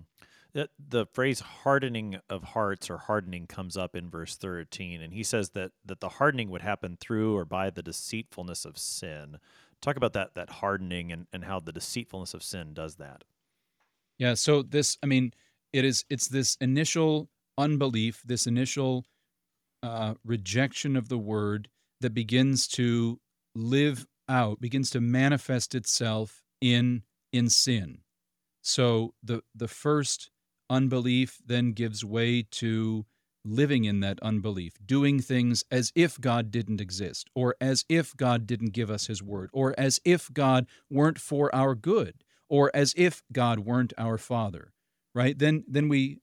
The, 0.57 0.69
the 0.79 1.05
phrase 1.05 1.39
hardening 1.39 2.19
of 2.31 2.43
hearts 2.43 2.89
or 2.89 2.97
hardening 2.97 3.45
comes 3.45 3.77
up 3.77 3.95
in 3.95 4.09
verse 4.09 4.35
13 4.35 5.03
and 5.03 5.13
he 5.13 5.21
says 5.21 5.51
that 5.51 5.73
that 5.85 5.99
the 5.99 6.09
hardening 6.09 6.49
would 6.49 6.63
happen 6.63 6.97
through 6.99 7.37
or 7.37 7.45
by 7.45 7.69
the 7.69 7.83
deceitfulness 7.83 8.65
of 8.65 8.75
sin. 8.75 9.37
Talk 9.83 9.97
about 9.97 10.13
that 10.13 10.33
that 10.33 10.49
hardening 10.49 11.11
and, 11.11 11.27
and 11.31 11.43
how 11.43 11.59
the 11.59 11.71
deceitfulness 11.71 12.33
of 12.33 12.41
sin 12.41 12.73
does 12.73 12.95
that. 12.95 13.23
Yeah, 14.17 14.33
so 14.33 14.63
this 14.63 14.97
I 15.03 15.05
mean 15.05 15.31
it 15.73 15.85
is 15.85 16.05
it's 16.09 16.27
this 16.27 16.57
initial 16.59 17.29
unbelief, 17.55 18.23
this 18.25 18.47
initial 18.47 19.05
uh, 19.83 20.15
rejection 20.25 20.95
of 20.95 21.07
the 21.07 21.19
word 21.19 21.69
that 22.01 22.15
begins 22.15 22.67
to 22.69 23.19
live 23.53 24.07
out, 24.27 24.59
begins 24.59 24.89
to 24.89 25.01
manifest 25.01 25.75
itself 25.75 26.41
in 26.61 27.03
in 27.31 27.47
sin. 27.47 27.99
So 28.63 29.13
the 29.21 29.43
the 29.53 29.67
first 29.67 30.31
unbelief 30.69 31.39
then 31.45 31.71
gives 31.71 32.03
way 32.03 32.43
to 32.51 33.05
living 33.45 33.85
in 33.85 34.01
that 34.01 34.19
unbelief, 34.21 34.73
doing 34.85 35.19
things 35.19 35.63
as 35.71 35.91
if 35.95 36.19
God 36.19 36.51
didn't 36.51 36.81
exist, 36.81 37.29
or 37.33 37.55
as 37.61 37.85
if 37.87 38.15
God 38.15 38.45
didn't 38.45 38.73
give 38.73 38.89
us 38.89 39.07
his 39.07 39.23
word, 39.23 39.49
or 39.53 39.73
as 39.77 39.99
if 40.03 40.31
God 40.33 40.67
weren't 40.89 41.19
for 41.19 41.53
our 41.55 41.75
good, 41.75 42.23
or 42.49 42.69
as 42.73 42.93
if 42.97 43.23
God 43.31 43.59
weren't 43.59 43.93
our 43.97 44.17
father. 44.17 44.73
Right? 45.15 45.37
Then 45.37 45.63
then 45.67 45.87
we 45.87 46.19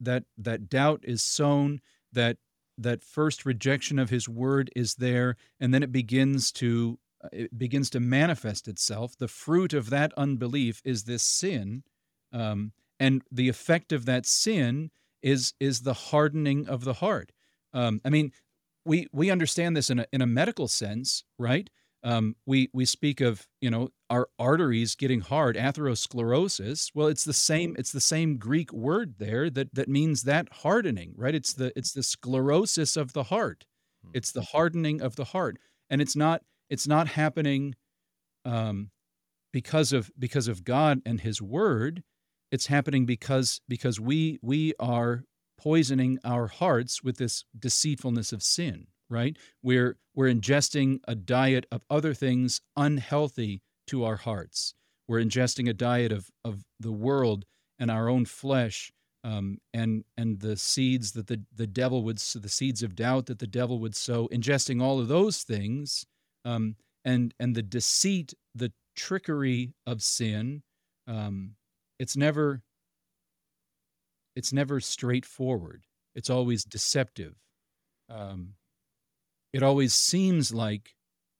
that 0.00 0.24
that 0.36 0.68
doubt 0.68 1.00
is 1.04 1.22
sown 1.22 1.80
that 2.12 2.36
that 2.76 3.02
first 3.02 3.44
rejection 3.44 3.98
of 3.98 4.10
his 4.10 4.28
word 4.28 4.70
is 4.74 4.96
there 4.96 5.36
and 5.58 5.72
then 5.72 5.82
it 5.82 5.92
begins 5.92 6.50
to 6.52 6.98
it 7.32 7.56
begins 7.56 7.90
to 7.90 8.00
manifest 8.00 8.68
itself 8.68 9.16
the 9.16 9.28
fruit 9.28 9.72
of 9.72 9.90
that 9.90 10.12
unbelief 10.16 10.80
is 10.84 11.04
this 11.04 11.22
sin 11.22 11.82
um, 12.32 12.72
and 13.00 13.22
the 13.32 13.48
effect 13.48 13.92
of 13.92 14.06
that 14.06 14.26
sin 14.26 14.90
is 15.22 15.54
is 15.58 15.80
the 15.80 15.94
hardening 15.94 16.68
of 16.68 16.84
the 16.84 16.94
heart 16.94 17.32
um, 17.72 18.00
i 18.04 18.10
mean 18.10 18.30
we 18.84 19.06
we 19.12 19.30
understand 19.30 19.76
this 19.76 19.90
in 19.90 19.98
a, 19.98 20.06
in 20.12 20.22
a 20.22 20.26
medical 20.26 20.68
sense 20.68 21.24
right 21.38 21.70
um, 22.02 22.36
we 22.46 22.70
we 22.72 22.84
speak 22.84 23.20
of 23.20 23.46
you 23.60 23.70
know 23.70 23.90
our 24.08 24.28
arteries 24.38 24.94
getting 24.94 25.20
hard, 25.20 25.56
atherosclerosis. 25.56 26.90
Well, 26.94 27.08
it's 27.08 27.24
the 27.24 27.32
same. 27.32 27.76
It's 27.78 27.92
the 27.92 28.00
same 28.00 28.38
Greek 28.38 28.72
word 28.72 29.16
there 29.18 29.50
that 29.50 29.74
that 29.74 29.88
means 29.88 30.22
that 30.22 30.48
hardening, 30.50 31.12
right? 31.16 31.34
It's 31.34 31.52
the 31.52 31.72
it's 31.76 31.92
the 31.92 32.02
sclerosis 32.02 32.96
of 32.96 33.12
the 33.12 33.24
heart. 33.24 33.66
Hmm. 34.04 34.10
It's 34.14 34.32
the 34.32 34.42
hardening 34.42 35.02
of 35.02 35.16
the 35.16 35.26
heart, 35.26 35.58
and 35.90 36.00
it's 36.00 36.16
not 36.16 36.42
it's 36.70 36.88
not 36.88 37.08
happening 37.08 37.74
um, 38.44 38.90
because 39.52 39.92
of 39.92 40.10
because 40.18 40.48
of 40.48 40.64
God 40.64 41.02
and 41.04 41.20
His 41.20 41.42
Word. 41.42 42.02
It's 42.50 42.66
happening 42.66 43.06
because 43.06 43.60
because 43.68 44.00
we 44.00 44.38
we 44.42 44.74
are 44.78 45.24
poisoning 45.58 46.18
our 46.24 46.46
hearts 46.46 47.02
with 47.02 47.18
this 47.18 47.44
deceitfulness 47.58 48.32
of 48.32 48.42
sin 48.42 48.86
right? 49.10 49.36
We're 49.62 49.98
we're 50.14 50.32
ingesting 50.32 51.00
a 51.06 51.14
diet 51.14 51.66
of 51.70 51.82
other 51.90 52.14
things 52.14 52.62
unhealthy 52.76 53.60
to 53.88 54.04
our 54.04 54.16
hearts. 54.16 54.72
We're 55.06 55.20
ingesting 55.20 55.68
a 55.68 55.74
diet 55.74 56.12
of 56.12 56.30
of 56.44 56.64
the 56.78 56.92
world 56.92 57.44
and 57.78 57.90
our 57.90 58.08
own 58.08 58.24
flesh, 58.24 58.92
um, 59.24 59.58
and 59.74 60.04
and 60.16 60.40
the 60.40 60.56
seeds 60.56 61.12
that 61.12 61.26
the 61.26 61.42
the 61.54 61.66
devil 61.66 62.02
would 62.04 62.18
the 62.18 62.48
seeds 62.48 62.82
of 62.82 62.94
doubt 62.94 63.26
that 63.26 63.40
the 63.40 63.46
devil 63.46 63.78
would 63.80 63.96
sow. 63.96 64.28
Ingesting 64.28 64.80
all 64.80 65.00
of 65.00 65.08
those 65.08 65.42
things, 65.42 66.06
um, 66.44 66.76
and 67.04 67.34
and 67.38 67.54
the 67.54 67.62
deceit, 67.62 68.32
the 68.54 68.72
trickery 68.96 69.74
of 69.86 70.02
sin. 70.02 70.62
Um, 71.06 71.56
it's 72.00 72.16
never 72.16 72.62
it's 74.34 74.54
never 74.54 74.80
straightforward. 74.80 75.84
It's 76.14 76.30
always 76.30 76.64
deceptive. 76.64 77.34
Um, 78.08 78.54
it 79.52 79.62
always 79.62 79.92
seems 79.92 80.52
like 80.54 80.94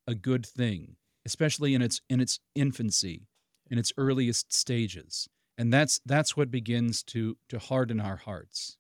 a 0.07 0.15
good 0.15 0.45
thing, 0.45 0.97
especially 1.25 1.75
in 1.75 1.81
its 1.81 2.03
in 2.11 2.21
its 2.21 2.41
infancy, 2.55 3.27
in 3.71 3.79
its 3.79 3.91
earliest 3.97 4.53
stages. 4.53 5.29
And 5.57 5.73
that's 5.73 5.99
that's 6.05 6.37
what 6.37 6.51
begins 6.51 7.03
to 7.05 7.39
to 7.49 7.59
harden 7.59 7.99
our 7.99 8.17
hearts. 8.17 8.77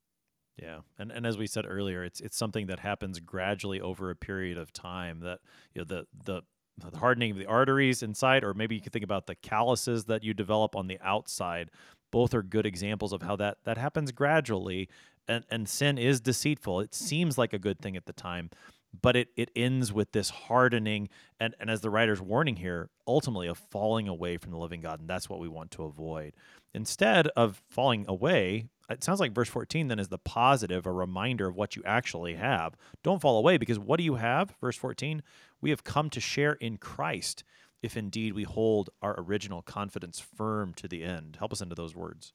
Yeah, 0.58 0.80
and 0.98 1.10
and 1.10 1.26
as 1.26 1.38
we 1.38 1.46
said 1.46 1.64
earlier, 1.66 2.04
it's 2.04 2.20
it's 2.20 2.36
something 2.36 2.66
that 2.66 2.80
happens 2.80 3.20
gradually 3.20 3.80
over 3.80 4.10
a 4.10 4.16
period 4.16 4.58
of 4.58 4.70
time. 4.70 5.20
That 5.20 5.38
you 5.74 5.80
know 5.80 5.86
the 5.86 6.06
the 6.26 6.42
the 6.80 6.98
hardening 6.98 7.32
of 7.32 7.38
the 7.38 7.46
arteries 7.46 8.02
inside, 8.02 8.44
or 8.44 8.54
maybe 8.54 8.74
you 8.74 8.80
could 8.80 8.92
think 8.92 9.04
about 9.04 9.26
the 9.26 9.34
calluses 9.34 10.04
that 10.06 10.24
you 10.24 10.34
develop 10.34 10.74
on 10.76 10.86
the 10.86 10.98
outside. 11.02 11.70
Both 12.10 12.34
are 12.34 12.42
good 12.42 12.66
examples 12.66 13.12
of 13.12 13.22
how 13.22 13.36
that 13.36 13.58
that 13.64 13.78
happens 13.78 14.12
gradually. 14.12 14.88
And 15.28 15.44
and 15.50 15.68
sin 15.68 15.98
is 15.98 16.20
deceitful. 16.20 16.80
It 16.80 16.94
seems 16.94 17.38
like 17.38 17.52
a 17.52 17.58
good 17.58 17.80
thing 17.80 17.96
at 17.96 18.06
the 18.06 18.12
time, 18.12 18.50
but 19.00 19.16
it, 19.16 19.28
it 19.36 19.50
ends 19.54 19.92
with 19.92 20.12
this 20.12 20.30
hardening 20.30 21.08
and, 21.38 21.54
and 21.60 21.70
as 21.70 21.80
the 21.80 21.90
writer's 21.90 22.20
warning 22.20 22.56
here 22.56 22.90
ultimately 23.06 23.48
a 23.48 23.54
falling 23.54 24.08
away 24.08 24.36
from 24.36 24.50
the 24.50 24.58
living 24.58 24.80
god 24.80 25.00
and 25.00 25.08
that's 25.08 25.28
what 25.28 25.40
we 25.40 25.48
want 25.48 25.70
to 25.70 25.84
avoid 25.84 26.32
instead 26.74 27.28
of 27.28 27.62
falling 27.68 28.04
away 28.08 28.66
it 28.90 29.04
sounds 29.04 29.20
like 29.20 29.32
verse 29.32 29.48
14 29.48 29.88
then 29.88 29.98
is 29.98 30.08
the 30.08 30.18
positive 30.18 30.86
a 30.86 30.92
reminder 30.92 31.48
of 31.48 31.56
what 31.56 31.76
you 31.76 31.82
actually 31.84 32.34
have 32.34 32.74
don't 33.02 33.20
fall 33.20 33.38
away 33.38 33.56
because 33.56 33.78
what 33.78 33.98
do 33.98 34.04
you 34.04 34.16
have 34.16 34.54
verse 34.60 34.76
14 34.76 35.22
we 35.60 35.70
have 35.70 35.84
come 35.84 36.10
to 36.10 36.20
share 36.20 36.54
in 36.54 36.76
christ 36.76 37.44
if 37.82 37.96
indeed 37.96 38.34
we 38.34 38.42
hold 38.42 38.90
our 39.00 39.18
original 39.18 39.62
confidence 39.62 40.20
firm 40.20 40.74
to 40.74 40.86
the 40.88 41.02
end 41.02 41.36
help 41.38 41.52
us 41.52 41.60
into 41.60 41.74
those 41.74 41.94
words 41.94 42.32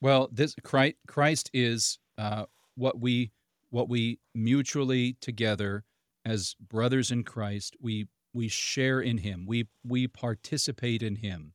well 0.00 0.28
this 0.32 0.54
christ, 0.62 1.50
is 1.52 1.98
uh, 2.18 2.44
what 2.74 3.00
we 3.00 3.32
what 3.70 3.88
we 3.88 4.18
mutually 4.34 5.16
together 5.20 5.84
as 6.24 6.54
brothers 6.60 7.10
in 7.10 7.24
Christ, 7.24 7.76
we 7.80 8.06
we 8.34 8.48
share 8.48 9.00
in 9.00 9.18
Him. 9.18 9.44
We 9.46 9.68
we 9.84 10.06
participate 10.06 11.02
in 11.02 11.16
Him. 11.16 11.54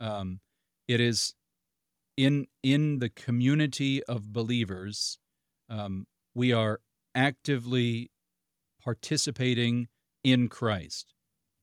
Um, 0.00 0.40
it 0.88 1.00
is 1.00 1.34
in 2.16 2.46
in 2.62 2.98
the 2.98 3.08
community 3.10 4.02
of 4.04 4.32
believers. 4.32 5.18
Um, 5.68 6.06
we 6.34 6.52
are 6.52 6.80
actively 7.14 8.10
participating 8.82 9.88
in 10.22 10.48
Christ. 10.48 11.14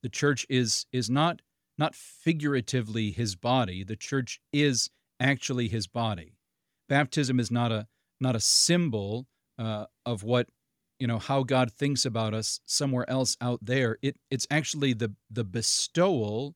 The 0.03 0.09
church 0.09 0.45
is 0.49 0.85
is 0.91 1.09
not 1.09 1.41
not 1.77 1.95
figuratively 1.95 3.11
His 3.11 3.35
body. 3.35 3.83
The 3.83 3.95
church 3.95 4.39
is 4.51 4.89
actually 5.19 5.67
His 5.69 5.87
body. 5.87 6.37
Baptism 6.89 7.39
is 7.39 7.49
not 7.51 7.71
a 7.71 7.87
not 8.19 8.35
a 8.35 8.39
symbol 8.39 9.27
uh, 9.57 9.85
of 10.05 10.23
what 10.23 10.49
you 10.99 11.07
know 11.07 11.19
how 11.19 11.43
God 11.43 11.71
thinks 11.71 12.05
about 12.05 12.33
us 12.33 12.59
somewhere 12.65 13.09
else 13.09 13.37
out 13.41 13.59
there. 13.63 13.97
It 14.01 14.17
it's 14.29 14.47
actually 14.51 14.93
the 14.93 15.15
the 15.29 15.43
bestowal 15.43 16.55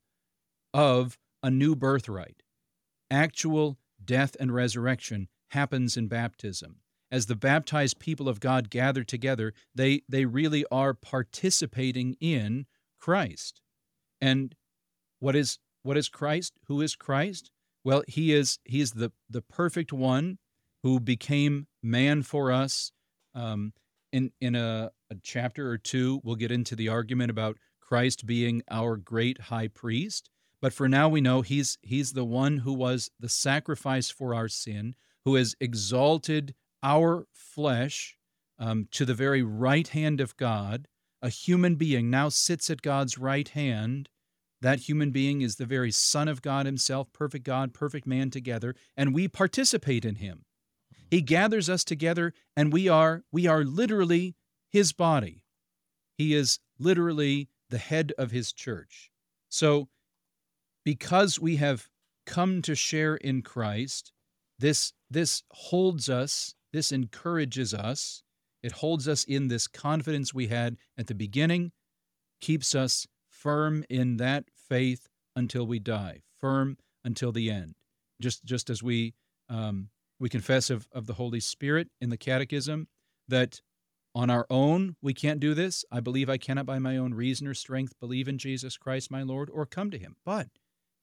of 0.73 1.17
a 1.43 1.49
new 1.49 1.75
birthright. 1.75 2.43
actual 3.09 3.77
death 4.07 4.35
and 4.39 4.51
resurrection 4.51 5.27
happens 5.49 5.95
in 5.95 6.07
baptism. 6.07 6.77
As 7.11 7.27
the 7.27 7.35
baptized 7.35 7.99
people 7.99 8.27
of 8.27 8.39
God 8.39 8.71
gather 8.71 9.03
together, 9.03 9.53
they, 9.75 10.01
they 10.09 10.25
really 10.25 10.65
are 10.71 10.95
participating 10.95 12.15
in 12.19 12.65
Christ. 12.99 13.61
And 14.19 14.55
what 15.19 15.35
is 15.35 15.59
what 15.83 15.95
is 15.95 16.09
Christ? 16.09 16.53
Who 16.67 16.81
is 16.81 16.95
Christ? 16.95 17.51
Well, 17.83 18.03
he 18.07 18.33
is 18.33 18.59
he 18.65 18.81
is 18.81 18.91
the 18.91 19.11
the 19.29 19.41
perfect 19.41 19.93
one 19.93 20.37
who 20.83 20.99
became 20.99 21.67
man 21.81 22.23
for 22.23 22.51
us. 22.51 22.91
Um, 23.33 23.73
in 24.11 24.31
in 24.41 24.55
a, 24.55 24.91
a 25.09 25.15
chapter 25.23 25.69
or 25.69 25.77
two, 25.77 26.19
we'll 26.23 26.35
get 26.35 26.51
into 26.51 26.75
the 26.75 26.89
argument 26.89 27.31
about 27.31 27.57
Christ 27.79 28.25
being 28.25 28.63
our 28.69 28.97
great 28.97 29.39
high 29.43 29.69
priest. 29.69 30.29
But 30.61 30.73
for 30.73 30.89
now, 30.89 31.07
we 31.07 31.21
know 31.21 31.41
he's 31.41 31.77
he's 31.81 32.13
the 32.13 32.25
one 32.25 32.57
who 32.57 32.73
was 32.73 33.11
the 33.19 33.29
sacrifice 33.29 34.09
for 34.09 34.33
our 34.33 34.47
sin, 34.47 34.95
who 35.25 35.35
has 35.35 35.55
exalted 35.59 36.55
our 36.81 37.27
flesh 37.31 38.17
um, 38.59 38.87
to 38.91 39.05
the 39.05 39.13
very 39.13 39.43
right 39.43 39.87
hand 39.87 40.19
of 40.19 40.35
God. 40.37 40.87
A 41.21 41.29
human 41.29 41.75
being 41.75 42.09
now 42.09 42.29
sits 42.29 42.69
at 42.69 42.81
God's 42.81 43.17
right 43.17 43.47
hand. 43.49 44.09
That 44.61 44.81
human 44.81 45.11
being 45.11 45.41
is 45.41 45.55
the 45.55 45.65
very 45.65 45.91
Son 45.91 46.27
of 46.27 46.41
God 46.41 46.65
Himself, 46.65 47.13
perfect 47.13 47.45
God, 47.45 47.73
perfect 47.73 48.07
man 48.07 48.31
together, 48.31 48.75
and 48.95 49.13
we 49.13 49.27
participate 49.27 50.05
in 50.05 50.15
Him. 50.15 50.45
He 51.09 51.21
gathers 51.21 51.69
us 51.69 51.83
together, 51.83 52.33
and 52.55 52.73
we 52.73 52.89
are 52.89 53.23
we 53.31 53.45
are 53.45 53.63
literally 53.63 54.35
His 54.69 54.93
body. 54.93 55.43
He 56.17 56.33
is 56.33 56.59
literally 56.79 57.49
the 57.69 57.77
head 57.77 58.13
of 58.17 58.31
His 58.31 58.51
church. 58.51 59.11
So 59.49 59.89
because 60.87 61.37
we 61.37 61.57
have 61.57 61.89
come 62.25 62.61
to 62.61 62.73
share 62.73 63.17
in 63.17 63.41
Christ, 63.41 64.13
this 64.57 64.93
this 65.09 65.43
holds 65.51 66.07
us, 66.07 66.55
this 66.71 66.93
encourages 66.93 67.73
us, 67.73 68.23
it 68.63 68.71
holds 68.71 69.05
us 69.05 69.25
in 69.25 69.49
this 69.49 69.67
confidence 69.67 70.33
we 70.33 70.47
had 70.47 70.77
at 70.97 71.07
the 71.07 71.13
beginning, 71.13 71.73
keeps 72.39 72.73
us 72.73 73.05
firm 73.29 73.83
in 73.89 74.15
that 74.15 74.45
faith 74.55 75.09
until 75.35 75.67
we 75.67 75.77
die, 75.77 76.21
firm 76.39 76.77
until 77.03 77.33
the 77.33 77.51
end. 77.51 77.75
Just 78.21 78.45
just 78.45 78.69
as 78.69 78.81
we 78.81 79.13
um, 79.49 79.89
we 80.21 80.29
confess 80.29 80.69
of, 80.69 80.87
of 80.93 81.05
the 81.05 81.15
Holy 81.15 81.41
Spirit 81.41 81.89
in 81.99 82.11
the 82.11 82.17
Catechism 82.17 82.87
that 83.27 83.59
on 84.15 84.29
our 84.29 84.47
own 84.49 84.95
we 85.01 85.13
can't 85.13 85.41
do 85.41 85.53
this. 85.53 85.83
I 85.91 85.99
believe 85.99 86.29
I 86.29 86.37
cannot 86.37 86.65
by 86.65 86.79
my 86.79 86.95
own 86.95 87.13
reason 87.13 87.45
or 87.45 87.53
strength 87.53 87.99
believe 87.99 88.29
in 88.29 88.37
Jesus 88.37 88.77
Christ 88.77 89.11
my 89.11 89.21
Lord 89.21 89.49
or 89.51 89.65
come 89.65 89.91
to 89.91 89.97
him. 89.97 90.15
But 90.23 90.47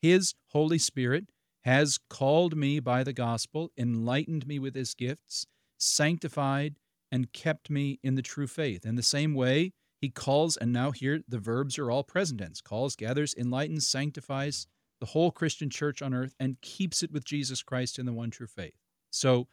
his 0.04 0.34
Holy 0.48 0.76
Spirit 0.76 1.30
has 1.62 1.98
called 2.10 2.54
me 2.54 2.78
by 2.78 3.02
the 3.02 3.14
gospel, 3.14 3.70
enlightened 3.78 4.46
me 4.46 4.58
with 4.58 4.74
his 4.74 4.92
gifts, 4.92 5.46
sanctified, 5.78 6.76
and 7.10 7.32
kept 7.32 7.70
me 7.70 7.98
in 8.02 8.14
the 8.14 8.20
true 8.20 8.46
faith. 8.46 8.84
In 8.84 8.96
the 8.96 9.02
same 9.02 9.32
way, 9.32 9.72
he 10.02 10.10
calls, 10.10 10.58
and 10.58 10.74
now 10.74 10.90
here 10.90 11.22
the 11.26 11.38
verbs 11.38 11.78
are 11.78 11.90
all 11.90 12.02
present 12.04 12.40
tense 12.40 12.60
calls, 12.60 12.96
gathers, 12.96 13.34
enlightens, 13.38 13.88
sanctifies 13.88 14.66
the 15.00 15.06
whole 15.06 15.30
Christian 15.30 15.70
church 15.70 16.02
on 16.02 16.12
earth, 16.12 16.34
and 16.38 16.60
keeps 16.60 17.02
it 17.02 17.10
with 17.10 17.24
Jesus 17.24 17.62
Christ 17.62 17.98
in 17.98 18.04
the 18.04 18.12
one 18.12 18.30
true 18.30 18.46
faith. 18.46 18.76
So 19.08 19.48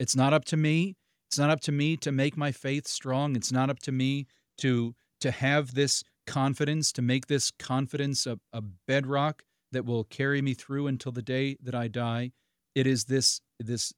it's 0.00 0.16
not 0.16 0.32
up 0.32 0.44
to 0.46 0.56
me. 0.56 0.96
It's 1.30 1.38
not 1.38 1.50
up 1.50 1.60
to 1.60 1.72
me 1.72 1.96
to 1.98 2.10
make 2.10 2.36
my 2.36 2.50
faith 2.50 2.88
strong. 2.88 3.36
It's 3.36 3.52
not 3.52 3.70
up 3.70 3.78
to 3.80 3.92
me 3.92 4.26
to 4.58 4.96
to 5.20 5.30
have 5.30 5.74
this 5.74 6.02
confidence, 6.26 6.90
to 6.90 7.02
make 7.02 7.28
this 7.28 7.52
confidence 7.52 8.26
a, 8.26 8.40
a 8.52 8.62
bedrock 8.88 9.44
that 9.72 9.84
will 9.84 10.04
carry 10.04 10.40
me 10.40 10.54
through 10.54 10.86
until 10.86 11.12
the 11.12 11.22
day 11.22 11.56
that 11.62 11.74
I 11.74 11.88
die. 11.88 12.32
It 12.74 12.86
is 12.86 13.04
this 13.04 13.40
this 13.58 13.92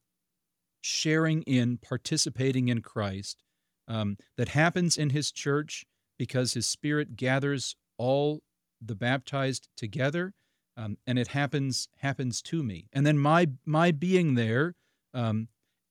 sharing 0.81 1.43
in, 1.43 1.79
participating 1.79 2.69
in 2.69 2.83
Christ 2.83 3.43
um, 3.89 4.17
that 4.37 4.51
happens 4.51 4.97
in 4.97 5.11
His 5.11 5.33
church 5.33 5.85
because 6.19 6.55
His 6.55 6.67
Spirit 6.67 7.17
gathers 7.17 7.77
all 7.99 8.41
the 8.81 8.95
baptized 8.95 9.69
together, 9.77 10.33
um, 10.77 10.97
and 11.07 11.19
it 11.19 11.29
happens 11.29 11.89
happens 11.99 12.43
to 12.43 12.63
me. 12.63 12.89
And 12.93 13.07
then 13.07 13.19
my 13.19 13.49
my 13.65 13.93
being 13.93 14.35
there 14.35 14.75
um, 15.13 15.49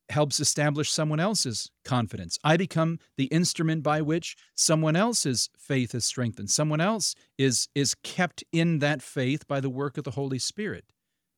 helps 0.09 0.39
establish 0.39 0.91
someone 0.91 1.19
else's 1.19 1.71
confidence. 1.85 2.37
I 2.43 2.57
become 2.57 2.99
the 3.17 3.25
instrument 3.25 3.83
by 3.83 4.01
which 4.01 4.35
someone 4.55 4.95
else's 4.95 5.49
faith 5.57 5.95
is 5.95 6.05
strengthened. 6.05 6.49
Someone 6.49 6.81
else 6.81 7.15
is 7.37 7.67
is 7.73 7.95
kept 8.03 8.43
in 8.51 8.79
that 8.79 9.01
faith 9.01 9.47
by 9.47 9.59
the 9.59 9.69
work 9.69 9.97
of 9.97 10.03
the 10.03 10.11
Holy 10.11 10.39
Spirit. 10.39 10.85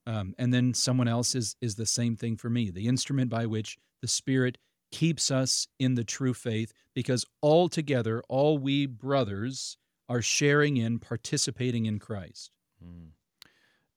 Um, 0.06 0.34
and 0.38 0.52
then 0.52 0.74
someone 0.74 1.08
else 1.08 1.34
is 1.34 1.56
is 1.60 1.76
the 1.76 1.86
same 1.86 2.16
thing 2.16 2.36
for 2.36 2.50
me, 2.50 2.70
the 2.70 2.86
instrument 2.86 3.30
by 3.30 3.46
which 3.46 3.78
the 4.02 4.08
Spirit 4.08 4.58
keeps 4.92 5.30
us 5.30 5.66
in 5.78 5.94
the 5.94 6.04
true 6.04 6.34
faith, 6.34 6.72
because 6.94 7.24
all 7.40 7.68
together, 7.68 8.22
all 8.28 8.56
we 8.58 8.86
brothers 8.86 9.76
are 10.08 10.22
sharing 10.22 10.76
in, 10.76 10.98
participating 10.98 11.86
in 11.86 11.98
Christ. 11.98 12.50
Mm. 12.84 13.08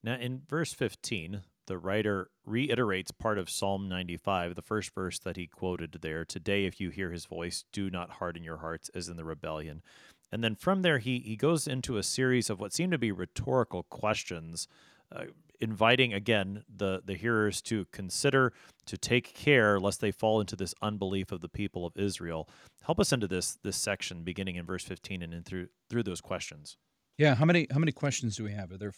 Now, 0.04 0.16
in 0.16 0.42
verse 0.48 0.74
15, 0.74 1.42
the 1.70 1.78
writer 1.78 2.32
reiterates 2.46 3.12
part 3.12 3.38
of 3.38 3.48
Psalm 3.48 3.88
95, 3.88 4.56
the 4.56 4.62
first 4.64 4.94
verse 4.96 5.20
that 5.20 5.38
he 5.38 5.46
quoted 5.46 6.00
there 6.02 6.26
Today, 6.26 6.66
if 6.66 6.82
you 6.82 6.90
hear 6.90 7.12
his 7.12 7.26
voice, 7.26 7.64
do 7.72 7.92
not 7.92 8.10
harden 8.14 8.44
your 8.44 8.58
hearts 8.58 8.90
as 8.96 9.08
in 9.08 9.18
the 9.18 9.24
rebellion. 9.24 9.84
And 10.32 10.44
then 10.44 10.56
from 10.56 10.82
there, 10.82 10.98
he, 10.98 11.20
he 11.20 11.36
goes 11.36 11.68
into 11.68 11.98
a 11.98 12.04
series 12.04 12.50
of 12.50 12.60
what 12.60 12.74
seem 12.74 12.90
to 12.90 12.98
be 12.98 13.12
rhetorical 13.12 13.84
questions, 13.84 14.68
uh, 15.16 15.26
inviting 15.62 16.12
again 16.12 16.64
the, 16.76 17.04
the 17.06 17.14
hearers 17.14 17.62
to 17.62 17.86
consider, 17.92 18.52
to 18.88 18.98
take 18.98 19.36
care 19.36 19.80
lest 19.80 20.02
they 20.02 20.12
fall 20.12 20.42
into 20.42 20.56
this 20.56 20.74
unbelief 20.82 21.32
of 21.32 21.42
the 21.42 21.50
people 21.50 21.86
of 21.86 21.96
Israel. 21.96 22.50
Help 22.82 23.00
us 23.00 23.14
into 23.14 23.28
this 23.28 23.60
this 23.64 23.78
section 23.78 24.24
beginning 24.24 24.56
in 24.56 24.66
verse 24.66 24.84
15 24.84 25.22
and 25.22 25.36
in 25.36 25.44
through 25.44 25.68
through 25.90 26.04
those 26.04 26.22
questions. 26.22 26.78
Yeah, 27.20 27.36
how 27.36 27.46
many 27.46 27.68
how 27.72 27.78
many 27.78 27.92
questions 27.92 28.38
do 28.38 28.44
we 28.44 28.54
have? 28.54 28.72
Are 28.72 28.78
there 28.78 28.94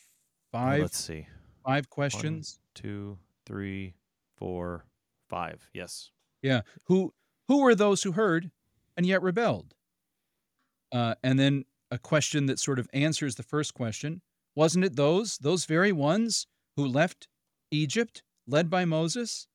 five? 0.53 0.79
Uh, 0.79 0.83
let's 0.83 0.97
see. 0.97 1.27
Five 1.65 1.89
questions. 1.89 2.59
One, 2.59 2.81
two, 2.83 3.17
three, 3.45 3.95
four, 4.35 4.85
five. 5.29 5.69
Yes. 5.73 6.11
Yeah. 6.41 6.61
Who 6.85 7.13
who 7.47 7.61
were 7.61 7.75
those 7.75 8.03
who 8.03 8.13
heard 8.13 8.51
and 8.97 9.05
yet 9.05 9.21
rebelled? 9.21 9.73
Uh, 10.91 11.15
and 11.23 11.39
then 11.39 11.65
a 11.89 11.97
question 11.97 12.45
that 12.47 12.59
sort 12.59 12.79
of 12.79 12.89
answers 12.93 13.35
the 13.35 13.43
first 13.43 13.73
question: 13.73 14.21
Wasn't 14.55 14.85
it 14.85 14.95
those 14.95 15.37
those 15.37 15.65
very 15.65 15.91
ones 15.91 16.47
who 16.75 16.85
left 16.85 17.27
Egypt, 17.71 18.23
led 18.47 18.69
by 18.69 18.85
Moses? 18.85 19.47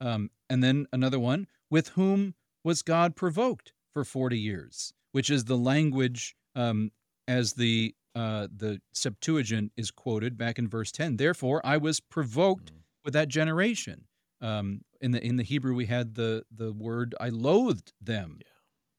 Um, 0.00 0.30
and 0.48 0.62
then 0.62 0.86
another 0.92 1.18
one: 1.18 1.46
With 1.70 1.88
whom 1.88 2.34
was 2.64 2.82
God 2.82 3.16
provoked 3.16 3.72
for 3.92 4.04
forty 4.04 4.38
years? 4.38 4.92
Which 5.12 5.28
is 5.28 5.44
the 5.44 5.58
language 5.58 6.34
um, 6.54 6.90
as 7.28 7.52
the 7.52 7.94
uh, 8.14 8.48
the 8.54 8.80
Septuagint 8.92 9.72
is 9.76 9.90
quoted 9.90 10.36
back 10.36 10.58
in 10.58 10.68
verse 10.68 10.92
10. 10.92 11.16
Therefore, 11.16 11.60
I 11.64 11.76
was 11.76 12.00
provoked 12.00 12.66
mm-hmm. 12.66 12.80
with 13.04 13.14
that 13.14 13.28
generation. 13.28 14.04
Um, 14.40 14.82
in 15.00 15.12
the 15.12 15.24
in 15.24 15.36
the 15.36 15.44
Hebrew, 15.44 15.74
we 15.74 15.86
had 15.86 16.14
the 16.14 16.44
the 16.50 16.72
word 16.72 17.14
I 17.20 17.28
loathed 17.28 17.92
them, 18.00 18.38
yeah. 18.40 18.50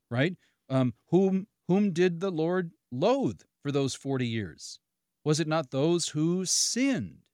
right? 0.09 0.35
Um, 0.69 0.93
whom 1.09 1.47
whom 1.67 1.91
did 1.91 2.19
the 2.19 2.31
Lord 2.31 2.71
loathe 2.91 3.41
for 3.61 3.71
those 3.71 3.93
forty 3.93 4.27
years? 4.27 4.79
Was 5.25 5.39
it 5.39 5.47
not 5.47 5.71
those 5.71 6.09
who 6.09 6.45
sinned, 6.45 7.25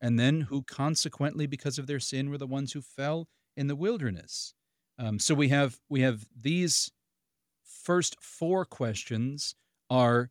and 0.00 0.18
then 0.18 0.42
who 0.42 0.62
consequently, 0.62 1.46
because 1.46 1.78
of 1.78 1.86
their 1.86 2.00
sin, 2.00 2.30
were 2.30 2.38
the 2.38 2.46
ones 2.46 2.72
who 2.72 2.80
fell 2.80 3.28
in 3.56 3.66
the 3.66 3.76
wilderness? 3.76 4.54
Um, 4.98 5.18
so 5.18 5.34
we 5.34 5.48
have 5.48 5.78
we 5.88 6.00
have 6.00 6.26
these 6.38 6.90
first 7.64 8.16
four 8.22 8.64
questions 8.64 9.54
are 9.88 10.30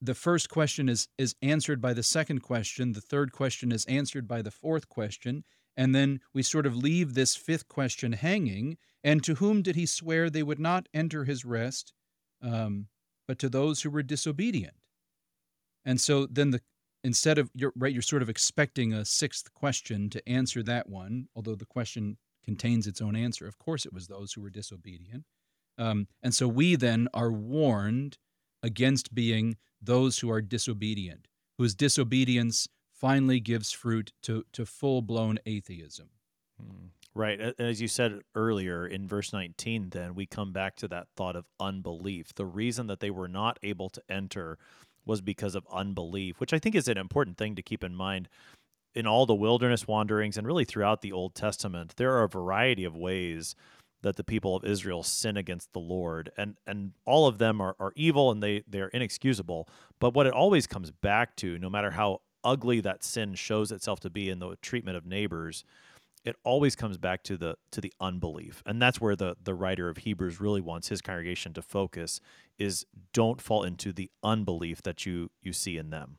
the 0.00 0.14
first 0.14 0.48
question 0.48 0.88
is 0.88 1.08
is 1.18 1.34
answered 1.42 1.80
by 1.80 1.92
the 1.92 2.02
second 2.02 2.40
question 2.40 2.92
the 2.92 3.00
third 3.00 3.32
question 3.32 3.72
is 3.72 3.84
answered 3.86 4.28
by 4.28 4.42
the 4.42 4.50
fourth 4.50 4.88
question 4.88 5.44
and 5.76 5.94
then 5.94 6.20
we 6.34 6.42
sort 6.42 6.66
of 6.66 6.76
leave 6.76 7.14
this 7.14 7.36
fifth 7.36 7.68
question 7.68 8.12
hanging 8.12 8.76
and 9.04 9.22
to 9.22 9.36
whom 9.36 9.62
did 9.62 9.76
he 9.76 9.86
swear 9.86 10.28
they 10.28 10.42
would 10.42 10.58
not 10.58 10.88
enter 10.92 11.24
his 11.24 11.44
rest 11.44 11.92
um, 12.42 12.88
but 13.26 13.38
to 13.38 13.48
those 13.48 13.82
who 13.82 13.90
were 13.90 14.02
disobedient? 14.02 14.74
And 15.84 16.00
so 16.00 16.26
then 16.26 16.50
the 16.50 16.60
instead 17.04 17.38
of 17.38 17.48
you're 17.54 17.72
right 17.76 17.92
you're 17.92 18.02
sort 18.02 18.22
of 18.22 18.28
expecting 18.28 18.92
a 18.92 19.04
sixth 19.04 19.54
question 19.54 20.10
to 20.10 20.28
answer 20.28 20.64
that 20.64 20.88
one 20.88 21.28
although 21.36 21.54
the 21.54 21.64
question 21.64 22.18
contains 22.44 22.86
its 22.86 23.00
own 23.00 23.14
answer. 23.14 23.46
Of 23.46 23.58
course 23.58 23.86
it 23.86 23.92
was 23.92 24.08
those 24.08 24.32
who 24.32 24.40
were 24.40 24.50
disobedient. 24.50 25.24
Um, 25.78 26.08
and 26.22 26.34
so 26.34 26.48
we 26.48 26.74
then 26.74 27.06
are 27.14 27.30
warned 27.30 28.18
against 28.62 29.14
being 29.14 29.56
those 29.80 30.18
who 30.18 30.30
are 30.30 30.42
disobedient, 30.42 31.28
whose 31.56 31.74
disobedience 31.74 32.68
finally 32.92 33.40
gives 33.40 33.72
fruit 33.72 34.12
to, 34.22 34.44
to 34.52 34.66
full 34.66 35.02
blown 35.02 35.38
atheism. 35.46 36.08
Hmm. 36.60 36.86
Right. 37.14 37.40
As 37.58 37.80
you 37.80 37.88
said 37.88 38.20
earlier 38.36 38.86
in 38.86 39.08
verse 39.08 39.32
19, 39.32 39.90
then 39.90 40.14
we 40.14 40.24
come 40.26 40.52
back 40.52 40.76
to 40.76 40.88
that 40.88 41.08
thought 41.16 41.34
of 41.34 41.46
unbelief. 41.58 42.32
The 42.34 42.46
reason 42.46 42.86
that 42.86 43.00
they 43.00 43.10
were 43.10 43.26
not 43.26 43.58
able 43.62 43.88
to 43.90 44.02
enter 44.08 44.56
was 45.04 45.20
because 45.20 45.56
of 45.56 45.66
unbelief, 45.72 46.38
which 46.38 46.52
I 46.52 46.60
think 46.60 46.76
is 46.76 46.86
an 46.86 46.98
important 46.98 47.36
thing 47.36 47.56
to 47.56 47.62
keep 47.62 47.82
in 47.82 47.94
mind. 47.94 48.28
in 48.94 49.06
all 49.06 49.26
the 49.26 49.34
wilderness 49.34 49.86
wanderings 49.86 50.36
and 50.36 50.46
really 50.46 50.64
throughout 50.64 51.02
the 51.02 51.12
Old 51.12 51.34
Testament, 51.34 51.94
there 51.96 52.14
are 52.14 52.24
a 52.24 52.28
variety 52.28 52.84
of 52.84 52.96
ways 52.96 53.54
that 54.02 54.16
the 54.16 54.24
people 54.24 54.54
of 54.54 54.64
Israel 54.64 55.02
sin 55.02 55.36
against 55.36 55.72
the 55.72 55.80
Lord, 55.80 56.30
and 56.36 56.56
and 56.66 56.92
all 57.04 57.26
of 57.26 57.38
them 57.38 57.60
are, 57.60 57.76
are 57.78 57.92
evil 57.96 58.30
and 58.30 58.42
they 58.42 58.62
they're 58.68 58.88
inexcusable. 58.88 59.68
But 59.98 60.14
what 60.14 60.26
it 60.26 60.32
always 60.32 60.66
comes 60.66 60.90
back 60.90 61.36
to, 61.36 61.58
no 61.58 61.70
matter 61.70 61.90
how 61.90 62.20
ugly 62.44 62.80
that 62.80 63.02
sin 63.02 63.34
shows 63.34 63.72
itself 63.72 64.00
to 64.00 64.10
be 64.10 64.30
in 64.30 64.38
the 64.38 64.56
treatment 64.62 64.96
of 64.96 65.04
neighbors, 65.04 65.64
it 66.24 66.36
always 66.44 66.76
comes 66.76 66.98
back 66.98 67.22
to 67.24 67.36
the 67.36 67.56
to 67.72 67.80
the 67.80 67.92
unbelief, 68.00 68.62
and 68.66 68.80
that's 68.80 69.00
where 69.00 69.16
the 69.16 69.36
the 69.42 69.54
writer 69.54 69.88
of 69.88 69.98
Hebrews 69.98 70.40
really 70.40 70.60
wants 70.60 70.88
his 70.88 71.00
congregation 71.00 71.52
to 71.54 71.62
focus: 71.62 72.20
is 72.58 72.86
don't 73.12 73.40
fall 73.40 73.64
into 73.64 73.92
the 73.92 74.10
unbelief 74.22 74.82
that 74.82 75.06
you 75.06 75.30
you 75.42 75.52
see 75.52 75.76
in 75.76 75.90
them, 75.90 76.18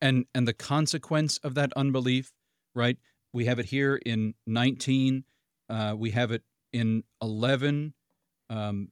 and 0.00 0.26
and 0.34 0.46
the 0.46 0.54
consequence 0.54 1.38
of 1.38 1.54
that 1.54 1.72
unbelief, 1.76 2.32
right? 2.74 2.98
We 3.32 3.44
have 3.44 3.58
it 3.58 3.66
here 3.66 3.96
in 3.96 4.34
19. 4.46 5.24
Uh, 5.68 5.94
we 5.96 6.12
have 6.12 6.30
it 6.30 6.42
in 6.76 7.04
11 7.22 7.94
um, 8.50 8.88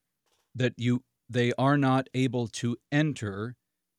that 0.55 0.73
you 0.79 1.03
they 1.29 1.53
are 1.59 1.77
not 1.77 2.09
able 2.15 2.49
to 2.49 2.77
enter 2.91 3.57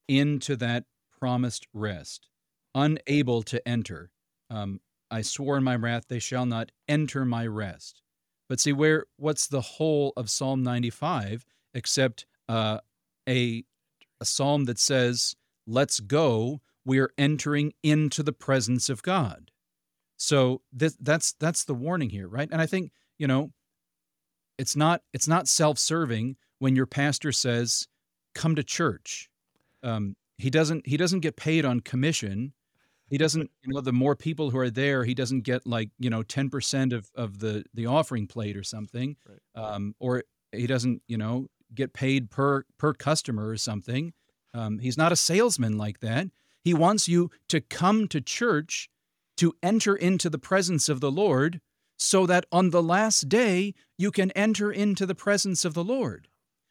into 0.07 0.55
that 0.55 0.85
promised 1.19 1.67
rest. 1.73 2.27
Unable 2.73 3.43
to 3.43 3.65
enter. 3.67 4.11
Um, 4.49 4.79
i 5.11 5.21
swore 5.21 5.57
in 5.57 5.63
my 5.63 5.75
wrath 5.75 6.05
they 6.07 6.19
shall 6.19 6.45
not 6.45 6.71
enter 6.87 7.25
my 7.25 7.45
rest. 7.45 8.01
But 8.49 8.59
see 8.59 8.73
where 8.73 9.05
what's 9.17 9.47
the 9.47 9.61
whole 9.61 10.13
of 10.17 10.29
psalm 10.29 10.63
95 10.63 11.45
except 11.73 12.25
uh, 12.49 12.79
a 13.29 13.63
a 14.19 14.25
psalm 14.25 14.65
that 14.65 14.79
says 14.79 15.35
let's 15.67 15.99
go. 15.99 16.61
We're 16.85 17.11
entering 17.17 17.73
into 17.81 18.23
the 18.23 18.33
presence 18.33 18.89
of 18.89 19.03
god. 19.03 19.51
So 20.17 20.61
this, 20.71 20.95
that's 20.99 21.33
that's 21.33 21.65
the 21.65 21.75
warning 21.75 22.09
here 22.09 22.27
right? 22.27 22.49
And 22.51 22.61
i 22.61 22.65
think 22.65 22.91
you 23.17 23.27
know 23.27 23.51
it's 24.57 24.75
not 24.75 25.01
it's 25.13 25.27
not 25.27 25.47
self-serving 25.47 26.37
when 26.59 26.75
your 26.75 26.85
pastor 26.85 27.31
says 27.31 27.87
come 28.33 28.55
to 28.55 28.63
church. 28.63 29.29
Um, 29.83 30.15
he 30.37 30.49
doesn't 30.49 30.87
he 30.87 30.97
doesn't 30.97 31.21
get 31.21 31.35
paid 31.35 31.65
on 31.65 31.79
commission. 31.79 32.53
He 33.07 33.17
doesn't 33.17 33.51
you 33.63 33.73
know 33.73 33.81
the 33.81 33.93
more 33.93 34.15
people 34.15 34.49
who 34.49 34.57
are 34.57 34.69
there 34.69 35.03
he 35.03 35.13
doesn't 35.13 35.41
get 35.41 35.65
like 35.65 35.89
you 35.99 36.09
know 36.09 36.23
10% 36.23 36.93
of, 36.93 37.09
of 37.15 37.39
the 37.39 37.63
the 37.73 37.85
offering 37.85 38.27
plate 38.27 38.57
or 38.57 38.63
something. 38.63 39.15
Right. 39.27 39.63
um, 39.63 39.95
or 39.99 40.23
he 40.51 40.67
doesn't 40.67 41.01
you 41.07 41.17
know 41.17 41.47
get 41.73 41.93
paid 41.93 42.29
per 42.29 42.65
per 42.77 42.93
customer 42.93 43.47
or 43.47 43.57
something. 43.57 44.13
Um, 44.53 44.79
he's 44.79 44.97
not 44.97 45.11
a 45.11 45.17
salesman 45.17 45.77
like 45.77 45.99
that. 45.99 46.27
He 46.61 46.73
wants 46.73 47.07
you 47.07 47.29
to 47.49 47.61
come 47.61 48.07
to 48.07 48.21
church 48.21 48.89
to 49.37 49.53
enter 49.61 49.95
into 49.95 50.29
the 50.29 50.39
presence 50.39 50.87
of 50.87 51.01
the 51.01 51.11
lord 51.11 51.59
so 51.97 52.25
that 52.25 52.45
on 52.51 52.69
the 52.69 52.83
last 52.83 53.29
day 53.29 53.73
you 53.97 54.11
can 54.11 54.31
enter 54.31 54.71
into 54.71 55.05
the 55.05 55.15
presence 55.15 55.65
of 55.65 55.73
the 55.73 55.83
Lord. 55.83 56.27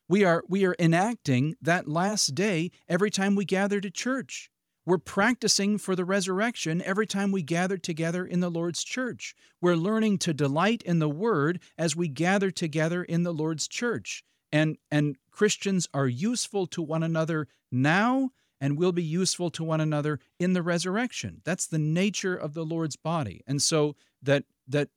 We 0.09 0.25
are, 0.25 0.45
we 0.49 0.67
are 0.67 0.77
enacting 0.79 1.57
that 1.63 1.89
last 1.89 2.35
day 2.35 2.71
every 2.89 3.11
time 3.11 3.35
we 3.35 3.45
gather 3.45 3.81
to 3.81 3.91
church. 3.91 4.51
We're 4.87 4.99
practicing 4.99 5.79
for 5.79 5.97
the 5.97 6.05
resurrection 6.05 6.83
every 6.83 7.07
time 7.07 7.33
we 7.33 7.43
gather 7.43 7.79
together 7.79 8.27
in 8.27 8.41
the 8.41 8.51
Lord's 8.51 8.85
church. 8.85 9.35
We're 9.63 9.77
learning 9.77 10.19
to 10.19 10.35
delight 10.35 10.83
in 10.83 10.99
the 10.99 11.09
Word 11.09 11.61
as 11.79 11.97
we 11.97 12.09
gather 12.09 12.51
together 12.51 13.03
in 13.03 13.23
the 13.23 13.33
Lord's 13.33 13.67
church. 13.67 14.23
And, 14.53 14.77
and 14.91 15.17
Christians 15.31 15.89
are 15.95 16.07
useful 16.07 16.67
to 16.69 16.83
one 16.83 17.03
another 17.03 17.49
now 17.73 18.31
and 18.61 18.79
will 18.79 18.93
be 18.93 19.03
useful 19.03 19.51
to 19.51 19.65
one 19.65 19.81
another 19.81 20.21
in 20.39 20.53
the 20.53 20.63
resurrection. 20.63 21.41
That's 21.45 21.67
the 21.67 21.79
nature 21.79 22.37
of 22.37 22.53
the 22.53 22.65
Lord's 22.65 22.97
body. 22.97 23.43
And 23.47 23.63
so 23.63 23.97
that, 24.23 24.45
that 24.69 24.91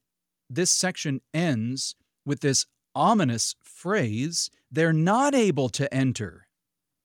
this 0.49 0.71
section 0.71 1.21
ends 1.33 1.95
with 2.25 2.41
this 2.41 2.65
ominous 2.95 3.55
phrase, 3.63 4.49
they're 4.71 4.93
not 4.93 5.35
able 5.35 5.69
to 5.69 5.91
enter, 5.93 6.47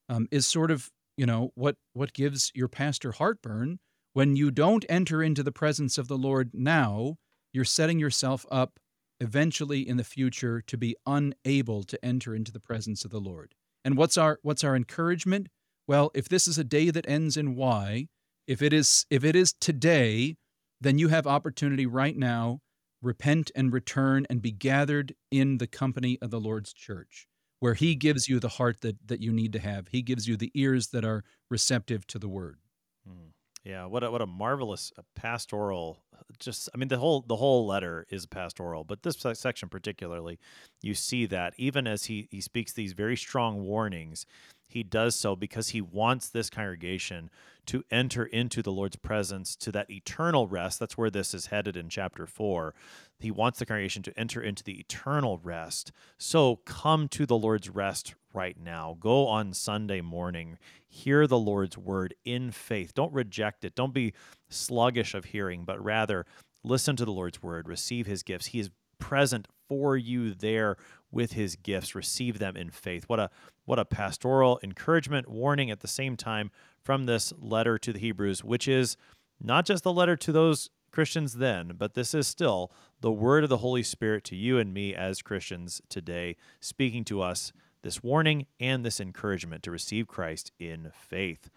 um, 0.08 0.26
is 0.30 0.46
sort 0.46 0.70
of, 0.70 0.90
you 1.16 1.26
know, 1.26 1.52
what, 1.54 1.76
what 1.92 2.12
gives 2.12 2.50
your 2.54 2.68
pastor 2.68 3.12
heartburn. 3.12 3.78
When 4.14 4.36
you 4.36 4.50
don't 4.50 4.84
enter 4.88 5.22
into 5.22 5.42
the 5.42 5.52
presence 5.52 5.98
of 5.98 6.08
the 6.08 6.18
Lord 6.18 6.50
now, 6.52 7.16
you're 7.52 7.64
setting 7.64 7.98
yourself 7.98 8.46
up 8.50 8.78
eventually 9.20 9.86
in 9.86 9.96
the 9.96 10.04
future 10.04 10.60
to 10.62 10.76
be 10.76 10.96
unable 11.06 11.84
to 11.84 12.04
enter 12.04 12.34
into 12.34 12.50
the 12.50 12.60
presence 12.60 13.04
of 13.04 13.10
the 13.10 13.20
Lord. 13.20 13.54
And 13.84 13.96
what's 13.96 14.16
our 14.16 14.38
what's 14.42 14.64
our 14.64 14.74
encouragement? 14.74 15.48
Well, 15.86 16.10
if 16.14 16.28
this 16.28 16.46
is 16.46 16.58
a 16.58 16.64
day 16.64 16.90
that 16.90 17.08
ends 17.08 17.36
in 17.36 17.54
Y, 17.54 18.08
if 18.46 18.62
it 18.62 18.72
is 18.72 19.06
if 19.10 19.24
it 19.24 19.36
is 19.36 19.54
today, 19.60 20.36
then 20.80 20.98
you 20.98 21.08
have 21.08 21.26
opportunity 21.26 21.86
right 21.86 22.16
now 22.16 22.60
repent 23.02 23.50
and 23.54 23.72
return 23.72 24.26
and 24.30 24.40
be 24.40 24.52
gathered 24.52 25.14
in 25.30 25.58
the 25.58 25.66
company 25.66 26.18
of 26.22 26.30
the 26.30 26.40
Lord's 26.40 26.72
church, 26.72 27.26
where 27.60 27.74
He 27.74 27.94
gives 27.94 28.28
you 28.28 28.38
the 28.40 28.48
heart 28.48 28.80
that, 28.80 28.96
that 29.06 29.20
you 29.20 29.32
need 29.32 29.52
to 29.52 29.58
have. 29.58 29.88
He 29.88 30.02
gives 30.02 30.26
you 30.28 30.36
the 30.36 30.52
ears 30.54 30.88
that 30.88 31.04
are 31.04 31.24
receptive 31.50 32.06
to 32.08 32.18
the 32.18 32.28
word. 32.28 32.58
Hmm. 33.06 33.30
Yeah, 33.64 33.86
what 33.86 34.02
a, 34.02 34.10
what 34.10 34.22
a 34.22 34.26
marvelous 34.26 34.92
uh, 34.98 35.02
pastoral. 35.14 36.02
Just, 36.38 36.68
I 36.74 36.78
mean, 36.78 36.88
the 36.88 36.98
whole 36.98 37.24
the 37.26 37.36
whole 37.36 37.66
letter 37.66 38.06
is 38.10 38.26
pastoral, 38.26 38.84
but 38.84 39.02
this 39.02 39.16
section 39.34 39.68
particularly, 39.68 40.38
you 40.80 40.94
see 40.94 41.26
that 41.26 41.54
even 41.56 41.86
as 41.86 42.06
he 42.06 42.28
he 42.30 42.40
speaks 42.40 42.72
these 42.72 42.92
very 42.92 43.16
strong 43.16 43.62
warnings, 43.62 44.26
he 44.72 44.82
does 44.82 45.14
so 45.14 45.36
because 45.36 45.68
he 45.68 45.80
wants 45.80 46.28
this 46.28 46.48
congregation 46.48 47.30
to 47.66 47.84
enter 47.90 48.24
into 48.24 48.62
the 48.62 48.72
Lord's 48.72 48.96
presence 48.96 49.54
to 49.56 49.70
that 49.72 49.90
eternal 49.90 50.48
rest. 50.48 50.80
That's 50.80 50.96
where 50.96 51.10
this 51.10 51.34
is 51.34 51.46
headed 51.46 51.76
in 51.76 51.88
chapter 51.90 52.26
4. 52.26 52.74
He 53.20 53.30
wants 53.30 53.58
the 53.58 53.66
congregation 53.66 54.02
to 54.04 54.18
enter 54.18 54.40
into 54.40 54.64
the 54.64 54.80
eternal 54.80 55.38
rest. 55.42 55.92
So 56.18 56.56
come 56.64 57.06
to 57.08 57.26
the 57.26 57.36
Lord's 57.36 57.68
rest 57.68 58.14
right 58.34 58.56
now. 58.58 58.96
Go 59.00 59.26
on 59.26 59.52
Sunday 59.52 60.00
morning. 60.00 60.58
Hear 60.88 61.26
the 61.26 61.38
Lord's 61.38 61.78
word 61.78 62.14
in 62.24 62.50
faith. 62.50 62.94
Don't 62.94 63.12
reject 63.12 63.64
it. 63.64 63.74
Don't 63.74 63.94
be 63.94 64.12
sluggish 64.48 65.14
of 65.14 65.26
hearing, 65.26 65.64
but 65.64 65.82
rather 65.82 66.26
listen 66.64 66.96
to 66.96 67.04
the 67.04 67.12
Lord's 67.12 67.42
word, 67.42 67.68
receive 67.68 68.06
his 68.06 68.22
gifts. 68.22 68.46
He 68.46 68.60
is 68.60 68.70
present 68.98 69.48
for 69.68 69.96
you 69.96 70.32
there 70.32 70.76
with 71.10 71.32
his 71.32 71.56
gifts. 71.56 71.94
Receive 71.94 72.38
them 72.38 72.56
in 72.56 72.70
faith. 72.70 73.04
What 73.08 73.18
a 73.20 73.30
what 73.64 73.78
a 73.78 73.84
pastoral 73.84 74.58
encouragement, 74.62 75.28
warning 75.28 75.70
at 75.70 75.80
the 75.80 75.88
same 75.88 76.16
time 76.16 76.50
from 76.82 77.04
this 77.04 77.32
letter 77.38 77.78
to 77.78 77.92
the 77.92 77.98
Hebrews, 77.98 78.42
which 78.42 78.66
is 78.66 78.96
not 79.40 79.66
just 79.66 79.84
the 79.84 79.92
letter 79.92 80.16
to 80.16 80.32
those 80.32 80.68
Christians 80.90 81.34
then, 81.34 81.72
but 81.78 81.94
this 81.94 82.12
is 82.14 82.26
still 82.26 82.70
the 83.00 83.10
word 83.10 83.44
of 83.44 83.50
the 83.50 83.58
Holy 83.58 83.82
Spirit 83.82 84.24
to 84.24 84.36
you 84.36 84.58
and 84.58 84.74
me 84.74 84.94
as 84.94 85.22
Christians 85.22 85.80
today, 85.88 86.36
speaking 86.60 87.04
to 87.04 87.22
us 87.22 87.52
this 87.82 88.02
warning 88.02 88.46
and 88.58 88.84
this 88.84 89.00
encouragement 89.00 89.62
to 89.64 89.70
receive 89.70 90.06
Christ 90.06 90.52
in 90.58 90.90
faith. 90.94 91.50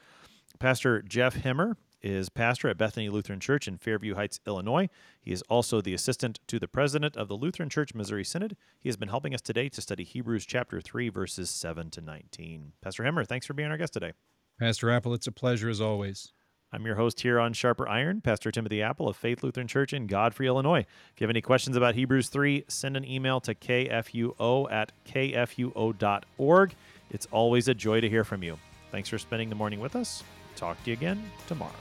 Pastor 0.59 1.01
Jeff 1.01 1.35
Hemmer 1.35 1.75
is 2.01 2.29
pastor 2.29 2.69
at 2.69 2.77
Bethany 2.77 3.09
Lutheran 3.09 3.39
Church 3.39 3.67
in 3.67 3.77
Fairview 3.77 4.13
Heights, 4.13 4.39
Illinois. 4.45 4.89
He 5.21 5.31
is 5.31 5.41
also 5.43 5.81
the 5.81 5.93
assistant 5.93 6.39
to 6.47 6.59
the 6.59 6.67
president 6.67 7.17
of 7.17 7.27
the 7.27 7.35
Lutheran 7.35 7.69
Church 7.69 7.95
Missouri 7.95 8.23
Synod. 8.23 8.55
He 8.79 8.87
has 8.89 8.95
been 8.95 9.09
helping 9.09 9.33
us 9.33 9.41
today 9.41 9.69
to 9.69 9.81
study 9.81 10.03
Hebrews 10.03 10.45
chapter 10.45 10.79
3, 10.79 11.09
verses 11.09 11.49
7 11.49 11.89
to 11.91 12.01
19. 12.01 12.73
Pastor 12.81 13.03
Hemmer, 13.03 13.25
thanks 13.27 13.47
for 13.47 13.53
being 13.53 13.71
our 13.71 13.77
guest 13.77 13.93
today. 13.93 14.13
Pastor 14.59 14.91
Appel, 14.91 15.13
it's 15.13 15.27
a 15.27 15.31
pleasure 15.31 15.69
as 15.69 15.81
always. 15.81 16.31
I'm 16.75 16.85
your 16.85 16.95
host 16.95 17.21
here 17.21 17.39
on 17.39 17.53
Sharper 17.53 17.87
Iron, 17.87 18.19
Pastor 18.19 18.51
Timothy 18.51 18.81
Appel 18.81 19.07
of 19.07 19.15
Faith 19.15 19.43
Lutheran 19.43 19.65
Church 19.65 19.93
in 19.93 20.07
Godfrey, 20.07 20.45
Illinois. 20.45 20.79
If 20.79 21.21
you 21.21 21.23
have 21.23 21.29
any 21.29 21.39
questions 21.39 21.77
about 21.77 21.95
Hebrews 21.95 22.27
3, 22.27 22.65
send 22.67 22.97
an 22.97 23.05
email 23.05 23.39
to 23.39 23.55
kfuo 23.55 24.69
at 24.69 24.91
kfuo.org. 25.07 26.75
It's 27.11 27.27
always 27.31 27.69
a 27.69 27.73
joy 27.73 28.01
to 28.01 28.09
hear 28.09 28.25
from 28.25 28.43
you. 28.43 28.59
Thanks 28.91 29.07
for 29.07 29.17
spending 29.17 29.47
the 29.47 29.55
morning 29.55 29.79
with 29.79 29.95
us. 29.95 30.21
Talk 30.57 30.83
to 30.83 30.89
you 30.89 30.97
again 30.97 31.23
tomorrow. 31.47 31.71